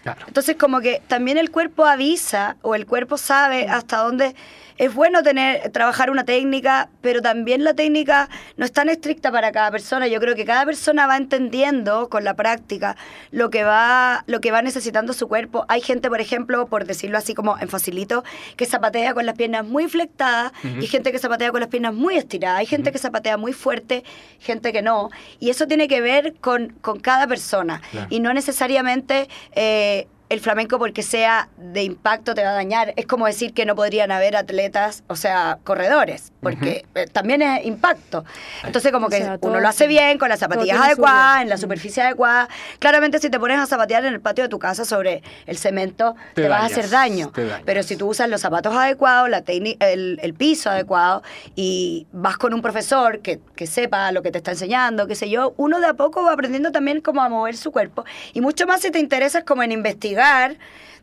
Claro. 0.04 0.22
Entonces 0.28 0.56
como 0.58 0.80
que 0.82 1.02
también 1.08 1.38
el 1.38 1.52
cuerpo 1.52 1.86
avisa 1.86 2.58
o 2.62 2.76
el 2.76 2.86
cuerpo 2.86 3.18
sabe 3.18 3.68
hasta 3.68 3.98
dónde 3.98 4.36
es 4.78 4.92
bueno 4.96 5.22
tener 5.22 5.70
trabajar 5.72 6.10
una 6.10 6.24
técnica, 6.24 6.90
pero 7.02 7.22
también 7.22 7.64
la 7.64 7.76
técnica 7.76 8.30
no 8.58 8.66
es 8.66 8.72
tan 8.72 8.90
estricta 8.90 9.32
para 9.32 9.52
cada 9.52 9.70
persona. 9.70 10.08
Yo 10.08 10.20
creo 10.20 10.34
que 10.36 10.44
cada 10.44 10.66
persona 10.66 11.06
va 11.06 11.18
entendiendo 11.18 12.10
con 12.10 12.24
la 12.24 12.34
práctica 12.34 12.96
lo 13.30 13.52
que 13.52 13.64
va 13.64 14.24
lo 14.26 14.42
que 14.42 14.50
va 14.50 14.64
necesitando 14.64 15.14
su 15.14 15.28
cuerpo. 15.28 15.66
Hay 15.68 15.82
gente, 15.82 16.10
por 16.10 16.20
ejemplo, 16.20 16.66
por 16.66 16.86
decirlo 16.86 17.20
así 17.20 17.36
como 17.36 17.60
en 17.60 17.70
facilito, 17.70 18.24
que 18.56 18.66
zapatea 18.66 19.14
con 19.14 19.28
las 19.28 19.36
piernas 19.38 19.66
muy 19.68 19.88
flectadas 19.88 20.52
y 20.80 20.88
gente 20.88 21.12
que 21.12 21.20
zapatea 21.20 21.52
con 21.52 21.60
las 21.60 21.70
piernas 21.70 21.94
muy 21.94 22.16
estiradas. 22.16 22.58
Hay 22.60 22.66
gente 22.66 22.92
que 22.92 22.98
zapatea 22.98 23.38
muy 23.38 23.54
fuerte, 23.54 24.04
gente 24.40 24.74
que 24.74 24.82
no. 24.82 25.12
Y 25.40 25.52
eso 25.52 25.68
tiene 25.68 25.88
que 25.88 26.02
ver 26.02 26.34
con, 26.42 26.70
con 26.82 27.00
cada 27.00 27.28
persona 27.28 27.82
Claro. 27.92 28.08
y 28.10 28.20
no 28.20 28.34
necesariamente 28.34 29.28
eh, 29.54 29.91
el 30.32 30.40
flamenco 30.40 30.80
porque 30.80 31.04
sea 31.04 31.50
de 31.58 31.84
impacto 31.84 32.34
te 32.34 32.42
va 32.42 32.52
a 32.52 32.54
dañar. 32.54 32.94
Es 32.96 33.06
como 33.06 33.26
decir 33.26 33.54
que 33.54 33.66
no 33.66 33.76
podrían 33.76 34.14
haber 34.14 34.38
atletas, 34.38 35.04
o 35.08 35.18
sea, 35.18 35.60
corredores, 35.66 36.32
porque 36.40 36.86
eh, 36.96 37.08
también 37.12 37.42
es 37.42 37.66
impacto. 37.66 38.24
Entonces 38.64 38.94
como 38.94 39.08
O 39.08 39.10
que 39.10 39.18
sea, 39.18 39.38
uno 39.42 39.60
lo 39.60 39.68
hace 39.68 39.88
bien, 39.88 40.18
con 40.18 40.30
las 40.30 40.40
zapatillas 40.40 40.80
adecuadas, 40.80 41.42
en 41.42 41.50
la 41.50 41.58
superficie 41.58 42.02
adecuada. 42.02 42.48
Claramente 42.80 43.20
si 43.20 43.30
te 43.30 43.42
pones 43.42 43.60
a 43.60 43.66
zapatear 43.66 44.06
en 44.06 44.14
el 44.14 44.22
patio 44.22 44.46
de 44.46 44.50
tu 44.50 44.58
casa 44.58 44.86
sobre 44.86 45.22
el 45.48 45.58
cemento, 45.58 46.16
Te 46.34 46.44
te, 46.44 46.48
vas 46.48 46.62
a 46.62 46.66
hacer 46.68 46.90
daño. 46.90 47.34
Pero 47.66 47.84
si 47.84 47.98
tú 47.98 48.08
usas 48.08 48.30
los 48.30 48.40
zapatos 48.40 48.74
adecuados, 48.74 49.30
la 49.30 49.44
el, 49.46 50.18
el 50.22 50.34
piso 50.34 50.70
adecuado 50.70 51.24
y 51.58 52.08
vas 52.14 52.38
con 52.38 52.54
un 52.54 52.62
profesor 52.62 53.20
que, 53.20 53.42
que 53.58 53.68
sepa 53.68 54.14
lo 54.14 54.22
que 54.22 54.32
te 54.32 54.38
está 54.38 54.52
enseñando, 54.52 55.08
qué 55.08 55.16
sé 55.16 55.30
yo, 55.30 55.54
uno 55.58 55.82
de 55.82 55.88
a 55.88 55.94
poco 55.96 56.24
va 56.24 56.32
aprendiendo 56.32 56.72
también 56.72 57.02
cómo 57.02 57.22
a 57.22 57.28
mover 57.28 57.58
su 57.58 57.74
cuerpo. 57.74 58.06
Y 58.32 58.40
mucho 58.40 58.66
más 58.66 58.80
si 58.80 58.92
te 58.92 59.00
interesas 59.00 59.44
como 59.44 59.62
en 59.64 59.74
investigar 59.74 60.21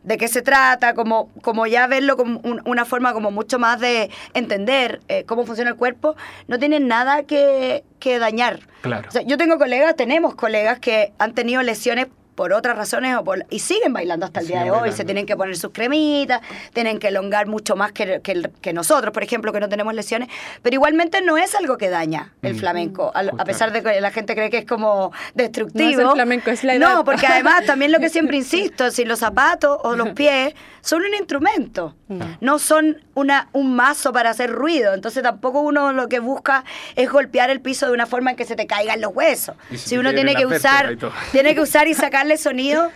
de 0.03 0.17
qué 0.17 0.29
se 0.29 0.41
trata, 0.41 0.93
como, 0.93 1.29
como 1.41 1.67
ya 1.67 1.85
verlo 1.87 2.15
como 2.15 2.39
un- 2.43 2.61
una 2.65 2.85
forma 2.85 3.11
como 3.11 3.31
mucho 3.31 3.59
más 3.59 3.79
de 3.81 4.09
entender 4.33 5.01
eh, 5.09 5.25
cómo 5.25 5.45
funciona 5.45 5.71
el 5.71 5.75
cuerpo, 5.75 6.15
no 6.47 6.57
tienen 6.57 6.87
nada 6.87 7.23
que, 7.23 7.83
que 7.99 8.17
dañar. 8.17 8.61
Claro. 8.81 9.09
O 9.09 9.11
sea, 9.11 9.21
yo 9.23 9.37
tengo 9.37 9.57
colegas, 9.57 9.95
tenemos 9.97 10.35
colegas 10.35 10.79
que 10.79 11.11
han 11.19 11.33
tenido 11.33 11.61
lesiones 11.63 12.07
por 12.39 12.53
otras 12.53 12.77
razones 12.77 13.17
o 13.17 13.23
por, 13.25 13.45
y 13.49 13.59
siguen 13.59 13.91
bailando 13.91 14.25
hasta 14.25 14.39
el 14.39 14.47
día 14.47 14.63
de 14.63 14.71
hoy. 14.71 14.77
bailando. 14.79 14.95
Se 14.95 15.03
tienen 15.03 15.25
que 15.25 15.35
poner 15.35 15.57
sus 15.57 15.73
cremitas, 15.73 16.39
tienen 16.71 16.97
que 16.97 17.09
elongar 17.09 17.47
mucho 17.47 17.75
más 17.75 17.91
que, 17.91 18.21
que, 18.21 18.31
el- 18.31 18.49
que 18.61 18.71
nosotros, 18.71 19.11
por 19.13 19.23
ejemplo, 19.23 19.51
que 19.51 19.59
no 19.59 19.67
tenemos 19.67 19.93
lesiones. 19.93 20.29
Pero 20.61 20.73
igualmente 20.73 21.21
no 21.21 21.37
es 21.37 21.53
algo 21.53 21.77
que 21.77 21.89
daña 21.89 22.31
el 22.41 22.53
Mm. 22.53 22.57
flamenco, 22.57 23.11
al- 23.13 23.33
a, 23.37 23.43
pesar 23.43 23.73
de 23.73 23.83
que 23.83 23.99
la 23.99 24.11
gente 24.11 24.35
cree 24.35 24.49
que 24.49 24.59
es 24.59 24.65
como 24.65 25.11
destructivo. 25.33 25.89
No 26.01 26.03
es 26.03 26.07
el 26.07 26.11
flamenco, 26.13 26.49
es 26.49 26.63
la 26.63 26.75
edad. 26.75 26.93
No, 26.95 27.03
porque 27.03 27.27
además 27.27 27.65
también 27.65 27.91
lo 27.91 27.99
que 27.99 28.07
siempre 28.07 28.37
insisto, 28.43 28.89
si 28.89 29.03
los 29.03 29.19
zapatos 29.19 29.77
o 29.83 29.97
los 29.97 30.09
pies 30.15 30.53
son 30.79 31.01
un 31.01 31.13
instrumento, 31.13 31.93
Mm. 32.07 32.21
no 32.41 32.57
son 32.57 33.03
una, 33.15 33.49
un 33.51 33.75
mazo 33.75 34.11
para 34.13 34.29
hacer 34.31 34.49
ruido. 34.49 34.93
Entonces 34.95 35.21
tampoco 35.21 35.59
uno 35.61 35.91
lo 35.91 36.07
que 36.07 36.19
busca 36.19 36.63
es 36.95 37.11
golpear 37.11 37.49
el 37.51 37.59
piso 37.61 37.85
de 37.85 37.91
una 37.91 38.05
forma 38.07 38.31
en 38.31 38.35
que 38.37 38.45
se 38.45 38.55
te 38.55 38.65
caigan 38.65 38.99
los 39.01 39.13
huesos. 39.13 39.55
Si 39.75 39.89
te 39.91 39.99
uno 39.99 40.11
tiene 40.13 40.33
que 40.35 40.45
usar, 40.47 40.97
tiene 41.31 41.53
que 41.53 41.61
usar 41.61 41.87
y 41.87 41.93
sacarle 42.29 42.37
sonido. 42.37 42.91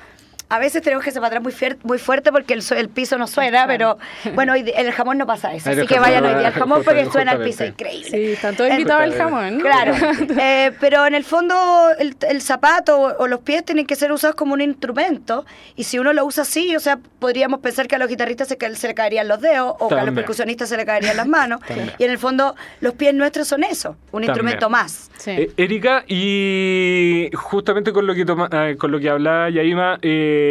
A 0.55 0.59
veces 0.59 0.81
tenemos 0.83 1.03
que 1.03 1.11
zapatar 1.11 1.41
muy, 1.41 1.51
fier- 1.51 1.77
muy 1.83 1.97
fuerte 1.97 2.31
porque 2.31 2.53
el, 2.53 2.63
el 2.77 2.89
piso 2.89 3.17
no 3.17 3.25
suena, 3.27 3.65
pero 3.65 3.97
bueno, 4.35 4.53
en 4.55 4.67
el 4.75 4.91
jamón 4.91 5.17
no 5.17 5.25
pasa 5.25 5.53
eso. 5.53 5.69
Así 5.71 5.81
que 5.87 5.95
jamón 5.95 6.01
vayan 6.09 6.25
hoy 6.25 6.35
día 6.39 6.47
al 6.47 6.53
jamón 6.53 6.81
porque 6.83 7.05
suena 7.11 7.31
el 7.33 7.43
piso 7.43 7.65
increíble. 7.65 8.09
Sí, 8.09 8.23
están 8.33 8.55
todos 8.55 8.69
invitados 8.71 9.03
al 9.03 9.13
jamón. 9.15 9.59
Claro, 9.59 9.93
eh, 10.39 10.71
pero 10.79 11.05
en 11.07 11.15
el 11.15 11.23
fondo 11.23 11.55
el, 11.97 12.15
el 12.29 12.41
zapato 12.41 12.99
o, 12.99 13.23
o 13.23 13.27
los 13.27 13.39
pies 13.39 13.65
tienen 13.65 13.85
que 13.87 13.95
ser 13.95 14.11
usados 14.11 14.35
como 14.35 14.53
un 14.53 14.61
instrumento 14.61 15.45
y 15.75 15.85
si 15.85 15.97
uno 15.99 16.13
lo 16.13 16.23
usa 16.25 16.43
así, 16.43 16.75
o 16.75 16.79
sea, 16.79 16.99
podríamos 17.19 17.59
pensar 17.61 17.87
que 17.87 17.95
a 17.95 17.99
los 17.99 18.07
guitarristas 18.07 18.47
se, 18.47 18.57
se 18.75 18.87
le 18.87 18.93
caerían 18.93 19.27
los 19.27 19.41
dedos 19.41 19.73
o 19.79 19.87
que 19.89 19.95
a 19.95 20.03
los 20.05 20.13
percusionistas 20.13 20.69
se 20.69 20.77
le 20.77 20.85
caerían 20.85 21.17
las 21.17 21.27
manos 21.27 21.61
También. 21.67 21.91
y 21.97 22.03
en 22.03 22.11
el 22.11 22.17
fondo 22.19 22.55
los 22.81 22.93
pies 22.93 23.13
nuestros 23.13 23.47
son 23.47 23.63
eso, 23.63 23.89
un 23.89 24.21
También. 24.21 24.29
instrumento 24.29 24.69
más. 24.69 25.09
Sí. 25.17 25.31
Eh, 25.31 25.51
Erika, 25.57 26.03
y 26.07 27.29
justamente 27.33 27.91
con 27.93 28.05
lo 28.05 28.13
que 28.13 28.25
toma- 28.25 28.49
eh, 28.51 28.75
con 28.77 28.91
lo 28.91 28.99
que 28.99 29.09
hablaba 29.09 29.49
Yaima, 29.49 29.97
eh, 30.01 30.41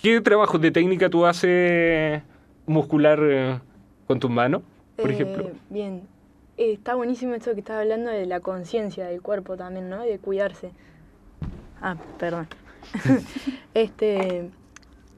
¿qué 0.00 0.20
trabajos 0.20 0.60
de 0.60 0.70
técnica 0.70 1.08
tú 1.08 1.26
haces 1.26 2.22
muscular 2.66 3.18
eh, 3.22 3.58
con 4.06 4.20
tus 4.20 4.30
manos, 4.30 4.62
por 4.96 5.10
Eh, 5.10 5.14
ejemplo? 5.14 5.50
Bien. 5.70 6.02
Eh, 6.56 6.72
está 6.72 6.94
buenísimo 6.94 7.34
esto 7.34 7.52
que 7.54 7.60
estás 7.60 7.80
hablando 7.80 8.10
de 8.10 8.26
la 8.26 8.40
conciencia 8.40 9.06
del 9.06 9.20
cuerpo 9.22 9.56
también, 9.56 9.88
¿no? 9.90 10.02
De 10.02 10.18
cuidarse. 10.18 10.70
Ah, 11.80 11.96
perdón. 12.18 12.46
este, 13.74 14.50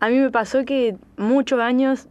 a 0.01 0.09
mí 0.09 0.19
me 0.19 0.31
pasó 0.31 0.65
que 0.65 0.97
muchos 1.17 1.61
años 1.61 2.09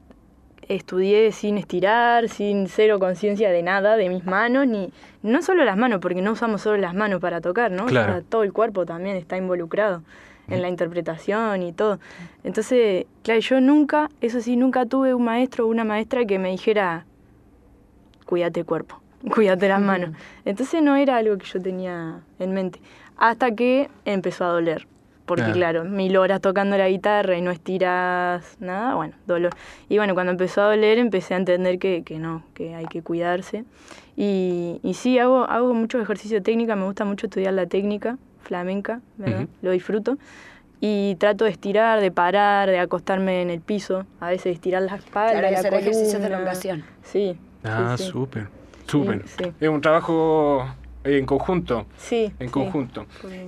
estudié 0.67 1.31
sin 1.31 1.57
estirar, 1.57 2.27
sin 2.27 2.67
cero 2.67 2.97
conciencia 2.99 3.51
de 3.51 3.61
nada, 3.61 3.97
de 3.97 4.09
mis 4.09 4.25
manos, 4.25 4.67
ni 4.67 4.91
no 5.21 5.41
solo 5.41 5.63
las 5.63 5.77
manos, 5.77 5.99
porque 6.01 6.21
no 6.21 6.31
usamos 6.31 6.61
solo 6.61 6.77
las 6.77 6.93
manos 6.95 7.21
para 7.21 7.41
tocar, 7.41 7.71
¿no? 7.71 7.85
Claro. 7.85 8.11
O 8.11 8.15
sea, 8.15 8.23
todo 8.27 8.43
el 8.43 8.51
cuerpo 8.51 8.85
también 8.85 9.15
está 9.15 9.37
involucrado 9.37 10.01
en 10.47 10.61
la 10.61 10.69
interpretación 10.69 11.63
y 11.63 11.73
todo. 11.73 11.99
Entonces, 12.43 13.05
claro, 13.23 13.39
yo 13.39 13.61
nunca, 13.61 14.09
eso 14.21 14.41
sí, 14.41 14.55
nunca 14.55 14.85
tuve 14.85 15.13
un 15.13 15.23
maestro 15.23 15.65
o 15.65 15.69
una 15.69 15.83
maestra 15.83 16.25
que 16.25 16.39
me 16.39 16.51
dijera, 16.51 17.05
cuídate 18.25 18.61
el 18.61 18.65
cuerpo, 18.65 18.99
cuídate 19.33 19.67
las 19.67 19.81
manos. 19.81 20.11
Entonces 20.45 20.81
no 20.81 20.95
era 20.95 21.17
algo 21.17 21.37
que 21.37 21.45
yo 21.45 21.61
tenía 21.61 22.21
en 22.39 22.53
mente. 22.53 22.79
Hasta 23.17 23.51
que 23.55 23.89
empezó 24.05 24.45
a 24.45 24.49
doler. 24.49 24.87
Porque 25.25 25.45
Ah. 25.45 25.53
claro, 25.53 25.85
mil 25.85 26.17
horas 26.17 26.39
tocando 26.39 26.77
la 26.77 26.87
guitarra 26.87 27.35
y 27.35 27.41
no 27.41 27.49
estiras 27.49 28.57
nada, 28.59 28.93
bueno, 28.93 29.15
dolor. 29.25 29.53
Y 29.89 29.97
bueno, 29.97 30.13
cuando 30.13 30.31
empezó 30.31 30.61
a 30.61 30.65
doler 30.65 30.99
empecé 30.99 31.33
a 31.33 31.37
entender 31.37 31.79
que, 31.79 32.03
que 32.03 32.19
no, 32.19 32.43
que 32.53 32.75
hay 32.75 32.85
que 32.85 33.01
cuidarse. 33.01 33.65
Y, 34.15 34.79
y 34.83 34.93
sí, 34.93 35.17
hago, 35.17 35.45
hago 35.45 35.73
mucho 35.73 35.99
ejercicio 35.99 36.37
de 36.37 36.41
técnica, 36.43 36.75
me 36.75 36.85
gusta 36.85 37.05
mucho 37.05 37.25
estudiar 37.25 37.53
la 37.55 37.65
técnica 37.65 38.19
flamenca, 38.45 39.01
¿verdad? 39.17 39.47
Lo 39.61 39.71
disfruto. 39.71 40.17
Y 40.81 41.15
trato 41.15 41.45
de 41.45 41.51
estirar, 41.51 41.99
de 42.01 42.11
parar, 42.11 42.69
de 42.69 42.79
acostarme 42.79 43.41
en 43.41 43.49
el 43.49 43.61
piso, 43.61 44.05
a 44.19 44.29
veces 44.29 44.53
estirar 44.53 44.83
la 44.83 44.95
espalda, 44.95 45.31
Claro, 45.31 45.47
y 45.47 45.51
la 45.51 45.59
hacer 45.59 45.73
ejercicios 45.73 46.21
de 46.21 46.27
elongación. 46.27 46.83
Sí. 47.03 47.37
Ah, 47.63 47.95
sí, 47.97 48.03
sí. 48.03 48.09
súper, 48.11 48.47
súper. 48.85 49.23
Sí, 49.27 49.35
sí. 49.43 49.51
Es 49.59 49.69
un 49.69 49.81
trabajo 49.81 50.65
en 51.03 51.25
conjunto, 51.25 51.85
Sí. 51.97 52.31
en 52.39 52.47
sí. 52.47 52.53
conjunto. 52.53 53.05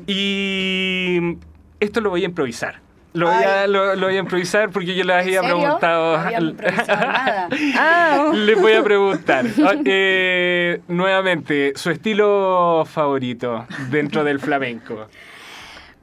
Y 0.07 1.37
esto 1.79 2.01
lo 2.01 2.09
voy 2.09 2.23
a 2.23 2.25
improvisar. 2.25 2.79
Lo 3.17 3.25
voy 3.27 3.43
a, 3.43 3.67
lo, 3.67 3.95
lo 3.95 4.07
voy 4.07 4.15
a 4.15 4.19
improvisar 4.19 4.69
porque 4.69 4.93
yo 4.95 5.03
les 5.03 5.13
¿En 5.15 5.21
había 5.21 5.41
preguntado. 5.41 6.17
No 6.17 6.51
nada. 6.91 7.49
Ah, 7.77 8.31
Les 8.33 8.59
voy 8.61 8.73
a 8.73 8.83
preguntar. 8.83 9.45
Ah, 9.65 9.73
eh, 9.85 10.81
nuevamente, 10.87 11.73
su 11.75 11.89
estilo 11.89 12.83
favorito 12.89 13.65
dentro 13.89 14.23
del 14.23 14.39
flamenco. 14.39 15.07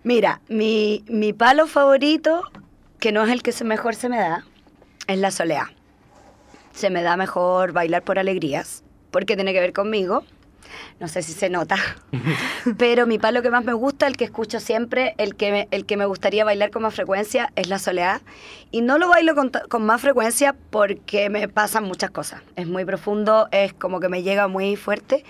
Mira, 0.03 0.41
mi, 0.49 1.05
mi 1.09 1.33
palo 1.33 1.67
favorito, 1.67 2.43
que 3.01 3.13
no 3.13 3.25
es 3.25 3.31
el 3.31 3.43
que 3.43 3.53
se- 3.53 3.65
mejor 3.65 3.95
se 3.95 4.09
me 4.09 4.19
da, 4.19 4.45
es 5.07 5.19
la 5.19 5.31
soleá. 5.31 5.71
Se 6.73 6.91
me 6.91 7.03
da 7.03 7.17
mejor 7.17 7.73
bailar 7.73 8.03
por 8.03 8.19
alegrías, 8.19 8.83
porque 9.11 9.37
tiene 9.37 9.53
que 9.53 9.61
ver 9.61 9.73
conmigo. 9.73 10.25
No 11.01 11.09
sé 11.09 11.23
si 11.23 11.33
se 11.33 11.51
nota. 11.51 11.77
Pero 12.79 13.07
mi 13.07 13.19
palo 13.19 13.43
que 13.43 13.51
más 13.51 13.65
me 13.65 13.73
gusta, 13.73 14.07
el 14.07 14.17
que 14.17 14.25
escucho 14.25 14.61
siempre, 14.61 15.15
el 15.19 15.35
que 15.37 15.51
me, 15.53 15.69
el 15.71 15.87
que 15.87 15.97
me 15.97 16.07
gustaría 16.07 16.45
bailar 16.45 16.71
con 16.71 16.83
más 16.83 16.95
frecuencia, 16.95 17.53
es 17.57 17.69
la 17.69 17.79
soleá. 17.79 18.21
Y 18.71 18.81
no 18.83 18.99
lo 18.99 19.09
bailo 19.09 19.35
con, 19.35 19.51
más 19.85 20.01
frecuencia 20.01 20.55
porque 20.71 21.31
me 21.31 21.49
pasan 21.49 21.85
muchas 21.85 22.11
cosas. 22.11 22.43
Es 22.57 22.67
muy 22.67 22.85
profundo, 22.85 23.49
es 23.51 23.73
como 23.75 24.01
que 24.01 24.09
me 24.09 24.23
llega 24.23 24.49
muy 24.49 24.77
fuerte. 24.77 25.25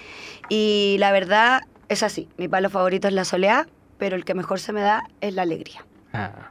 Y 0.49 0.97
la 0.99 1.12
verdad 1.12 1.62
es 1.89 2.03
así. 2.03 2.28
Mi 2.37 2.49
palo 2.49 2.70
favorito 2.70 3.09
es 3.09 3.14
la 3.14 3.24
soleá, 3.24 3.66
pero 3.99 4.16
el 4.16 4.24
que 4.24 4.35
mejor 4.35 4.61
se 4.61 4.72
me 4.72 4.80
da 4.80 5.05
es 5.20 5.35
la 5.35 5.43
alegría. 5.43 5.85
Ah, 6.12 6.51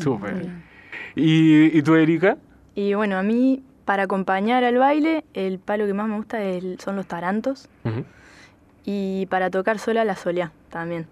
súper. 0.00 0.46
¿Y, 1.14 1.76
¿Y 1.76 1.82
tú, 1.82 1.94
Erika? 1.94 2.38
Y 2.74 2.94
bueno, 2.94 3.18
a 3.18 3.22
mí, 3.22 3.62
para 3.84 4.04
acompañar 4.04 4.64
al 4.64 4.78
baile, 4.78 5.24
el 5.34 5.58
palo 5.58 5.86
que 5.86 5.92
más 5.94 6.08
me 6.08 6.16
gusta 6.16 6.42
es- 6.42 6.64
son 6.82 6.96
los 6.96 7.06
tarantos. 7.06 7.68
Ujú. 7.84 8.04
Y 8.84 9.26
para 9.26 9.50
tocar 9.50 9.78
sola, 9.78 10.04
la 10.04 10.16
soleá 10.16 10.52
también. 10.70 11.06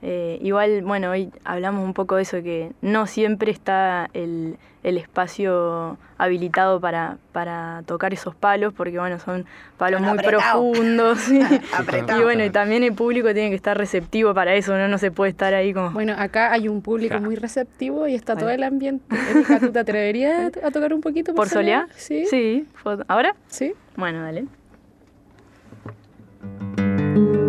Eh, 0.00 0.38
igual, 0.42 0.82
bueno, 0.82 1.10
hoy 1.10 1.30
hablamos 1.44 1.84
un 1.84 1.92
poco 1.92 2.16
de 2.16 2.22
eso, 2.22 2.42
que 2.42 2.70
no 2.82 3.06
siempre 3.08 3.50
está 3.50 4.08
el, 4.12 4.56
el 4.84 4.96
espacio 4.96 5.98
habilitado 6.18 6.80
para, 6.80 7.18
para 7.32 7.82
tocar 7.84 8.12
esos 8.12 8.34
palos, 8.36 8.72
porque 8.74 8.98
bueno, 8.98 9.18
son 9.18 9.44
palos 9.76 10.00
Son 10.00 10.10
muy 10.10 10.18
profundos. 10.18 11.18
Apretado. 11.76 12.20
y 12.20 12.22
bueno, 12.22 12.44
y 12.44 12.50
también 12.50 12.84
el 12.84 12.92
público 12.92 13.32
tiene 13.34 13.50
que 13.50 13.56
estar 13.56 13.76
receptivo 13.76 14.34
para 14.34 14.54
eso, 14.54 14.76
¿no? 14.76 14.86
No 14.86 14.98
se 14.98 15.10
puede 15.10 15.30
estar 15.30 15.52
ahí 15.52 15.72
como... 15.72 15.90
Bueno, 15.90 16.14
acá 16.16 16.52
hay 16.52 16.68
un 16.68 16.80
público 16.80 17.18
muy 17.18 17.34
receptivo 17.34 18.06
y 18.06 18.14
está 18.14 18.36
todo 18.36 18.50
el 18.50 18.62
ambiente. 18.62 19.04
Erika, 19.30 19.58
¿tú 19.58 19.72
te 19.72 19.80
atreverías 19.80 20.52
a 20.62 20.70
tocar 20.70 20.94
un 20.94 21.00
poquito 21.00 21.34
¿Por 21.34 21.48
soleá? 21.48 21.88
soleá? 21.96 21.96
Sí. 21.96 22.26
Sí. 22.26 22.66
¿Ahora? 23.08 23.34
Sí. 23.48 23.74
Bueno, 23.96 24.22
dale. 24.22 24.46
Gracias, 27.18 27.47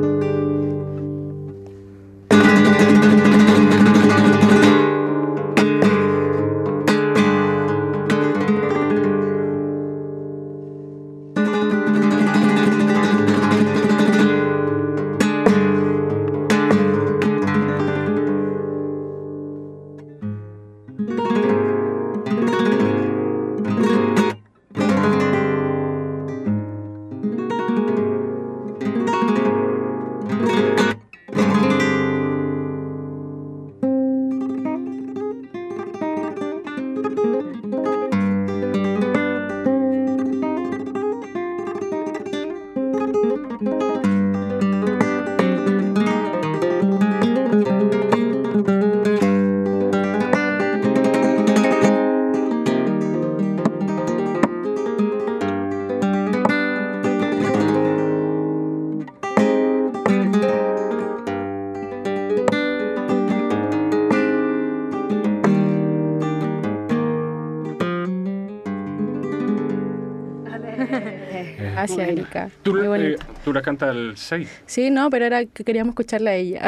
Erika. 72.50 72.62
Tú, 72.64 72.74
Muy 72.76 73.00
eh, 73.02 73.16
tú 73.46 73.54
la 73.54 73.62
cantas 73.62 73.90
al 73.90 74.14
6. 74.18 74.62
Sí, 74.66 74.90
no, 74.90 75.10
pero 75.10 75.26
era 75.26 75.46
que 75.46 75.64
queríamos 75.64 75.92
escucharla 75.94 76.32
a 76.32 76.36
ella. 76.36 76.68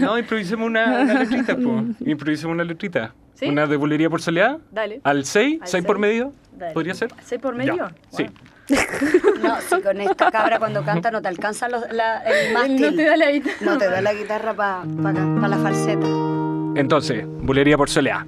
No, 0.00 0.18
improvisemos 0.18 0.66
una, 0.66 1.00
una 1.02 1.14
letrita, 1.20 1.56
po. 1.56 1.84
Improvisemos 2.06 2.54
una 2.54 2.64
letrita. 2.64 3.14
¿Sí? 3.34 3.46
Una 3.46 3.66
de 3.66 3.76
bulería 3.76 4.08
por 4.08 4.22
soleá. 4.22 4.58
Dale. 4.70 5.00
Al 5.02 5.24
6, 5.24 5.62
Al 5.62 5.68
6 5.68 5.84
por 5.84 5.98
medio. 5.98 6.32
Dale. 6.56 6.72
¿Podría 6.72 6.94
ser? 6.94 7.10
¿Seis 7.24 7.40
por 7.40 7.54
medio? 7.56 7.88
Sí. 8.16 8.26
No, 9.42 9.56
si 9.60 9.82
con 9.82 10.00
esta 10.00 10.30
cabra 10.30 10.58
cuando 10.60 10.84
canta 10.84 11.10
no 11.10 11.20
te 11.20 11.28
alcanza 11.28 11.68
los- 11.68 11.90
la, 11.92 12.18
el 12.22 12.52
mástil. 12.54 12.80
no 12.80 12.94
te 12.94 13.04
da 13.04 13.16
la 13.16 13.30
guitarra. 13.32 13.56
No 13.60 13.76
te 13.78 13.90
da 13.90 14.00
la 14.00 14.14
guitarra 14.14 14.54
para 14.54 14.84
la 15.48 15.56
falseta. 15.58 16.06
Entonces, 16.76 17.24
bulería 17.26 17.76
por 17.76 17.90
soleá. 17.90 18.24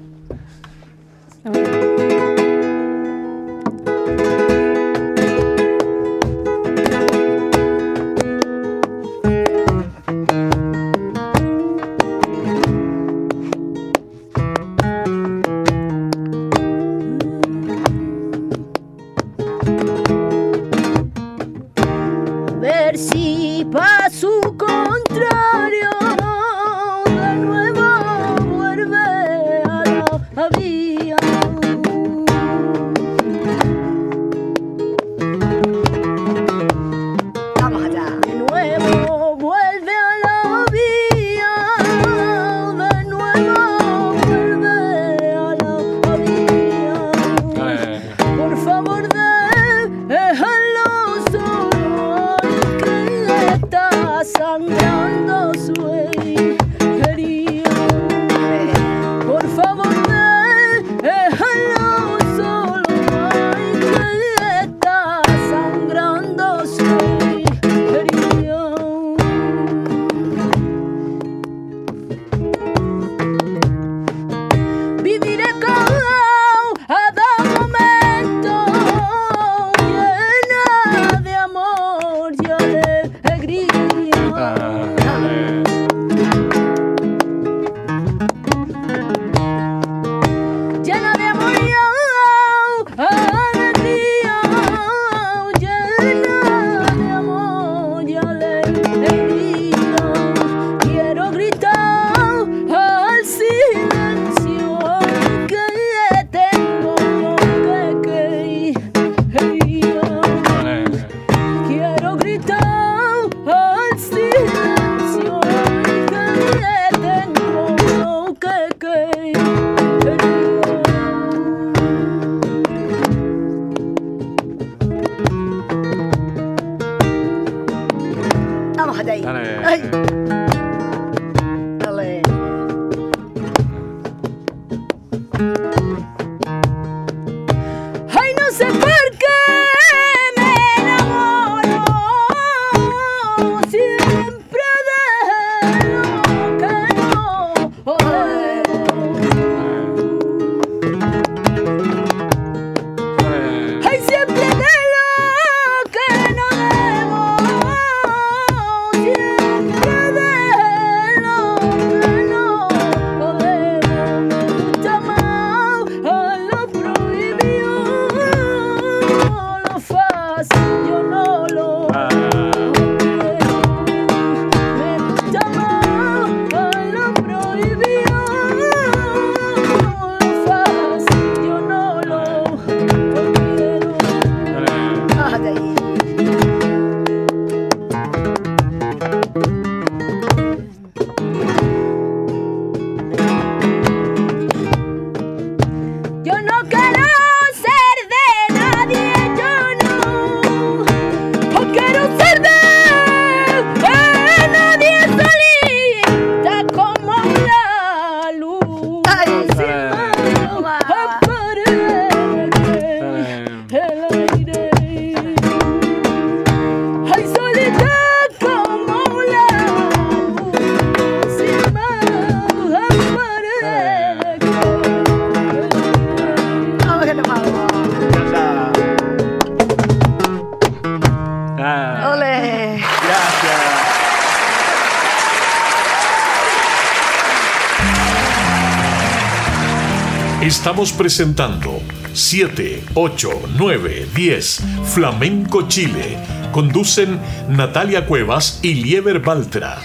Presentando 240.96 241.80
7, 242.14 242.82
8, 242.94 243.30
9, 243.58 244.06
10 244.14 244.60
Flamenco 244.84 245.68
Chile. 245.68 246.18
Conducen 246.52 247.20
Natalia 247.48 248.06
Cuevas 248.06 248.60
y 248.62 248.74
Lieber 248.74 249.20
Baltra. 249.20 249.78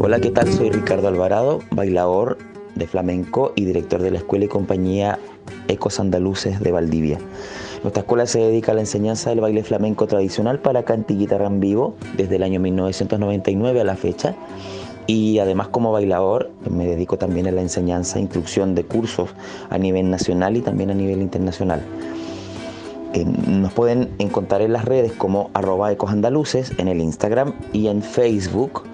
Hola, 0.00 0.20
¿qué 0.20 0.30
tal? 0.30 0.52
Soy 0.52 0.70
Ricardo 0.70 1.08
Alvarado, 1.08 1.60
bailador 1.70 2.38
de 2.74 2.88
flamenco 2.88 3.52
y 3.54 3.64
director 3.64 4.02
de 4.02 4.10
la 4.10 4.18
Escuela 4.18 4.46
y 4.46 4.48
Compañía 4.48 5.18
Ecos 5.68 6.00
Andaluces 6.00 6.60
de 6.60 6.72
Valdivia. 6.72 7.18
Nuestra 7.84 8.00
escuela 8.00 8.24
se 8.26 8.38
dedica 8.38 8.72
a 8.72 8.74
la 8.74 8.80
enseñanza 8.80 9.28
del 9.28 9.42
baile 9.42 9.62
flamenco 9.62 10.06
tradicional 10.06 10.58
para 10.58 10.84
cante 10.84 11.12
y 11.12 11.18
guitarra 11.18 11.48
en 11.48 11.60
vivo 11.60 11.96
desde 12.16 12.36
el 12.36 12.42
año 12.42 12.58
1999 12.58 13.78
a 13.78 13.84
la 13.84 13.94
fecha 13.94 14.34
y 15.06 15.38
además 15.38 15.68
como 15.68 15.92
bailador 15.92 16.50
me 16.70 16.86
dedico 16.86 17.18
también 17.18 17.46
a 17.46 17.52
la 17.52 17.60
enseñanza 17.60 18.18
e 18.18 18.22
instrucción 18.22 18.74
de 18.74 18.84
cursos 18.84 19.34
a 19.68 19.76
nivel 19.76 20.08
nacional 20.08 20.56
y 20.56 20.62
también 20.62 20.90
a 20.92 20.94
nivel 20.94 21.20
internacional. 21.20 21.82
Eh, 23.12 23.26
nos 23.26 23.74
pueden 23.74 24.14
encontrar 24.18 24.62
en 24.62 24.72
las 24.72 24.86
redes 24.86 25.12
como 25.12 25.50
arroba 25.52 25.92
ecosandaluces 25.92 26.72
en 26.78 26.88
el 26.88 27.02
Instagram 27.02 27.52
y 27.74 27.88
en 27.88 28.00
Facebook 28.00 28.84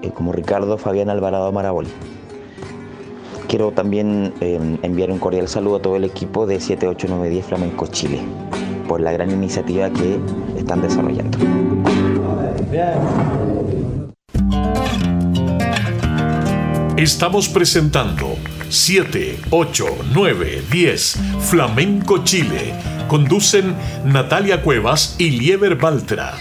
eh, 0.00 0.12
como 0.14 0.32
Ricardo 0.32 0.78
Fabián 0.78 1.10
Alvarado 1.10 1.52
Maraboli. 1.52 1.90
Quiero 3.50 3.72
también 3.72 4.32
eh, 4.40 4.78
enviar 4.84 5.10
un 5.10 5.18
cordial 5.18 5.48
saludo 5.48 5.78
a 5.78 5.82
todo 5.82 5.96
el 5.96 6.04
equipo 6.04 6.46
de 6.46 6.60
78910 6.60 7.44
Flamenco 7.44 7.88
Chile 7.88 8.20
por 8.86 9.00
la 9.00 9.10
gran 9.10 9.28
iniciativa 9.32 9.90
que 9.90 10.20
están 10.56 10.80
desarrollando. 10.80 11.36
Estamos 16.96 17.48
presentando 17.48 18.36
7, 18.68 19.40
8, 19.50 19.84
9, 20.14 20.62
10 20.70 21.18
Flamenco 21.40 22.22
Chile. 22.22 22.72
Conducen 23.08 23.74
Natalia 24.04 24.62
Cuevas 24.62 25.16
y 25.18 25.30
Lieber 25.30 25.74
Baltra. 25.74 26.34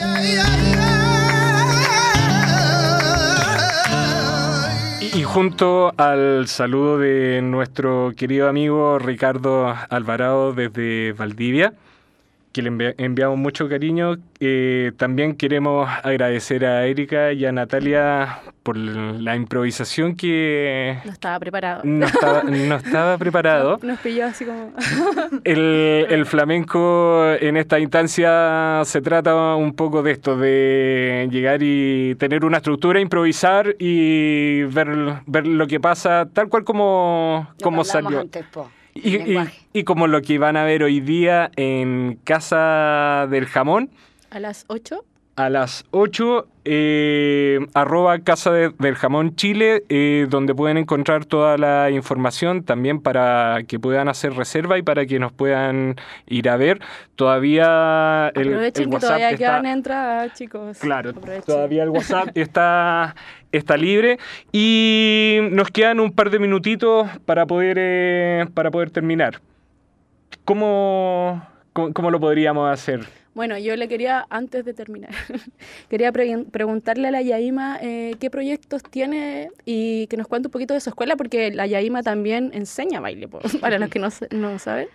Y 5.19 5.23
junto 5.23 5.93
al 5.97 6.47
saludo 6.47 6.97
de 6.97 7.41
nuestro 7.41 8.13
querido 8.15 8.47
amigo 8.47 8.97
Ricardo 8.99 9.75
Alvarado 9.89 10.53
desde 10.53 11.11
Valdivia, 11.11 11.73
que 12.59 12.63
le 12.63 12.71
envi- 12.71 12.95
enviamos 12.97 13.37
mucho 13.37 13.69
cariño. 13.69 14.17
Eh, 14.39 14.91
también 14.97 15.35
queremos 15.35 15.89
agradecer 16.03 16.65
a 16.65 16.85
Erika 16.85 17.31
y 17.31 17.45
a 17.45 17.51
Natalia 17.51 18.39
por 18.63 18.75
la 18.77 19.35
improvisación 19.35 20.15
que 20.15 20.97
No 21.05 21.11
estaba 21.11 21.39
preparado. 21.39 21.81
no 21.85 22.05
estaba, 22.05 22.43
no 22.43 22.75
estaba 22.75 23.17
preparado. 23.23 23.79
Nos 23.81 23.99
pilló 23.99 24.25
así 24.25 24.45
como... 24.45 24.73
El, 25.43 26.05
el 26.09 26.25
flamenco 26.25 27.25
en 27.39 27.55
esta 27.57 27.79
instancia 27.79 28.81
se 28.83 29.01
trata 29.01 29.55
un 29.55 29.73
poco 29.73 30.03
de 30.03 30.11
esto, 30.11 30.35
de 30.37 31.27
llegar 31.31 31.59
y 31.63 32.15
tener 32.15 32.43
una 32.43 32.57
estructura, 32.57 32.99
improvisar 32.99 33.75
y 33.79 34.63
ver, 34.63 34.89
ver 35.25 35.47
lo 35.47 35.65
que 35.67 35.79
pasa 35.79 36.27
tal 36.31 36.49
cual 36.49 36.63
como, 36.63 37.47
como 37.63 37.83
salió. 37.83 38.19
antes, 38.21 38.45
po, 38.51 38.69
Y, 39.03 39.17
y- 39.33 39.49
y 39.73 39.83
como 39.83 40.07
lo 40.07 40.21
que 40.21 40.37
van 40.39 40.57
a 40.57 40.63
ver 40.63 40.83
hoy 40.83 40.99
día 40.99 41.51
en 41.55 42.19
Casa 42.23 43.27
del 43.29 43.45
Jamón 43.45 43.89
A 44.31 44.39
las 44.39 44.65
8. 44.67 45.03
a 45.35 45.49
las 45.49 45.85
8, 45.91 46.47
eh, 46.65 47.59
arroba 47.73 48.19
Casa 48.19 48.51
de- 48.51 48.73
del 48.77 48.95
Jamón 48.95 49.35
Chile, 49.37 49.83
eh, 49.87 50.27
donde 50.29 50.53
pueden 50.53 50.75
encontrar 50.77 51.23
toda 51.25 51.57
la 51.57 51.89
información 51.91 52.63
también 52.63 52.99
para 52.99 53.59
que 53.65 53.79
puedan 53.79 54.09
hacer 54.09 54.33
reserva 54.33 54.77
y 54.77 54.81
para 54.81 55.05
que 55.05 55.17
nos 55.17 55.31
puedan 55.31 55.95
ir 56.27 56.49
a 56.49 56.57
ver. 56.57 56.81
Todavía 57.15 58.31
el, 58.35 58.47
Aprovechen 58.49 58.83
el 58.83 58.89
que 58.89 58.95
WhatsApp 58.95 59.01
todavía 59.01 59.29
está... 59.29 59.37
quedan 59.37 59.65
entradas, 59.65 60.33
chicos. 60.33 60.77
Claro, 60.79 61.11
Aprovechen. 61.11 61.43
todavía 61.45 61.83
el 61.83 61.89
WhatsApp 61.89 62.29
está, 62.37 63.15
está 63.51 63.77
libre 63.77 64.17
y 64.51 65.39
nos 65.51 65.69
quedan 65.71 65.99
un 65.99 66.11
par 66.11 66.29
de 66.29 66.39
minutitos 66.39 67.07
para 67.25 67.45
poder, 67.45 67.77
eh, 67.79 68.45
para 68.53 68.71
poder 68.71 68.91
terminar. 68.91 69.41
¿Cómo, 70.45 71.45
cómo, 71.73 72.11
lo 72.11 72.19
podríamos 72.19 72.69
hacer? 72.71 73.01
Bueno, 73.35 73.57
yo 73.57 73.75
le 73.75 73.87
quería, 73.87 74.25
antes 74.29 74.65
de 74.65 74.73
terminar, 74.73 75.11
quería 75.89 76.11
pre- 76.11 76.45
preguntarle 76.51 77.07
a 77.07 77.11
la 77.11 77.21
Yaima 77.21 77.77
eh, 77.81 78.15
qué 78.19 78.29
proyectos 78.29 78.81
tiene 78.83 79.49
y 79.65 80.07
que 80.07 80.17
nos 80.17 80.27
cuente 80.27 80.47
un 80.47 80.51
poquito 80.51 80.73
de 80.73 80.81
su 80.81 80.89
escuela, 80.89 81.15
porque 81.15 81.51
la 81.51 81.67
Yaima 81.67 82.03
también 82.03 82.51
enseña 82.53 82.99
baile, 82.99 83.27
para 83.61 83.77
los 83.79 83.89
que 83.89 83.99
no, 83.99 84.09
no 84.31 84.59
saben. 84.59 84.87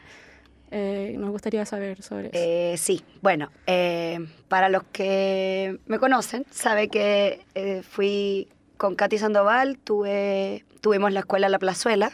Eh, 0.71 1.15
nos 1.19 1.31
gustaría 1.31 1.65
saber 1.67 2.03
sobre 2.03 2.29
eso. 2.29 2.39
Eh, 2.39 2.75
sí, 2.79 3.05
bueno, 3.23 3.51
eh, 3.67 4.27
para 4.49 4.69
los 4.69 4.83
que 4.85 5.79
me 5.87 5.99
conocen, 5.99 6.45
sabe 6.51 6.89
que 6.89 7.45
eh, 7.55 7.83
fui 7.83 8.49
con 8.77 8.97
Katy 8.97 9.19
Sandoval, 9.19 9.79
tuve, 9.79 10.65
tuvimos 10.81 11.12
la 11.12 11.21
escuela 11.21 11.49
La 11.49 11.59
Plazuela 11.59 12.11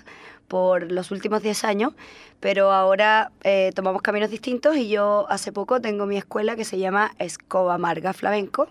por 0.46 0.90
los 0.90 1.11
últimos 1.11 1.42
10 1.42 1.64
años, 1.64 1.92
pero 2.40 2.72
ahora 2.72 3.30
tomamos 3.74 4.03
caminos 4.03 4.30
distintos 4.30 4.76
y 4.76 4.88
yo 4.88 5.26
hace 5.30 5.53
poco 5.53 5.80
tengo 5.80 6.07
mi 6.07 6.16
escuela 6.16 6.57
que 6.57 6.64
se 6.64 6.78
llama 6.78 7.12
Escoba 7.18 7.78
Marga 7.78 8.12
Flamenco 8.12 8.68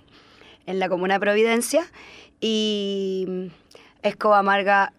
en 0.66 0.78
la 0.78 0.90
comuna 0.90 1.16
de 1.16 1.20
Providencia 1.22 1.88
y 2.40 3.26
mm, 3.28 3.46
Escoba 4.04 4.44
Marga 4.44 4.94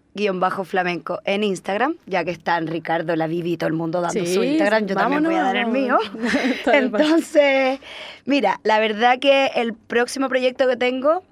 flamenco 0.65 1.21
en 1.25 1.45
Instagram, 1.45 1.97
ya 2.07 2.25
que 2.25 2.31
están 2.31 2.67
Ricardo, 2.67 3.17
la 3.17 3.27
Vivi 3.27 3.53
y 3.53 3.57
todo 3.57 3.69
el 3.69 3.75
mundo 3.75 4.01
dando 4.01 4.27
su 4.27 4.43
Instagram, 4.43 4.87
yo 4.87 4.95
también 4.95 5.23
voy 5.23 5.35
a 5.35 5.43
dar 5.43 5.57
el 5.57 5.67
mío. 5.69 5.99
vámonos. 6.67 7.01
Entonces, 7.01 7.81
mira, 8.25 8.61
la 8.65 8.79
verdad 8.79 9.19
que 9.19 9.47
el 9.55 9.75
próximo 9.75 10.29
proyecto 10.29 10.67
que 10.69 10.77
tengo, 10.77 11.23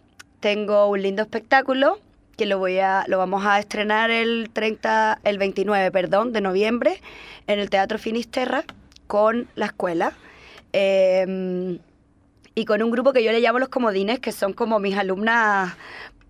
tengo 0.41 0.87
un 0.87 1.03
lindo 1.03 1.23
espectáculo 1.23 1.99
que 2.37 2.47
lo 2.47 2.59
voy 2.59 2.79
a 2.79 3.05
lo 3.09 3.19
vamos 3.19 3.45
a 3.45 3.59
estrenar 3.59 4.11
el 4.11 4.51
30 4.53 5.21
el 5.25 5.39
29, 5.39 5.91
perdón, 5.91 6.33
de 6.33 6.41
noviembre 6.41 7.01
en 7.49 7.59
el 7.59 7.69
Teatro 7.69 7.99
Finisterra 7.99 8.65
con 9.09 9.49
la 9.57 9.67
escuela. 9.67 10.13
Eh, 10.73 11.79
y 12.59 12.65
con 12.65 12.83
un 12.83 12.91
grupo 12.91 13.13
que 13.13 13.23
yo 13.23 13.31
le 13.31 13.41
llamo 13.41 13.61
los 13.61 13.69
comodines, 13.69 14.19
que 14.19 14.33
son 14.33 14.53
como 14.53 14.81
mis 14.81 14.97
alumnas, 14.97 15.77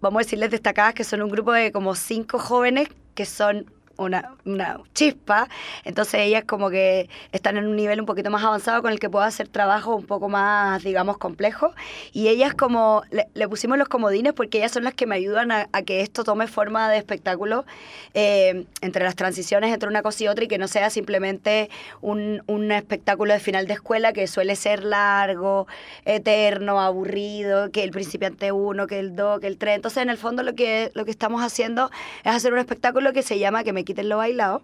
vamos 0.00 0.20
a 0.20 0.24
decirles 0.24 0.50
destacadas, 0.50 0.94
que 0.94 1.04
son 1.04 1.22
un 1.22 1.30
grupo 1.30 1.52
de 1.52 1.72
como 1.72 1.94
cinco 1.94 2.38
jóvenes 2.38 2.88
que 3.14 3.24
son 3.24 3.66
una, 3.98 4.34
una 4.46 4.80
chispa. 4.94 5.48
Entonces 5.84 6.20
ellas 6.22 6.44
como 6.44 6.70
que 6.70 7.10
están 7.32 7.58
en 7.58 7.66
un 7.66 7.76
nivel 7.76 8.00
un 8.00 8.06
poquito 8.06 8.30
más 8.30 8.42
avanzado 8.42 8.80
con 8.80 8.92
el 8.92 8.98
que 8.98 9.10
puedo 9.10 9.24
hacer 9.24 9.48
trabajo 9.48 9.94
un 9.94 10.06
poco 10.06 10.28
más, 10.28 10.82
digamos, 10.82 11.18
complejo. 11.18 11.74
Y 12.12 12.28
ellas 12.28 12.54
como, 12.54 13.02
le, 13.10 13.28
le 13.34 13.48
pusimos 13.48 13.76
los 13.76 13.88
comodines 13.88 14.32
porque 14.32 14.58
ellas 14.58 14.72
son 14.72 14.84
las 14.84 14.94
que 14.94 15.06
me 15.06 15.14
ayudan 15.16 15.52
a, 15.52 15.68
a 15.72 15.82
que 15.82 16.00
esto 16.00 16.24
tome 16.24 16.46
forma 16.46 16.88
de 16.88 16.96
espectáculo 16.96 17.66
eh, 18.14 18.64
entre 18.80 19.04
las 19.04 19.14
transiciones 19.16 19.72
entre 19.72 19.88
una 19.88 20.02
cosa 20.02 20.24
y 20.24 20.28
otra 20.28 20.44
y 20.44 20.48
que 20.48 20.58
no 20.58 20.68
sea 20.68 20.90
simplemente 20.90 21.70
un, 22.00 22.42
un 22.46 22.72
espectáculo 22.72 23.32
de 23.32 23.40
final 23.40 23.66
de 23.66 23.74
escuela 23.74 24.12
que 24.12 24.26
suele 24.26 24.56
ser 24.56 24.84
largo, 24.84 25.66
eterno, 26.04 26.80
aburrido, 26.80 27.70
que 27.70 27.82
el 27.82 27.90
principiante 27.90 28.52
1, 28.52 28.86
que 28.86 28.98
el 28.98 29.16
2, 29.16 29.40
que 29.40 29.46
el 29.46 29.58
3. 29.58 29.76
Entonces, 29.76 30.02
en 30.02 30.10
el 30.10 30.16
fondo 30.16 30.42
lo 30.42 30.54
que, 30.54 30.90
lo 30.94 31.04
que 31.04 31.10
estamos 31.10 31.42
haciendo 31.42 31.90
es 32.24 32.34
hacer 32.34 32.52
un 32.52 32.58
espectáculo 32.58 33.12
que 33.12 33.22
se 33.22 33.38
llama 33.38 33.64
Que 33.64 33.72
me 33.72 33.84
quiten 33.88 34.10
lo 34.10 34.18
bailado, 34.18 34.62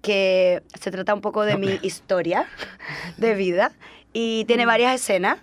que 0.00 0.62
se 0.80 0.90
trata 0.90 1.12
un 1.12 1.20
poco 1.20 1.42
de 1.42 1.58
mi 1.58 1.78
historia 1.82 2.46
de 3.18 3.34
vida 3.34 3.72
y 4.14 4.46
tiene 4.46 4.64
varias 4.64 4.94
escenas. 4.94 5.38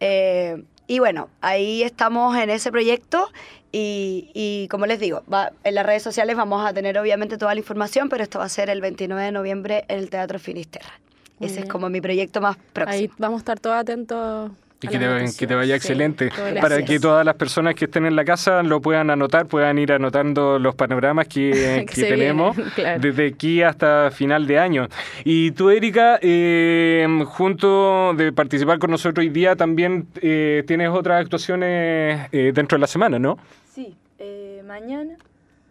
eh, 0.00 0.64
y 0.86 0.98
bueno, 0.98 1.30
ahí 1.40 1.82
estamos 1.82 2.36
en 2.36 2.50
ese 2.50 2.70
proyecto 2.70 3.30
y, 3.72 4.30
y 4.34 4.68
como 4.68 4.84
les 4.84 5.00
digo, 5.00 5.22
va, 5.32 5.52
en 5.62 5.74
las 5.74 5.86
redes 5.86 6.02
sociales 6.02 6.36
vamos 6.36 6.66
a 6.66 6.74
tener 6.74 6.98
obviamente 6.98 7.38
toda 7.38 7.54
la 7.54 7.60
información, 7.60 8.10
pero 8.10 8.22
esto 8.22 8.38
va 8.38 8.44
a 8.44 8.50
ser 8.50 8.68
el 8.68 8.82
29 8.82 9.22
de 9.22 9.32
noviembre 9.32 9.84
en 9.88 10.00
el 10.00 10.10
Teatro 10.10 10.38
Finisterra. 10.38 11.00
Muy 11.38 11.48
Ese 11.48 11.60
es 11.60 11.68
como 11.68 11.88
mi 11.88 12.00
proyecto 12.00 12.42
más 12.42 12.56
próximo. 12.74 12.98
Ahí 12.98 13.10
vamos 13.16 13.38
a 13.38 13.40
estar 13.40 13.60
todos 13.60 13.76
atentos. 13.76 14.50
Y 14.82 14.88
que 14.88 14.98
te, 14.98 15.06
que 15.38 15.46
te 15.46 15.54
vaya 15.54 15.74
excelente. 15.76 16.30
Para 16.60 16.84
que 16.84 17.00
todas 17.00 17.24
las 17.24 17.36
personas 17.36 17.74
que 17.74 17.86
estén 17.86 18.04
en 18.04 18.16
la 18.16 18.24
casa 18.24 18.62
lo 18.62 18.80
puedan 18.80 19.08
anotar, 19.08 19.46
puedan 19.46 19.78
ir 19.78 19.92
anotando 19.92 20.58
los 20.58 20.74
panoramas 20.74 21.26
que, 21.26 21.50
Que 21.80 21.86
que 21.86 21.94
se 21.94 22.06
tenemos 22.06 22.56
claro. 22.74 23.00
desde 23.00 23.28
aquí 23.28 23.62
hasta 23.62 24.10
final 24.10 24.46
de 24.46 24.58
año. 24.58 24.88
Y 25.24 25.52
tú, 25.52 25.70
Erika, 25.70 26.18
eh, 26.20 27.06
junto 27.26 28.12
de 28.14 28.32
participar 28.32 28.78
con 28.78 28.90
nosotros 28.90 29.24
hoy 29.24 29.30
día, 29.30 29.56
también 29.56 30.06
eh, 30.20 30.64
tienes 30.66 30.90
otras 30.90 31.22
actuaciones 31.22 32.28
eh, 32.32 32.52
dentro 32.54 32.76
de 32.76 32.80
la 32.80 32.86
semana, 32.86 33.18
¿no? 33.18 33.38
Sí, 33.72 33.96
eh, 34.18 34.62
mañana, 34.66 35.16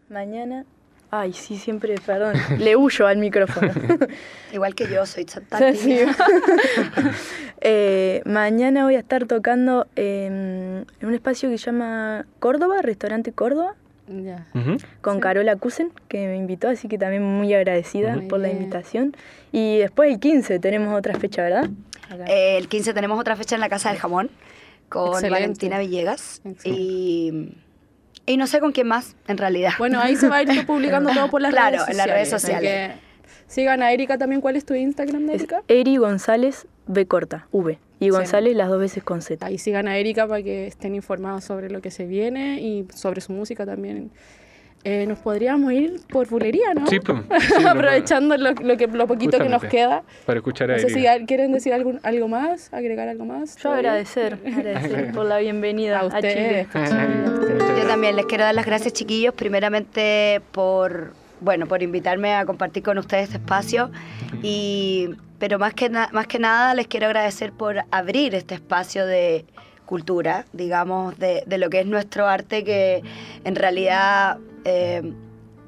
mañana... 0.10 0.66
Ay, 1.16 1.32
sí, 1.32 1.58
siempre, 1.60 1.94
perdón, 2.04 2.34
le 2.58 2.76
huyo 2.76 3.06
al 3.06 3.18
micrófono. 3.18 3.72
Igual 4.52 4.74
que 4.74 4.88
yo, 4.90 5.06
soy 5.06 5.26
tan 5.26 5.76
Sí. 5.76 6.00
Eh, 7.66 8.22
mañana 8.26 8.84
voy 8.84 8.96
a 8.96 9.00
estar 9.00 9.26
tocando 9.26 9.88
en, 9.96 10.86
en 11.00 11.08
un 11.08 11.14
espacio 11.14 11.50
que 11.50 11.58
se 11.58 11.66
llama 11.68 12.26
Córdoba, 12.40 12.82
Restaurante 12.82 13.32
Córdoba, 13.32 13.76
Ya. 14.08 14.48
Ujú. 14.56 14.78
con 15.02 15.16
Sí. 15.16 15.22
Carola 15.22 15.56
Cusen, 15.56 15.92
que 16.10 16.28
me 16.28 16.36
invitó, 16.36 16.68
así 16.70 16.88
que 16.88 16.98
también 16.98 17.24
muy 17.24 17.54
agradecida 17.54 18.16
Muy 18.16 18.26
por 18.28 18.40
la 18.40 18.50
invitación. 18.52 19.16
Y 19.52 19.78
después 19.78 20.12
el 20.12 20.20
15 20.20 20.60
tenemos 20.60 20.98
otra 20.98 21.14
fecha, 21.18 21.44
¿verdad? 21.44 21.70
Eh, 22.28 22.58
el 22.58 22.68
15 22.68 22.94
tenemos 22.94 23.20
otra 23.20 23.36
fecha 23.36 23.56
en 23.56 23.62
la 23.62 23.70
Casa 23.70 23.90
del 23.92 24.00
Jamón 24.00 24.30
con 24.90 25.10
Excelente. 25.14 25.30
Valentina 25.30 25.80
Villegas. 25.80 26.42
Excelente. 26.44 26.70
Y, 26.70 27.54
y 28.26 28.38
no 28.38 28.48
sé 28.48 28.60
con 28.60 28.72
quién 28.72 28.88
más, 28.88 29.16
en 29.28 29.38
realidad. 29.38 29.72
Bueno, 29.78 30.00
ahí 30.00 30.16
se 30.16 30.30
va 30.30 30.38
a 30.38 30.44
ir 30.44 30.66
publicando 30.68 31.12
todo 31.14 31.30
por 31.30 31.42
las 31.42 31.52
Claro, 31.52 31.78
redes 31.78 31.82
en 31.82 31.86
sociales. 31.94 32.08
las 32.08 32.16
redes 32.16 32.30
sociales. 32.30 32.92
que 32.98 33.14
Sigan 33.48 33.84
a 33.84 33.92
Erika 33.92 34.18
también. 34.18 34.42
¿Cuál 34.42 34.56
es 34.56 34.66
tu 34.66 34.74
Instagram, 34.74 35.30
Es 35.30 35.36
Erika? 35.42 35.62
Eri 35.68 35.98
González 35.98 36.66
B 36.88 37.06
corta, 37.06 37.48
V. 37.52 37.78
Y 38.00 38.10
González 38.10 38.56
las 38.56 38.68
dos 38.70 38.80
veces 38.80 39.04
con 39.04 39.22
Z. 39.22 39.46
Ahí 39.46 39.58
sigan 39.58 39.88
a 39.88 39.98
Erika 39.98 40.28
para 40.28 40.42
que 40.42 40.68
estén 40.68 40.96
informados 40.96 41.44
sobre 41.44 41.70
lo 41.70 41.80
que 41.82 41.92
se 41.92 42.06
viene 42.06 42.60
y 42.62 42.86
sobre 42.94 43.22
su 43.22 43.32
música 43.32 43.66
también. 43.66 44.12
Eh, 44.86 45.06
nos 45.08 45.20
podríamos 45.20 45.72
ir 45.72 46.02
por 46.10 46.28
bulería, 46.28 46.74
¿no? 46.74 46.86
Sí, 46.88 47.00
pues, 47.00 47.20
sí, 47.58 47.66
Aprovechando 47.66 48.36
lo, 48.38 48.52
lo 48.52 48.76
que, 48.76 48.88
lo 48.88 49.08
poquito 49.08 49.38
que 49.38 49.48
nos 49.48 49.64
queda. 49.64 50.04
Para 50.26 50.40
escuchar 50.40 50.72
a 50.72 50.74
No 50.76 50.80
sé 50.82 50.90
si 50.90 51.06
quieren 51.26 51.54
decir 51.54 51.72
algún, 51.74 52.02
algo 52.04 52.28
más, 52.28 52.74
agregar 52.74 53.08
algo 53.08 53.24
más. 53.24 53.56
Yo 53.58 53.72
agradecer, 53.72 54.38
agradecer 54.46 55.12
por 55.14 55.26
la 55.26 55.38
bienvenida 55.38 56.00
a 56.02 56.06
ustedes. 56.08 56.68
A. 56.76 56.84
Yo 57.80 57.88
también 57.88 58.16
les 58.18 58.26
quiero 58.26 58.44
dar 58.44 58.56
las 58.56 58.66
gracias, 58.66 58.92
chiquillos, 58.94 59.34
primeramente 59.34 60.42
por, 60.52 61.14
bueno, 61.40 61.66
por 61.66 61.82
invitarme 61.82 62.34
a 62.36 62.46
compartir 62.46 62.84
con 62.84 62.98
ustedes 62.98 63.26
este 63.26 63.38
espacio 63.38 63.90
y 64.42 65.12
pero 65.40 65.60
más 65.60 65.74
que 65.74 65.90
na- 65.90 66.10
más 66.12 66.28
que 66.28 66.40
nada 66.40 66.74
les 66.74 66.88
quiero 66.88 67.06
agradecer 67.08 67.52
por 67.54 67.84
abrir 67.92 68.36
este 68.36 68.56
espacio 68.56 69.06
de 69.06 69.46
cultura, 69.86 70.46
digamos, 70.54 71.18
de, 71.20 71.44
de 71.46 71.58
lo 71.58 71.70
que 71.70 71.82
es 71.82 71.86
nuestro 71.86 72.28
arte 72.28 72.64
que 72.64 73.02
en 73.44 73.56
realidad 73.56 74.38
eh, 74.66 75.14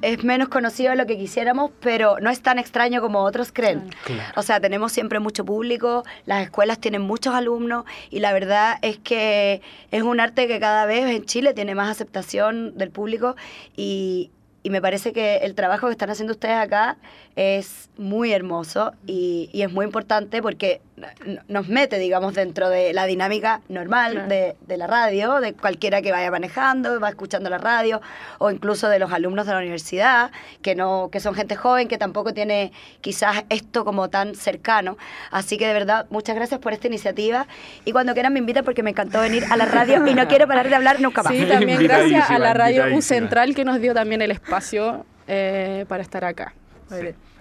es 0.01 0.23
menos 0.23 0.49
conocido 0.49 0.91
de 0.91 0.97
lo 0.97 1.05
que 1.05 1.17
quisiéramos, 1.17 1.71
pero 1.79 2.17
no 2.19 2.29
es 2.29 2.41
tan 2.41 2.59
extraño 2.59 3.01
como 3.01 3.23
otros 3.23 3.51
creen. 3.51 3.89
O 4.35 4.43
sea, 4.43 4.59
tenemos 4.59 4.91
siempre 4.91 5.19
mucho 5.19 5.45
público, 5.45 6.03
las 6.25 6.43
escuelas 6.43 6.79
tienen 6.79 7.01
muchos 7.01 7.33
alumnos 7.33 7.85
y 8.09 8.19
la 8.19 8.33
verdad 8.33 8.77
es 8.81 8.99
que 8.99 9.61
es 9.91 10.03
un 10.03 10.19
arte 10.19 10.47
que 10.47 10.59
cada 10.59 10.85
vez 10.85 11.05
en 11.05 11.25
Chile 11.25 11.53
tiene 11.53 11.73
más 11.75 11.89
aceptación 11.89 12.77
del 12.77 12.91
público 12.91 13.35
y, 13.75 14.31
y 14.61 14.69
me 14.69 14.81
parece 14.81 15.13
que 15.13 15.37
el 15.37 15.55
trabajo 15.55 15.87
que 15.87 15.93
están 15.93 16.09
haciendo 16.09 16.33
ustedes 16.33 16.57
acá 16.57 16.97
es 17.35 17.89
muy 17.97 18.31
hermoso 18.31 18.93
y, 19.05 19.49
y 19.51 19.63
es 19.63 19.71
muy 19.71 19.85
importante 19.85 20.41
porque 20.41 20.81
nos 21.49 21.67
mete, 21.67 21.97
digamos, 21.99 22.33
dentro 22.33 22.69
de 22.69 22.93
la 22.93 23.05
dinámica 23.05 23.59
normal 23.67 24.13
Claro. 24.13 24.27
de, 24.29 24.55
de 24.65 24.77
la 24.77 24.87
radio, 24.87 25.41
de 25.41 25.53
cualquiera 25.53 26.01
que 26.01 26.11
vaya 26.13 26.31
manejando, 26.31 26.97
va 27.01 27.09
escuchando 27.09 27.49
la 27.49 27.57
radio, 27.57 28.01
o 28.37 28.49
incluso 28.51 28.87
de 28.87 28.99
los 28.99 29.11
alumnos 29.11 29.45
de 29.45 29.51
la 29.51 29.57
universidad, 29.59 30.31
que, 30.61 30.75
no, 30.75 31.09
que 31.11 31.19
son 31.19 31.35
gente 31.35 31.57
joven, 31.57 31.89
que 31.89 31.97
tampoco 31.97 32.33
tiene 32.33 32.71
quizás 33.01 33.43
esto 33.49 33.83
como 33.83 34.09
tan 34.09 34.35
cercano. 34.35 34.97
Así 35.31 35.57
que 35.57 35.67
de 35.67 35.73
verdad, 35.73 36.05
muchas 36.09 36.35
gracias 36.35 36.61
por 36.61 36.71
esta 36.71 36.87
iniciativa 36.87 37.47
y 37.83 37.91
cuando 37.91 38.13
quieran 38.13 38.31
me 38.31 38.39
invitan 38.39 38.63
porque 38.63 38.83
me 38.83 38.91
encantó 38.91 39.19
venir 39.19 39.43
a 39.49 39.57
la 39.57 39.65
radio 39.65 40.07
y 40.07 40.13
no 40.13 40.25
quiero 40.29 40.47
parar 40.47 40.69
de 40.69 40.75
hablar 40.75 41.01
nunca 41.01 41.21
más. 41.23 41.33
Sí, 41.33 41.45
también 41.49 41.83
gracias 41.83 42.29
a 42.29 42.39
la 42.39 42.53
radio 42.53 42.95
U. 42.95 43.01
Central 43.01 43.53
que 43.55 43.65
nos 43.65 43.81
dio 43.81 43.93
también 43.93 44.21
el 44.21 44.31
espacio 44.31 45.05
eh, 45.27 45.83
para 45.89 46.01
estar 46.01 46.23
acá. 46.23 46.53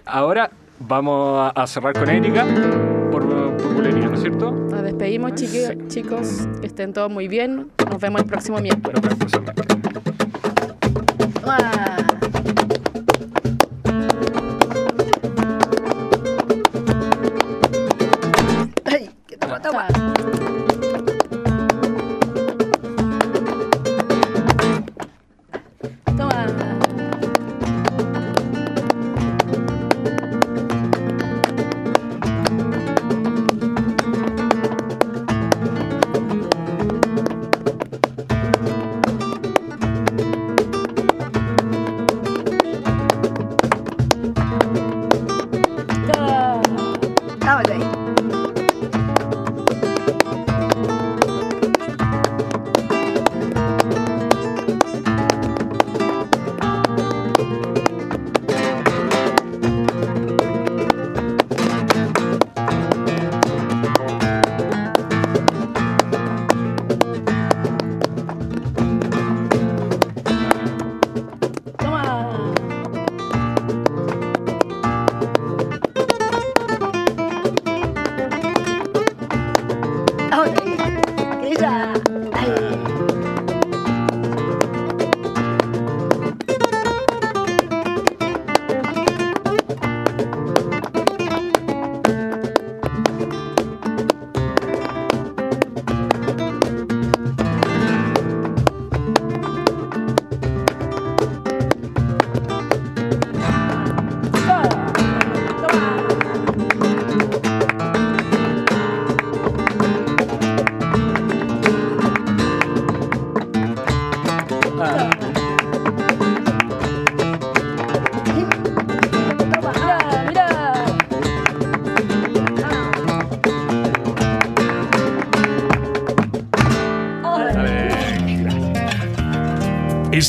Ahora 0.05 0.49
vamos 0.79 1.51
a- 1.55 1.67
cerrar 1.67 1.93
con 1.93 2.09
Erika 2.09 2.45
por, 3.11 3.23
por 3.57 3.73
bulería, 3.73 4.07
¿no 4.07 4.15
es 4.15 4.21
cierto? 4.21 4.51
Nos 4.51 4.83
despedimos, 4.83 5.31
chiqui- 5.33 5.87
chicos. 5.87 6.47
Que 6.61 6.67
estén 6.67 6.93
todos 6.93 7.09
muy 7.11 7.27
bien. 7.27 7.71
Nos 7.89 7.99
vemos 7.99 8.21
el 8.21 8.27
próximo 8.27 8.59
miércoles. 8.59 9.01
Toma. 19.63 20.04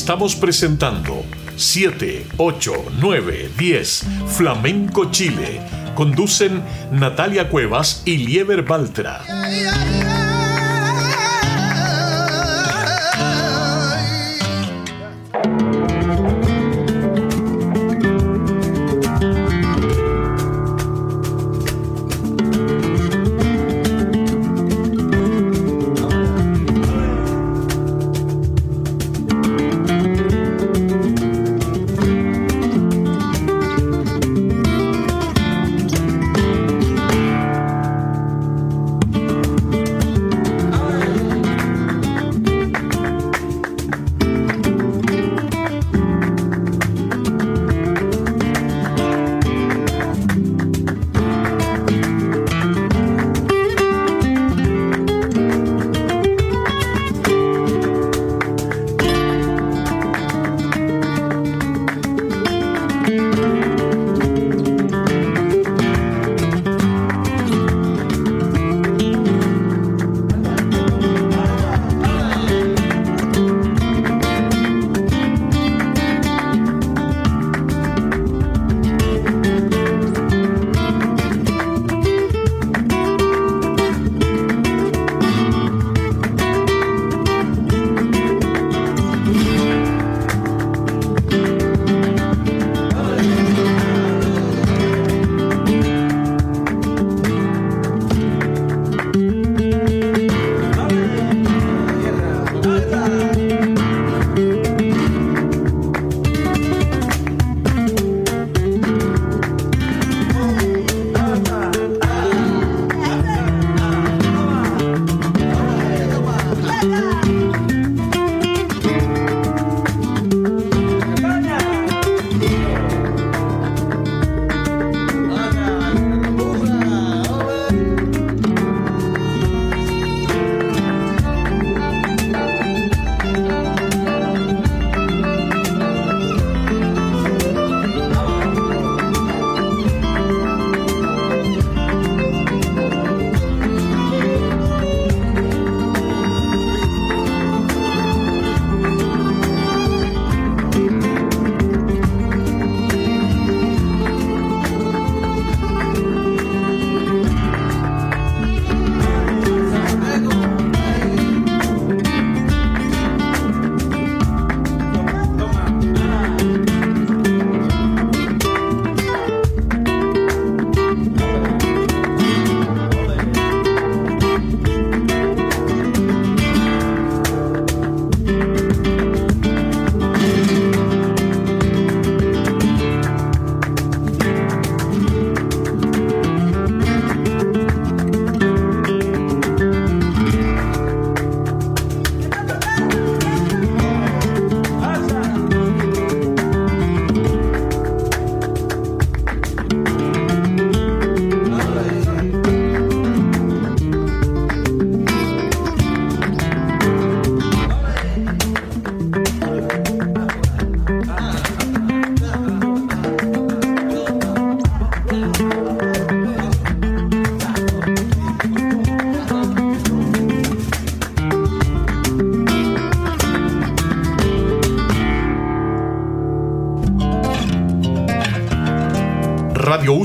Estamos 0.07 0.37
presentando 0.37 1.25
7, 1.57 2.27
8, 2.37 2.71
9, 3.01 3.51
10 3.57 4.05
Flamenco 4.37 5.11
Chile. 5.11 5.59
Conducen 5.95 6.63
Natalia 6.93 7.49
Cuevas 7.49 8.03
y 8.05 8.15
Lieber 8.15 8.63
Baltra. 8.63 9.26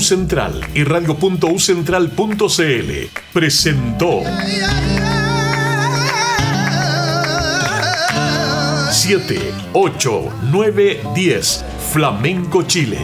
Central 0.03 0.59
y 0.73 0.83
radio.ucentral.cl 0.83 2.91
presentó 3.31 4.21
7, 8.91 9.53
8, 9.73 10.29
9, 10.51 11.01
10 11.15 11.65
Flamenco 11.91 12.63
Chile. 12.63 12.99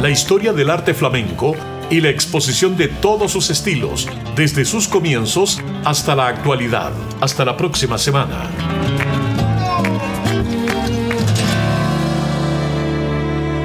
La 0.00 0.10
historia 0.10 0.52
del 0.52 0.70
arte 0.70 0.94
flamenco 0.94 1.54
y 1.90 2.00
la 2.00 2.10
exposición 2.10 2.76
de 2.76 2.88
todos 2.88 3.32
sus 3.32 3.50
estilos, 3.50 4.08
desde 4.36 4.64
sus 4.64 4.86
comienzos 4.88 5.60
hasta 5.84 6.14
la 6.14 6.28
actualidad. 6.28 6.92
Hasta 7.20 7.44
la 7.44 7.56
próxima 7.56 7.98
semana. 7.98 8.48